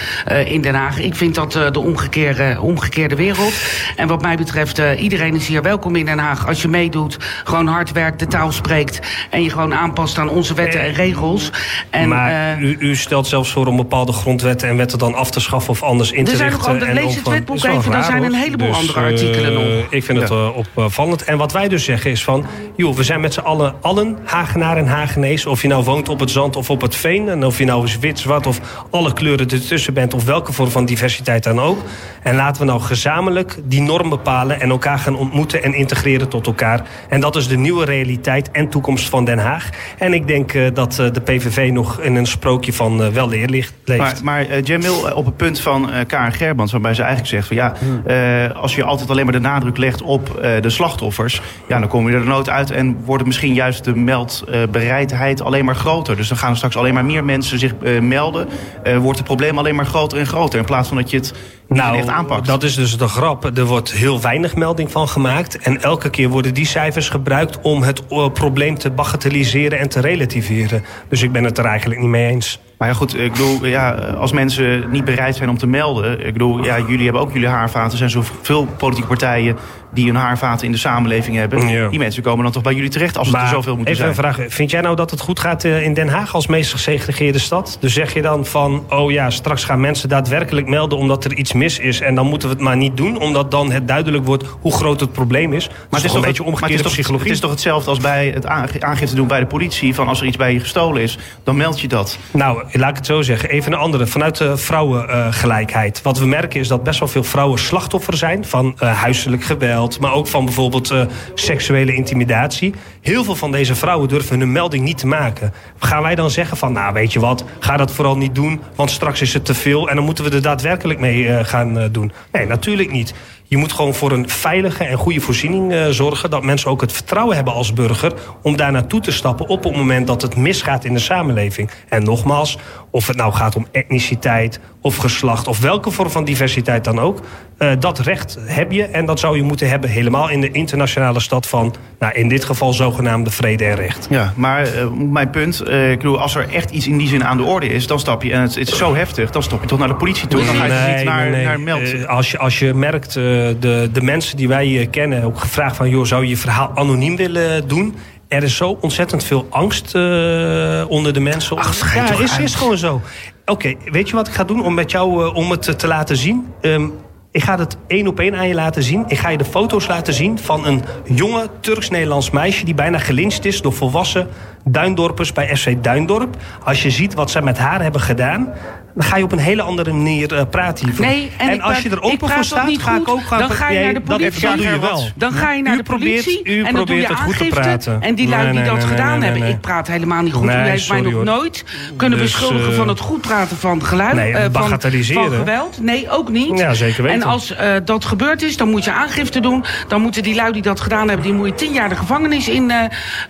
in 0.45 0.61
Den 0.61 0.75
Haag. 0.75 0.99
Ik 0.99 1.15
vind 1.15 1.35
dat 1.35 1.53
de 1.53 1.81
omgekeerde, 1.81 2.59
omgekeerde 2.61 3.15
wereld. 3.15 3.53
En 3.97 4.09
wat 4.09 4.23
mij 4.23 4.37
betreft, 4.37 4.83
iedereen 4.99 5.35
is 5.35 5.47
hier 5.47 5.63
welkom 5.63 5.97
in 5.97 6.05
Den 6.05 6.19
Haag. 6.19 6.47
Als 6.47 6.63
je 6.63 6.69
meedoet, 6.69 7.17
gewoon 7.45 7.67
hard 7.67 7.93
werkt, 7.93 8.19
de 8.19 8.27
taal 8.27 8.53
spreekt 8.53 9.01
en 9.31 9.43
je 9.43 9.51
gewoon 9.51 9.75
aanpast 9.75 10.19
aan 10.19 10.29
onze 10.29 10.55
wetten 10.55 10.81
en 10.81 10.93
regels. 10.93 11.51
En, 11.91 12.09
maar 12.09 12.61
u, 12.61 12.77
u 12.79 12.97
stelt 12.97 13.27
zelfs 13.27 13.53
voor 13.53 13.67
om 13.67 13.77
bepaalde 13.77 14.13
grondwetten 14.13 14.69
en 14.69 14.77
wetten 14.77 14.99
dan 14.99 15.15
af 15.15 15.31
te 15.31 15.41
schaffen 15.41 15.71
of 15.71 15.83
anders 15.83 16.13
in 16.13 16.25
te 16.25 16.37
zijn 16.37 16.51
richten. 16.51 16.87
en 16.87 16.95
lees 16.95 17.15
het 17.15 17.29
wetboek 17.29 17.65
even, 17.65 17.91
daar 17.91 18.05
zijn 18.05 18.23
een 18.23 18.35
heleboel 18.35 18.69
Dus, 18.69 18.77
andere 18.77 19.01
artikelen 19.01 19.53
nog. 19.53 19.87
Ik 19.91 20.05
vind 20.05 20.21
het 20.21 20.31
opvallend. 20.75 21.25
En 21.25 21.39
wat 21.39 21.53
wij 21.53 21.69
dus 21.69 21.85
zeggen 21.85 22.11
is 22.11 22.25
van, 22.25 22.47
joh, 22.77 22.97
we 22.97 23.03
zijn 23.09 23.21
met 23.21 23.35
z'n 23.35 23.41
allen, 23.41 23.75
allen 23.81 24.19
Hagenaar 24.25 24.77
en 24.77 24.87
Hagenees. 24.87 25.47
Of 25.47 25.63
je 25.63 25.69
nou 25.69 25.85
woont 25.85 26.09
op 26.09 26.21
het 26.21 26.31
zand 26.31 26.57
of 26.57 26.71
op 26.71 26.81
het 26.81 26.95
veen. 26.95 27.29
En 27.29 27.45
of 27.45 27.59
je 27.59 27.65
nou 27.65 27.89
wit, 28.01 28.19
zwart 28.19 28.47
of 28.47 28.61
alle 28.91 29.13
kleuren 29.13 29.49
ertussen 29.49 29.95
bent. 29.95 30.15
Of 30.15 30.25
welke 30.25 30.53
vorm 30.53 30.71
van 30.71 30.85
diversiteit 30.85 31.45
dan 31.45 31.61
ook. 31.61 31.79
En 32.23 32.35
laten 32.35 32.63
we 32.63 32.69
nou 32.69 32.81
gezamenlijk 32.81 33.59
die 33.65 33.81
norm 33.81 34.09
bepalen. 34.09 34.61
En 34.61 34.71
elkaar 34.71 34.99
gaan 34.99 35.17
ontmoeten 35.17 35.63
en 35.63 35.75
integreren 35.75 36.29
tot 36.29 36.47
elkaar. 36.47 36.83
En 37.09 37.21
dat 37.21 37.37
is 37.37 37.49
de 37.49 37.57
nieuwe 37.57 37.85
realiteit 37.85 38.51
en 38.51 38.69
toekomst 38.69 39.09
van 39.09 39.25
Den 39.25 39.39
Haag. 39.39 39.69
En 39.99 40.13
ik 40.13 40.27
denk 40.27 40.55
eh, 40.55 40.67
dat 40.75 40.99
eh, 40.99 41.13
de 41.13 41.21
PVV 41.21 41.71
nog 41.73 42.01
in 42.01 42.15
een 42.15 42.27
sprookje 42.27 42.73
van 42.73 43.03
eh, 43.03 43.09
wel 43.09 43.29
leer 43.29 43.49
ligt, 43.49 43.75
leeft. 43.85 44.23
Maar, 44.23 44.47
maar 44.47 44.61
Jamil, 44.61 45.13
op 45.15 45.25
het 45.25 45.37
punt 45.37 45.61
van 45.61 45.91
eh 45.91 46.07
Karen 46.07 46.33
Gerbrands, 46.33 46.73
waarbij 46.73 46.95
ze 46.95 47.03
eigenlijk 47.03 47.31
zegt 47.31 47.47
van 47.47 47.57
ja, 47.57 47.73
eh, 48.07 48.57
als 48.57 48.75
je 48.75 48.85
altijd 48.85 49.11
alleen 49.11 49.25
maar 49.25 49.35
de 49.35 49.41
nadruk 49.41 49.77
legt 49.77 50.03
op 50.03 50.41
de 50.61 50.71
slachtoffers, 50.71 51.43
ja, 51.69 51.79
dan 51.79 51.89
kom 51.89 52.09
je 52.09 52.17
er 52.17 52.27
nooit 52.27 52.49
uit 52.49 52.71
en 52.71 52.98
wordt 53.05 53.27
misschien 53.27 53.55
juist 53.55 53.85
de 53.85 53.97
meldbereidheid 53.97 55.43
alleen 55.43 55.65
maar 55.65 55.75
groter. 55.75 56.17
Dus 56.17 56.29
dan 56.29 56.39
gaan 56.39 56.51
er 56.51 56.57
straks 56.57 56.77
alleen 56.77 56.95
maar 56.95 57.05
meer 57.05 57.25
mensen 57.25 57.59
zich 57.59 57.75
eh, 57.83 58.01
melden, 58.01 58.49
eh, 58.83 58.97
wordt 58.97 59.19
het 59.19 59.27
probleem 59.27 59.59
alleen 59.59 59.75
maar 59.75 59.87
groter 59.87 60.19
en 60.19 60.27
groter 60.27 60.59
in 60.59 60.65
plaats 60.65 60.89
van 60.89 60.97
dat 60.97 61.11
je 61.11 61.17
het 61.17 61.35
Nou, 61.69 61.97
echt 61.97 62.09
aanpakt. 62.09 62.47
dat 62.47 62.63
is 62.63 62.75
dus 62.75 62.97
de 62.97 63.09
grap. 63.09 63.45
Er 63.59 63.65
wordt 63.65 63.93
heel 63.93 64.21
weinig 64.21 64.57
melding 64.57 64.91
van 64.91 65.09
gemaakt. 65.09 65.59
En 65.59 65.83
elke 65.83 66.11
keer 66.11 66.29
worden 66.29 66.55
die 66.55 66.67
cijfers 66.67 67.09
gebruikt 67.09 67.59
om 67.63 67.83
het 67.83 68.03
eh, 68.07 68.31
probleem 68.33 68.79
te 68.79 68.91
bagatelliseren 68.91 69.79
en 69.79 69.89
te 69.89 70.01
relativeren. 70.01 70.85
Dus 71.09 71.23
ik 71.23 71.33
ben 71.33 71.45
het 71.45 71.59
er 71.59 71.65
eigenlijk 71.65 72.01
niet 72.01 72.11
mee 72.11 72.29
eens. 72.29 72.61
Maar 72.79 72.89
ja, 72.89 72.95
goed, 72.95 73.19
ik 73.19 73.33
bedoel, 73.33 73.67
ja, 73.67 73.91
als 73.95 74.33
mensen 74.33 74.91
niet 74.91 75.05
bereid 75.05 75.37
zijn 75.37 75.49
om 75.49 75.59
te 75.59 75.67
melden. 75.67 76.27
Ik 76.27 76.33
bedoel, 76.33 76.65
ja, 76.65 76.79
jullie 76.79 77.05
hebben 77.05 77.23
ook 77.23 77.33
jullie 77.33 77.49
haarvaten. 77.49 77.91
Er 77.91 77.97
zijn 77.97 78.11
zoveel 78.11 78.65
politieke 78.65 79.09
partijen 79.09 79.57
die 79.93 80.07
hun 80.07 80.17
haarvaten 80.17 80.67
in 80.67 80.73
de 80.73 80.79
samenleving 80.79 81.37
hebben. 81.37 81.69
Ja. 81.69 81.89
Die 81.89 81.99
mensen 81.99 82.23
komen 82.23 82.43
dan 82.43 82.53
toch 82.53 82.63
bij 82.63 82.75
jullie 82.75 82.91
terecht 82.91 83.19
als 83.19 83.29
het 83.29 83.37
er 83.37 83.47
zoveel 83.47 83.77
moeten 83.77 83.95
even 83.95 84.15
zijn. 84.15 84.27
een 84.27 84.35
vraag. 84.35 84.53
Vind 84.55 84.71
jij 84.71 84.81
nou 84.81 84.97
dat 84.97 85.11
het 85.11 85.21
goed 85.21 85.41
gaat 85.41 85.65
eh, 85.65 85.83
in 85.85 85.95
Den 85.95 86.09
Haag 86.09 86.35
als 86.35 86.47
meest 86.47 86.71
gesegregeerde 86.71 87.39
stad? 87.39 87.77
Dus 87.81 87.93
zeg 87.93 88.15
je 88.15 88.23
dan 88.23 88.47
van, 88.47 88.85
oh 88.89 89.11
ja, 89.11 89.31
straks 89.31 89.65
gaan 89.65 89.81
mensen 89.81 90.09
daadwerkelijk 90.09 90.67
melden 90.67 90.99
omdat 90.99 91.25
er 91.25 91.35
iets 91.35 91.53
mis 91.53 91.79
is. 91.79 92.01
En 92.01 92.15
dan 92.15 92.27
moeten 92.27 92.49
we 92.49 92.55
het 92.55 92.65
maar 92.65 92.77
niet 92.77 92.97
doen, 92.97 93.19
omdat 93.19 93.51
dan 93.51 93.73
het 93.73 93.89
duidelijk 93.89 94.25
wordt 94.25 94.45
hoe 94.61 94.73
groot 94.73 95.01
het 95.01 95.13
probleem 95.13 95.53
is. 95.53 95.69
Maar 95.69 95.77
het 95.91 95.99
is 95.99 96.03
toch 96.03 96.15
een 96.15 96.21
beetje 96.21 96.43
het 96.43 96.53
omgekeerde 96.53 96.83
toch, 96.83 96.93
psychologie. 96.93 97.27
Het 97.27 97.35
is 97.35 97.41
toch 97.41 97.51
hetzelfde 97.51 97.91
als 97.91 97.99
bij 97.99 98.31
het 98.35 98.47
aangifte 98.85 99.15
doen 99.15 99.27
bij 99.27 99.41
de 99.41 99.47
politie. 99.47 99.95
Van 99.95 100.09
als 100.09 100.21
er 100.21 100.27
iets 100.27 100.37
bij 100.37 100.53
je 100.53 100.61
gestolen 100.61 101.03
is, 101.03 101.19
dan 101.45 101.57
meld 101.57 101.81
je 101.81 101.89
dat. 101.89 102.19
Nou, 102.31 102.63
laat 102.73 102.91
ik 102.91 102.97
het 102.97 103.07
zo 103.07 103.23
zeggen. 103.23 103.49
Even 103.49 103.73
een 103.73 103.79
andere. 103.79 104.07
Vanuit 104.07 104.37
de 104.37 104.57
vrouwengelijkheid. 104.57 106.03
Wat 106.03 106.19
we 106.19 106.27
merken 106.27 106.61
is 106.61 106.69
dat 106.69 106.83
best 106.83 106.99
wel 106.99 107.09
veel 107.09 107.25
vrouwen 107.25 107.59
slachtoffer 107.59 108.17
zijn 108.17 108.45
van 108.45 108.75
eh, 108.79 108.93
huiselijk 108.93 109.45
geweld. 109.45 109.78
Maar 110.01 110.13
ook 110.13 110.27
van 110.27 110.45
bijvoorbeeld 110.45 110.91
eh, 110.91 111.03
seksuele 111.35 111.95
intimidatie. 111.95 112.75
Heel 113.01 113.25
veel 113.25 113.35
van 113.37 113.53
deze 113.53 113.75
vrouwen 113.75 114.09
durven 114.09 114.39
hun 114.39 114.53
melding 114.53 114.85
niet 114.85 114.99
te 114.99 115.07
maken. 115.07 115.53
Gaan 115.79 116.03
wij 116.03 116.15
dan 116.15 116.31
zeggen 116.31 116.57
van, 116.57 116.73
nou 116.73 116.93
weet 116.93 117.13
je 117.13 117.21
wat, 117.21 117.45
ga 117.59 117.77
dat 117.77 117.93
vooral 117.93 118.17
niet 118.17 118.35
doen. 118.35 118.61
Want 118.75 118.91
straks 118.91 119.21
is 119.21 119.35
het 119.35 119.45
te 119.45 119.55
veel 119.55 119.89
en 119.89 119.97
dan 119.97 120.05
moeten 120.05 120.25
we 120.25 120.31
er 120.31 120.43
daadwerkelijk 120.43 121.01
mee 121.01 121.29
eh, 121.29 121.45
gaan 121.45 121.79
eh, 121.79 121.85
doen. 121.93 122.13
Nee, 122.33 122.47
natuurlijk 122.47 122.91
niet. 122.91 123.15
Je 123.45 123.57
moet 123.57 123.73
gewoon 123.73 123.95
voor 123.95 124.13
een 124.13 124.29
veilige 124.29 124.85
en 124.85 124.97
goede 124.97 125.21
voorziening 125.21 125.95
zorgen. 125.95 126.31
Dat 126.31 126.43
mensen 126.43 126.71
ook 126.71 126.81
het 126.81 126.93
vertrouwen 126.93 127.37
hebben 127.37 127.55
als 127.55 127.73
burger 127.73 128.13
om 128.43 128.57
daar 128.57 128.73
naartoe 128.73 129.01
te 129.01 129.13
stappen 129.13 129.49
op 129.49 129.65
het 129.65 129.77
moment 129.77 130.07
dat 130.07 130.23
het 130.23 130.37
misgaat 130.37 130.85
in 130.85 130.93
de 130.93 130.99
samenleving. 130.99 131.71
En 131.89 132.05
nogmaals, 132.05 132.59
of 132.91 133.07
het 133.07 133.17
nou 133.17 133.33
gaat 133.33 133.57
om 133.57 133.67
etniciteit 133.73 134.61
of 134.81 134.97
geslacht 134.97 135.49
of 135.49 135.61
welke 135.61 135.91
vorm 135.91 136.11
van 136.11 136.25
diversiteit 136.25 136.85
dan 136.85 136.99
ook. 136.99 137.21
eh, 137.59 137.71
dat 137.79 137.99
recht 137.99 138.39
heb 138.41 138.73
je 138.73 138.85
en 138.85 139.07
dat 139.07 139.21
zou 139.21 139.37
je 139.37 139.43
moeten 139.43 139.69
hebben 139.69 139.91
helemaal 139.91 140.29
in 140.29 140.41
de 140.41 140.51
internationale 140.51 141.21
stad 141.21 141.47
van, 141.47 141.75
nou 141.99 142.13
in 142.13 142.29
dit 142.29 142.45
geval 142.45 142.73
zogenaamde 142.73 143.31
vrede 143.31 143.65
en 143.65 143.75
recht. 143.75 144.07
Ja, 144.11 144.33
maar 144.37 144.63
eh, 144.63 144.91
mijn 144.91 145.31
punt, 145.31 145.61
eh, 145.61 145.91
ik 145.91 145.97
bedoel, 145.99 146.21
als 146.21 146.35
er 146.35 146.49
echt 146.53 146.71
iets 146.71 146.87
in 146.87 146.99
die 146.99 147.09
zin 147.09 147.25
aan 147.25 147.37
de 147.37 147.43
orde 147.43 147.69
is, 147.69 147.87
dan 147.87 147.99
stap 148.01 148.23
je, 148.23 148.33
en 148.33 148.41
het, 148.41 148.55
het 148.55 148.69
is 148.69 148.79
zo 148.79 148.95
heftig, 148.95 149.31
dan 149.31 149.43
stop 149.43 149.61
je 149.61 149.67
toch 149.67 149.79
naar 149.79 149.89
de 149.89 149.95
politie 149.95 150.29
toe. 150.29 150.45
Dan 150.45 150.55
ga 150.55 150.65
je 150.65 150.71
toch 150.71 150.97
niet 150.97 151.05
naar, 151.05 151.31
nee. 151.31 151.45
naar 151.45 151.61
meld. 151.61 152.07
Als, 152.07 152.31
je, 152.31 152.39
als 152.39 152.59
je 152.59 152.75
merkt, 152.75 153.13
de, 153.13 153.89
de 153.93 154.03
mensen 154.03 154.37
die 154.37 154.49
wij 154.49 154.89
kennen, 154.91 155.23
ook 155.23 155.39
gevraagd 155.39 155.77
van... 155.77 155.89
joh, 155.89 156.05
zou 156.05 156.23
je 156.23 156.29
je 156.29 156.37
verhaal 156.37 156.71
anoniem 156.75 157.17
willen 157.17 157.69
doen? 157.69 157.95
Er 158.29 158.43
is 158.43 158.57
zo 158.57 158.79
ontzettend 158.81 159.25
veel 159.25 159.47
angst 159.51 159.95
eh, 159.95 160.85
onder 160.89 161.13
de 161.13 161.21
mensen. 161.21 161.57
Ach, 161.59 161.95
ja, 161.95 162.11
is, 162.19 162.33
uit. 162.33 162.41
is 162.43 162.55
gewoon 162.55 162.79
zo. 162.79 163.01
Oké, 163.47 163.75
weet 163.85 164.09
je 164.09 164.15
wat 164.15 164.29
ik 164.29 164.35
ga 164.35 164.45
doen 164.45 164.65
om 164.65 164.75
met 164.75 164.91
jou 164.91 165.25
eh, 165.25 165.35
om 165.35 165.51
het 165.51 165.63
te- 165.63 165.77
te 165.77 165.87
laten 165.87 166.17
zien? 166.17 166.47
Ehm, 166.61 166.87
Ik 167.31 167.43
ga 167.43 167.59
het 167.59 167.77
één 167.87 168.07
op 168.07 168.21
één 168.21 168.35
aan 168.37 168.49
je 168.49 168.55
laten 168.55 168.83
zien. 168.83 169.05
Ik 169.07 169.19
ga 169.19 169.29
je 169.29 169.39
de 169.39 169.45
foto's 169.45 169.87
laten 169.87 170.15
zien 170.15 170.39
van 170.39 170.67
een 170.67 170.85
jonge 171.05 171.49
Turks-Nederlands 171.61 172.31
meisje... 172.31 172.65
die 172.65 172.75
bijna 172.75 172.99
gelinst 172.99 173.45
is 173.45 173.61
door 173.63 173.73
volwassen 173.73 174.29
Duindorpers 174.65 175.33
bij 175.33 175.57
FC 175.57 175.83
Duindorp. 175.85 176.37
Als 176.65 176.83
je 176.83 176.91
ziet 176.91 177.15
wat 177.15 177.31
zij 177.31 177.43
met 177.43 177.59
haar 177.59 177.83
hebben 177.83 178.01
gedaan 178.01 178.49
dan 178.95 179.05
ga 179.05 179.17
je 179.17 179.25
op 179.25 179.33
een 179.33 179.39
hele 179.39 179.63
andere 179.63 179.93
manier 179.93 180.33
uh, 180.33 180.41
praten 180.51 180.85
hiervoor. 180.85 181.07
Nee, 181.07 181.31
en, 181.39 181.49
en 181.49 181.61
als 181.61 181.71
praat, 181.71 181.83
je 181.83 181.91
er 181.91 182.03
open 182.03 182.29
voor 182.29 182.45
staat, 182.45 182.79
ga 182.79 182.97
ik 182.97 183.09
ook 183.09 183.21
gaan... 183.27 183.39
Dan 183.39 183.51
ga 183.51 183.71
je 183.71 183.81
naar 183.81 183.95
de 183.95 184.01
politie. 184.01 184.41
Dat, 184.41 184.57
doe 184.57 184.67
je 184.67 184.79
wel. 184.79 185.09
Dan 185.15 185.33
ga 185.33 185.53
je 185.53 185.63
naar 185.63 185.75
u 185.75 185.77
de 185.77 185.83
politie 185.83 186.43
probeert, 186.43 186.67
en 186.67 186.75
dan 186.75 186.85
doe 186.85 186.97
je 186.97 187.07
het 187.07 187.17
goed 187.17 187.37
te 187.37 187.45
aangifte. 187.45 187.61
praten. 187.61 188.03
En 188.03 188.15
die 188.15 188.29
lui 188.29 188.43
nee, 188.43 188.53
die 188.53 188.61
nee, 188.61 188.71
dat 188.71 188.79
nee, 188.79 188.87
gedaan 188.87 189.23
hebben... 189.23 189.43
Ik 189.43 189.61
praat 189.61 189.87
helemaal 189.87 190.23
niet 190.23 190.33
goed. 190.33 190.47
Nee, 190.47 190.67
u 190.67 190.69
heeft 190.69 190.89
mij 190.89 191.01
nog 191.01 191.13
hoor. 191.13 191.25
nooit 191.25 191.65
kunnen 191.97 192.19
Dus, 192.19 192.31
beschuldigen 192.31 192.71
uh, 192.71 192.77
van 192.77 192.89
het 192.89 193.01
goed 193.01 193.21
praten 193.21 193.57
van 193.57 193.85
geluid. 193.85 194.15
Nee, 194.15 194.33
uh, 194.33 194.45
van, 194.53 194.81
geweld. 194.81 195.81
Nee, 195.83 196.11
ook 196.11 196.29
niet. 196.29 196.59
Ja, 196.59 196.75
zeker 196.75 197.03
weten. 197.03 197.21
En 197.21 197.27
als 197.27 197.53
uh, 197.53 197.75
dat 197.85 198.05
gebeurd 198.05 198.43
is, 198.43 198.57
dan 198.57 198.71
moet 198.71 198.85
je 198.85 198.93
aangifte 198.93 199.41
doen. 199.41 199.65
Dan 199.89 200.01
moeten 200.01 200.23
die 200.23 200.35
lui 200.35 200.53
die 200.53 200.63
dat 200.63 200.81
gedaan 200.81 201.09
hebben... 201.09 201.27
die 201.27 201.35
moet 201.35 201.47
je 201.47 201.55
tien 201.55 201.73
jaar 201.73 201.89
de 201.89 201.97
gevangenis 201.97 202.49
in, 202.49 202.73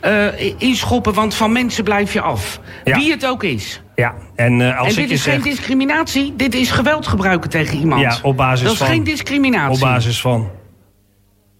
uh, 0.02 0.26
inschoppen. 0.58 1.14
Want 1.14 1.34
van 1.34 1.52
mensen 1.52 1.84
blijf 1.84 2.12
je 2.12 2.20
af. 2.20 2.60
Wie 2.84 3.10
het 3.10 3.26
ook 3.26 3.44
is. 3.44 3.80
Ja, 3.98 4.14
en 4.34 4.60
uh, 4.60 4.78
als 4.78 4.88
en 4.88 4.94
dit 4.94 5.04
ik 5.04 5.08
je 5.08 5.14
is 5.14 5.22
geen 5.22 5.42
discriminatie, 5.42 6.36
dit 6.36 6.54
is 6.54 6.70
geweld 6.70 7.06
gebruiken 7.06 7.50
tegen 7.50 7.78
iemand. 7.78 8.00
Ja, 8.00 8.18
op 8.22 8.36
basis 8.36 8.62
Dat 8.62 8.72
is 8.72 8.78
van... 8.78 8.86
geen 8.86 9.04
discriminatie. 9.04 9.74
Op 9.74 9.80
basis 9.80 10.20
van... 10.20 10.50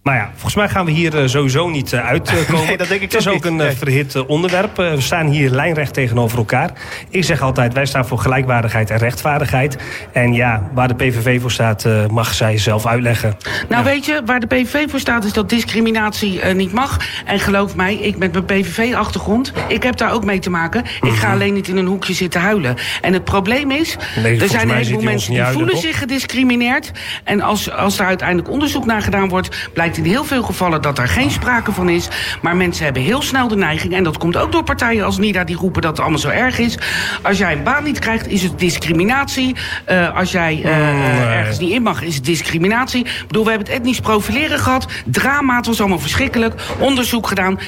Maar 0.03 0.15
ja, 0.15 0.29
volgens 0.31 0.55
mij 0.55 0.69
gaan 0.69 0.85
we 0.85 0.91
hier 0.91 1.21
uh, 1.21 1.27
sowieso 1.27 1.69
niet 1.69 1.91
uh, 1.91 2.05
uitkomen. 2.07 2.65
Nee, 2.67 2.77
dat 2.77 2.87
denk 2.87 3.01
ik 3.01 3.11
het 3.11 3.21
is 3.21 3.27
ook 3.27 3.45
een 3.45 3.55
Nee. 3.55 3.69
uh, 3.69 3.75
verhit 3.77 4.25
onderwerp. 4.25 4.75
we 4.75 4.95
staan 5.01 5.27
hier 5.27 5.49
lijnrecht 5.49 5.93
tegenover 5.93 6.37
elkaar. 6.37 6.71
Ik 7.09 7.23
zeg 7.23 7.41
altijd, 7.41 7.73
wij 7.73 7.85
staan 7.85 8.05
voor 8.07 8.17
gelijkwaardigheid 8.19 8.89
en 8.89 8.97
rechtvaardigheid. 8.97 9.77
En 10.13 10.33
ja, 10.33 10.69
waar 10.73 10.87
de 10.87 10.93
PVV 10.95 11.41
voor 11.41 11.51
staat, 11.51 11.85
eh, 11.85 12.05
mag 12.07 12.33
zij 12.33 12.57
zelf 12.57 12.85
uitleggen. 12.85 13.37
Nou 13.69 13.83
weet 13.83 14.05
je, 14.05 14.21
waar 14.25 14.39
de 14.39 14.47
PVV 14.47 14.89
voor 14.89 14.99
staat 14.99 15.23
is 15.23 15.33
dat 15.33 15.49
discriminatie 15.49 16.41
uh, 16.43 16.53
niet 16.53 16.73
mag. 16.73 16.97
En 17.25 17.39
geloof 17.39 17.75
mij, 17.75 17.95
ik 17.95 18.17
met 18.17 18.31
mijn 18.31 18.45
PVV-achtergrond, 18.45 19.53
ik 19.67 19.83
heb 19.83 19.97
daar 19.97 20.13
ook 20.13 20.25
mee 20.25 20.39
te 20.39 20.49
maken. 20.49 20.83
Ik 20.85 21.01
Mhm. 21.03 21.13
ga 21.13 21.31
alleen 21.31 21.53
niet 21.53 21.67
in 21.67 21.77
een 21.77 21.85
hoekje 21.87 22.13
zitten 22.13 22.41
huilen. 22.41 22.75
En 23.01 23.13
het 23.13 23.23
probleem 23.23 23.71
is, 23.71 23.97
Nee, 24.23 24.41
er 24.41 24.47
zijn 24.49 24.69
een 24.69 24.75
heleboel 24.75 25.01
mensen 25.03 25.31
die 25.31 25.41
huilen, 25.41 25.59
voelen 25.59 25.75
toch? 25.81 25.89
zich 25.91 25.99
gediscrimineerd. 25.99 26.91
En 27.23 27.41
als, 27.41 27.71
als 27.71 27.99
er 27.99 28.05
uiteindelijk 28.05 28.49
onderzoek 28.49 28.85
naar 28.85 29.01
gedaan 29.01 29.29
wordt, 29.29 29.69
blijkt 29.73 29.97
in 29.99 30.11
heel 30.11 30.23
veel 30.23 30.43
gevallen 30.43 30.81
dat 30.81 30.97
er 30.97 31.07
geen 31.07 31.31
sprake 31.31 31.71
van 31.71 31.89
is. 31.89 32.07
Maar 32.41 32.55
mensen 32.55 32.83
hebben 32.83 33.01
heel 33.01 33.21
snel 33.21 33.47
de 33.47 33.55
neiging, 33.55 33.93
en 33.93 34.03
dat 34.03 34.17
komt 34.17 34.37
ook 34.37 34.51
door 34.51 34.63
partijen 34.63 35.05
als 35.05 35.17
NIDA 35.17 35.43
die 35.43 35.55
roepen 35.55 35.81
dat 35.81 35.91
het 35.91 35.99
allemaal 35.99 36.19
zo 36.19 36.29
erg 36.29 36.59
is. 36.59 36.77
Als 37.21 37.37
jij 37.37 37.51
een 37.53 37.63
baan 37.63 37.83
niet 37.83 37.99
krijgt, 37.99 38.27
is 38.27 38.43
het 38.43 38.59
discriminatie. 38.59 39.55
Uh, 39.89 40.15
als 40.15 40.31
jij 40.31 40.57
uh, 40.57 40.63
nee. 40.63 41.27
ergens 41.27 41.59
niet 41.59 41.71
in 41.71 41.81
mag, 41.81 42.01
is 42.01 42.15
het 42.15 42.25
discriminatie. 42.25 43.05
Ik 43.05 43.23
bedoel, 43.27 43.43
we 43.43 43.49
hebben 43.49 43.67
het 43.67 43.77
etnisch 43.77 43.99
profileren 43.99 44.59
gehad. 44.59 44.87
Drama, 45.05 45.55
het 45.55 45.65
was 45.65 45.79
allemaal 45.79 45.99
verschrikkelijk. 45.99 46.61
Onderzoek 46.79 47.27
gedaan. 47.27 47.59
2% 47.59 47.61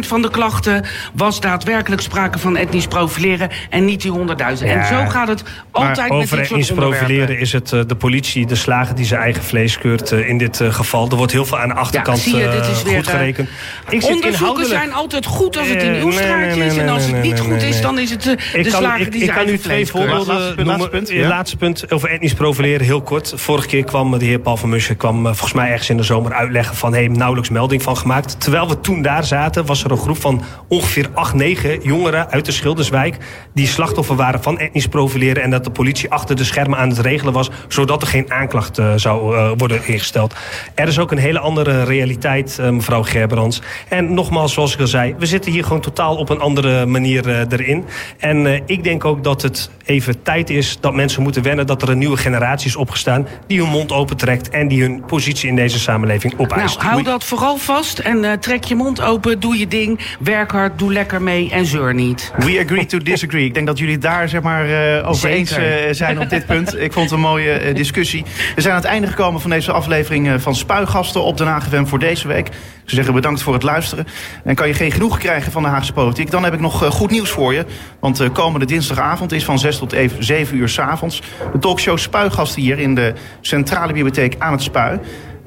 van 0.00 0.22
de 0.22 0.30
klachten 0.30 0.84
was 1.12 1.40
daadwerkelijk 1.40 2.02
sprake 2.02 2.38
van 2.38 2.56
etnisch 2.56 2.86
profileren 2.86 3.50
en 3.70 3.84
niet 3.84 4.02
die 4.02 4.12
100.000. 4.12 4.64
En 4.64 4.86
zo 4.86 5.04
gaat 5.06 5.28
het 5.28 5.42
altijd 5.70 6.10
met 6.10 6.30
dit 6.30 6.46
soort 6.46 6.74
profileren 6.74 7.38
is 7.38 7.52
het 7.52 7.72
eh, 7.72 7.80
de 7.86 7.94
politie, 7.94 8.46
de 8.46 8.54
slager 8.54 8.94
die 8.94 9.04
zijn 9.04 9.20
eigen 9.20 9.42
vlees 9.42 9.78
keurt 9.78 10.12
eh, 10.12 10.28
in 10.28 10.38
dit 10.38 10.60
eh, 10.60 10.72
geval. 10.72 11.08
Er 11.14 11.20
wordt 11.20 11.34
heel 11.34 11.44
veel 11.44 11.58
aan 11.58 11.68
de 11.68 11.74
achterkant 11.74 12.18
zie 12.18 12.36
je, 12.36 12.48
dit 12.48 12.66
is 12.66 12.78
eh, 12.78 12.84
weer, 12.84 12.96
goed 12.96 13.06
eh, 13.06 13.12
gerekend. 13.12 13.48
Ik 13.88 14.02
zit 14.02 14.14
Onderzoeken 14.14 14.66
zijn 14.66 14.92
altijd 14.92 15.26
goed 15.26 15.56
als 15.56 15.68
het 15.68 15.82
in 15.82 15.94
Eh, 15.94 16.02
uw 16.02 16.08
nee, 16.08 16.18
straatje 16.18 16.56
nee, 16.56 16.66
is. 16.68 16.76
En 16.76 16.88
als 16.88 17.06
het 17.06 17.22
niet 17.22 17.40
goed 17.40 17.62
is, 17.62 17.80
dan 17.80 17.98
is 17.98 18.10
het 18.10 18.22
de, 18.22 18.30
Ik 18.52 18.62
kan, 18.62 18.80
slager 18.80 19.00
ik, 19.00 19.12
die 19.12 19.20
ik 19.20 19.26
zijn 19.26 19.38
kan 19.38 19.46
nu 19.46 19.58
twee 19.58 19.86
voorbeelden 19.86 20.34
Laatste 20.34 20.54
punt, 20.54 20.66
noemen. 20.66 20.66
laatste 20.66 20.88
punt, 20.88 21.10
Eh, 21.10 21.16
ja. 21.16 21.28
Laatste 21.28 21.56
punt 21.56 21.90
over 21.90 22.10
etnisch 22.10 22.34
profileren, 22.34 22.86
heel 22.86 23.02
kort. 23.02 23.32
Vorige 23.36 23.66
keer 23.66 23.84
kwam 23.84 24.18
de 24.18 24.24
heer 24.24 24.38
Paul 24.38 24.56
van 24.56 24.68
Musje 24.68 24.94
kwam 24.94 25.18
eh, 25.18 25.32
volgens 25.32 25.52
mij 25.52 25.70
ergens 25.70 25.90
in 25.90 25.96
de 25.96 26.02
zomer 26.02 26.32
uitleggen 26.32 26.76
van... 26.76 26.92
hey, 26.92 27.08
nauwelijks 27.08 27.50
melding 27.50 27.82
van 27.82 27.96
gemaakt. 27.96 28.40
Terwijl 28.40 28.68
we 28.68 28.80
toen 28.80 29.02
daar 29.02 29.24
zaten, 29.24 29.66
was 29.66 29.84
er 29.84 29.90
een 29.90 29.98
groep 29.98 30.20
van 30.20 30.42
ongeveer 30.68 31.08
8, 31.14 31.34
9 31.34 31.80
jongeren 31.82 32.30
uit 32.30 32.44
de 32.44 32.52
Schilderswijk... 32.52 33.16
die 33.54 33.66
slachtoffer 33.66 34.16
waren 34.16 34.42
van 34.42 34.58
etnisch 34.58 34.86
profileren... 34.86 35.42
en 35.42 35.50
dat 35.50 35.64
de 35.64 35.70
politie 35.70 36.10
achter 36.10 36.36
de 36.36 36.44
schermen 36.44 36.78
aan 36.78 36.88
het 36.88 36.98
regelen 36.98 37.32
was... 37.32 37.50
zodat 37.68 38.02
er 38.02 38.08
geen 38.08 38.32
aanklacht 38.32 38.78
eh, 38.78 38.92
zou 38.96 39.36
eh, 39.36 39.50
worden 39.56 39.86
ingesteld. 39.86 40.34
Er 40.74 40.88
is 40.88 40.98
ook 40.98 41.03
een 41.10 41.18
hele 41.18 41.38
andere 41.38 41.84
realiteit, 41.84 42.58
eh, 42.58 42.70
mevrouw 42.70 43.02
Gerbrands. 43.02 43.62
En 43.88 44.14
nogmaals, 44.14 44.52
zoals 44.52 44.74
ik 44.74 44.80
al 44.80 44.86
zei, 44.86 45.14
we 45.18 45.26
zitten 45.26 45.52
hier 45.52 45.64
gewoon 45.64 45.80
totaal 45.80 46.16
op 46.16 46.28
een 46.28 46.40
andere 46.40 46.86
manier 46.86 47.28
eh, 47.28 47.40
erin. 47.48 47.84
En 48.18 48.46
eh, 48.46 48.60
ik 48.66 48.84
denk 48.84 49.04
ook 49.04 49.24
dat 49.24 49.42
het 49.42 49.70
even 49.84 50.22
tijd 50.22 50.50
is 50.50 50.78
dat 50.80 50.94
mensen 50.94 51.22
moeten 51.22 51.42
wennen... 51.42 51.66
dat 51.66 51.82
er 51.82 51.88
een 51.88 51.98
nieuwe 51.98 52.16
generatie 52.16 52.68
is 52.68 52.76
opgestaan 52.76 53.26
die 53.46 53.60
hun 53.60 53.70
mond 53.70 53.92
opentrekt... 53.92 54.48
en 54.48 54.68
die 54.68 54.82
hun 54.82 55.04
positie 55.06 55.48
in 55.48 55.56
deze 55.56 55.78
samenleving 55.78 56.38
opeist. 56.38 56.78
Nou, 56.78 56.88
hou 56.88 57.02
dat 57.02 57.24
vooral 57.24 57.56
vast 57.56 57.98
en 57.98 58.24
eh, 58.24 58.32
trek 58.32 58.64
je 58.64 58.74
mond 58.74 59.00
open, 59.00 59.40
doe 59.40 59.58
je 59.58 59.68
ding, 59.68 60.00
werk 60.20 60.50
hard, 60.50 60.78
doe 60.78 60.92
lekker 60.92 61.22
mee 61.22 61.50
en 61.50 61.66
zeur 61.66 61.94
niet. 61.94 62.32
We 62.36 62.62
agree 62.64 62.86
to 62.86 62.98
disagree. 62.98 63.44
Ik 63.44 63.54
denk 63.54 63.66
dat 63.66 63.78
jullie 63.78 63.98
daar 63.98 64.28
zeg 64.28 64.42
maar, 64.42 64.64
eh, 64.64 65.08
over 65.08 65.20
Zeker. 65.20 65.58
eens 65.58 65.98
zijn 65.98 66.20
op 66.20 66.30
dit 66.30 66.46
punt. 66.46 66.78
Ik 66.80 66.92
vond 66.92 67.04
het 67.04 67.14
een 67.14 67.24
mooie 67.24 67.72
discussie. 67.72 68.24
We 68.54 68.60
zijn 68.60 68.74
aan 68.74 68.80
het 68.80 68.90
einde 68.90 69.06
gekomen 69.06 69.40
van 69.40 69.50
deze 69.50 69.72
aflevering 69.72 70.42
van 70.42 70.54
Spuigasten 70.94 71.24
op 71.24 71.36
Den 71.36 71.46
Haag 71.46 71.68
FM 71.68 71.84
voor 71.84 71.98
deze 71.98 72.28
week. 72.28 72.46
Zou 72.46 72.56
zeggen 72.84 73.14
bedankt 73.14 73.42
voor 73.42 73.52
het 73.52 73.62
luisteren. 73.62 74.06
En 74.44 74.54
kan 74.54 74.68
je 74.68 74.74
geen 74.74 74.92
genoeg 74.92 75.18
krijgen 75.18 75.52
van 75.52 75.62
de 75.62 75.68
Haagse 75.68 75.92
politiek, 75.92 76.30
dan 76.30 76.44
heb 76.44 76.52
ik 76.52 76.60
nog 76.60 76.82
eh, 76.82 76.90
goed 76.90 77.10
nieuws 77.10 77.30
voor 77.30 77.54
je. 77.54 77.64
Want 78.00 78.20
eh, 78.20 78.32
komende 78.32 78.66
dinsdagavond 78.66 79.32
is 79.32 79.44
van 79.44 79.58
6 79.58 79.78
tot 79.78 79.92
even 79.92 80.24
7 80.24 80.56
uur 80.56 80.68
s'avonds 80.68 81.22
de 81.52 81.58
talkshow 81.58 81.98
Spuigasten 81.98 82.62
hier 82.62 82.78
in 82.78 82.94
de 82.94 83.12
Centrale 83.40 83.92
Bibliotheek 83.92 84.34
aan 84.38 84.52
het 84.52 84.62
Spui. 84.62 85.00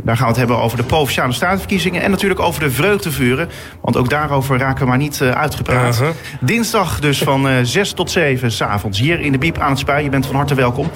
Daar 0.04 0.16
gaan 0.16 0.26
we 0.26 0.32
het 0.32 0.38
hebben 0.38 0.60
over 0.60 0.78
de 0.78 0.84
Provinciale 0.84 1.34
Statenverkiezingen 1.34 2.02
en 2.02 2.12
natuurlijk 2.12 2.40
over 2.40 2.62
de 2.62 2.72
vreugdevuren. 2.72 3.50
Want 3.82 3.98
ook 3.98 4.10
daarover 4.10 4.58
raken 4.58 4.84
we 4.84 4.90
maar 4.90 4.98
niet 4.98 5.22
eh, 5.22 5.32
uitgepraat. 5.32 6.02
Dinsdag 6.40 7.00
dus 7.00 7.18
van 7.18 7.48
eh 7.48 7.56
6 7.64 7.92
tot 7.92 8.12
7 8.12 8.52
s'avonds 8.52 9.00
hier 9.00 9.20
in 9.20 9.32
de 9.32 9.38
Biep 9.38 9.58
aan 9.58 9.70
het 9.70 9.80
Spui. 9.80 10.04
Je 10.04 10.10
bent 10.10 10.26
van 10.26 10.36
harte 10.36 10.56
welkom. 10.56 10.90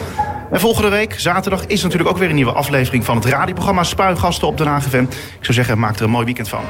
En 0.51 0.59
volgende 0.59 0.89
week, 0.89 1.19
zaterdag, 1.19 1.65
is 1.65 1.81
natuurlijk 1.81 2.09
ook 2.09 2.17
weer 2.17 2.29
een 2.29 2.35
nieuwe 2.35 2.51
aflevering 2.51 3.05
van 3.05 3.15
het 3.15 3.25
radioprogramma 3.25 3.83
Spuigasten 3.83 4.47
op 4.47 4.57
Den 4.57 4.67
Haag 4.67 4.83
FM. 4.83 5.03
Ik 5.03 5.39
zou 5.41 5.53
zeggen, 5.53 5.79
maak 5.79 5.95
er 5.95 6.03
een 6.03 6.09
mooi 6.09 6.25
weekend 6.25 6.49
van. 6.49 6.63